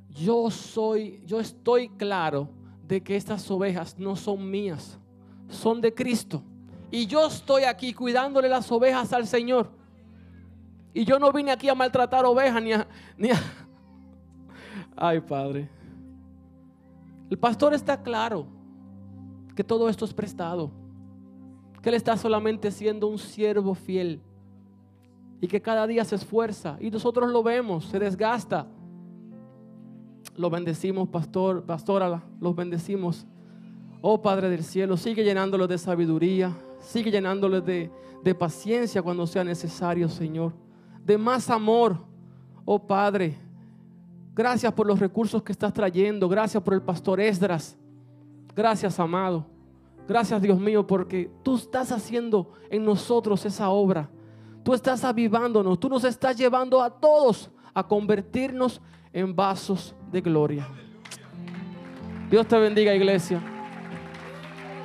Yo 0.09 0.49
soy, 0.49 1.21
yo 1.27 1.39
estoy 1.39 1.89
claro 1.89 2.62
de 2.87 3.01
que 3.01 3.15
estas 3.15 3.49
ovejas 3.49 3.97
no 3.97 4.15
son 4.15 4.49
mías, 4.49 4.97
son 5.49 5.81
de 5.81 5.93
Cristo. 5.93 6.43
Y 6.91 7.07
yo 7.07 7.27
estoy 7.27 7.63
aquí 7.63 7.93
cuidándole 7.93 8.49
las 8.49 8.71
ovejas 8.71 9.13
al 9.13 9.25
Señor. 9.25 9.69
Y 10.93 11.05
yo 11.05 11.17
no 11.17 11.31
vine 11.31 11.51
aquí 11.51 11.69
a 11.69 11.75
maltratar 11.75 12.25
ovejas 12.25 12.61
ni 12.61 12.73
a. 12.73 12.87
Ay, 14.95 15.19
Padre. 15.19 15.69
El 17.29 17.39
pastor 17.39 17.73
está 17.73 18.01
claro 18.01 18.45
que 19.55 19.63
todo 19.63 19.89
esto 19.89 20.05
es 20.05 20.13
prestado. 20.13 20.69
Que 21.81 21.89
él 21.89 21.95
está 21.95 22.15
solamente 22.15 22.69
siendo 22.69 23.07
un 23.07 23.17
siervo 23.17 23.73
fiel. 23.73 24.21
Y 25.41 25.47
que 25.47 25.61
cada 25.61 25.87
día 25.87 26.05
se 26.05 26.15
esfuerza. 26.15 26.77
Y 26.79 26.91
nosotros 26.91 27.31
lo 27.31 27.41
vemos, 27.41 27.85
se 27.85 27.97
desgasta 27.97 28.67
los 30.35 30.51
bendecimos, 30.51 31.09
pastor, 31.09 31.63
pastora, 31.63 32.23
los 32.39 32.55
bendecimos. 32.55 33.25
Oh 34.01 34.21
Padre 34.21 34.49
del 34.49 34.63
cielo, 34.63 34.97
sigue 34.97 35.23
llenándolos 35.23 35.69
de 35.69 35.77
sabiduría, 35.77 36.51
sigue 36.79 37.11
llenándolos 37.11 37.65
de, 37.65 37.89
de 38.23 38.35
paciencia 38.35 39.01
cuando 39.01 39.25
sea 39.27 39.43
necesario, 39.43 40.09
Señor. 40.09 40.53
De 41.05 41.17
más 41.17 41.49
amor, 41.49 41.97
oh 42.65 42.79
Padre. 42.79 43.37
Gracias 44.35 44.73
por 44.73 44.87
los 44.87 44.99
recursos 44.99 45.43
que 45.43 45.51
estás 45.51 45.73
trayendo. 45.73 46.27
Gracias 46.27 46.61
por 46.63 46.73
el 46.73 46.81
pastor 46.81 47.19
Esdras. 47.19 47.77
Gracias, 48.55 48.99
amado. 48.99 49.45
Gracias, 50.07 50.41
Dios 50.41 50.59
mío, 50.59 50.85
porque 50.85 51.31
tú 51.43 51.55
estás 51.55 51.91
haciendo 51.91 52.51
en 52.69 52.83
nosotros 52.83 53.45
esa 53.45 53.69
obra. 53.69 54.09
Tú 54.63 54.73
estás 54.73 55.03
avivándonos. 55.03 55.79
Tú 55.79 55.87
nos 55.87 56.03
estás 56.03 56.35
llevando 56.35 56.81
a 56.81 56.89
todos 56.89 57.51
a 57.73 57.87
convertirnos 57.87 58.81
en 59.13 59.35
vasos 59.35 59.95
de 60.11 60.21
gloria. 60.21 60.67
Dios 62.29 62.47
te 62.47 62.57
bendiga, 62.57 62.93
iglesia. 62.95 63.39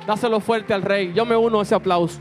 Dáselo 0.05 0.39
fuerte 0.39 0.73
al 0.73 0.83
rey. 0.83 1.11
Yo 1.13 1.25
me 1.25 1.35
uno 1.35 1.59
a 1.59 1.63
ese 1.63 1.73
aplauso. 1.73 2.19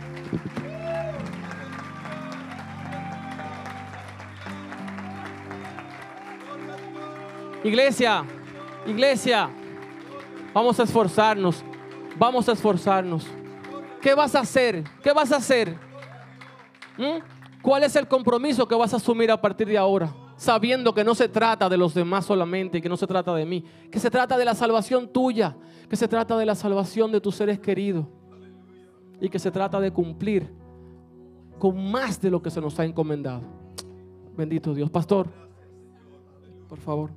Iglesia, 7.63 8.25
iglesia, 8.87 9.51
vamos 10.55 10.81
a 10.81 10.85
esforzarnos. 10.85 11.63
Vamos 12.17 12.49
a 12.49 12.53
esforzarnos. 12.53 13.27
¿Qué 14.01 14.15
vas 14.15 14.35
a 14.35 14.41
hacer? 14.41 14.85
¿Qué 15.03 15.13
vas 15.13 15.31
a 15.33 15.37
hacer? 15.37 15.77
¿Mm? 16.97 17.19
¿Cuál 17.61 17.83
es 17.85 17.95
el 17.97 18.09
compromiso 18.09 18.67
que 18.67 18.75
vas 18.75 18.95
a 18.95 18.97
asumir 18.97 19.31
a 19.31 19.41
partir 19.41 19.69
de 19.69 19.77
ahora? 19.77 20.11
sabiendo 20.39 20.95
que 20.95 21.05
no 21.05 21.15
se 21.15 21.29
trata 21.29 21.69
de 21.69 21.77
los 21.77 21.93
demás 21.93 22.25
solamente, 22.25 22.81
que 22.81 22.89
no 22.89 22.97
se 22.97 23.07
trata 23.07 23.35
de 23.35 23.45
mí, 23.45 23.65
que 23.91 23.99
se 23.99 24.09
trata 24.09 24.39
de 24.39 24.45
la 24.45 24.55
salvación 24.55 25.09
tuya, 25.09 25.57
que 25.91 25.97
se 25.97 26.07
trata 26.07 26.39
de 26.39 26.47
la 26.47 26.55
salvación 26.55 27.11
de 27.11 27.21
tus 27.21 27.35
seres 27.35 27.59
queridos 27.59 28.07
y 29.21 29.29
que 29.29 29.39
se 29.41 29.51
trata 29.51 29.81
de 29.81 29.91
cumplir 29.91 30.49
con 31.59 31.91
más 31.91 32.21
de 32.21 32.31
lo 32.31 32.41
que 32.41 32.51
se 32.51 32.61
nos 32.61 32.79
ha 32.79 32.85
encomendado. 32.85 33.43
Bendito 34.37 34.73
Dios. 34.73 34.89
Pastor, 34.91 35.27
por 36.69 36.79
favor. 36.79 37.11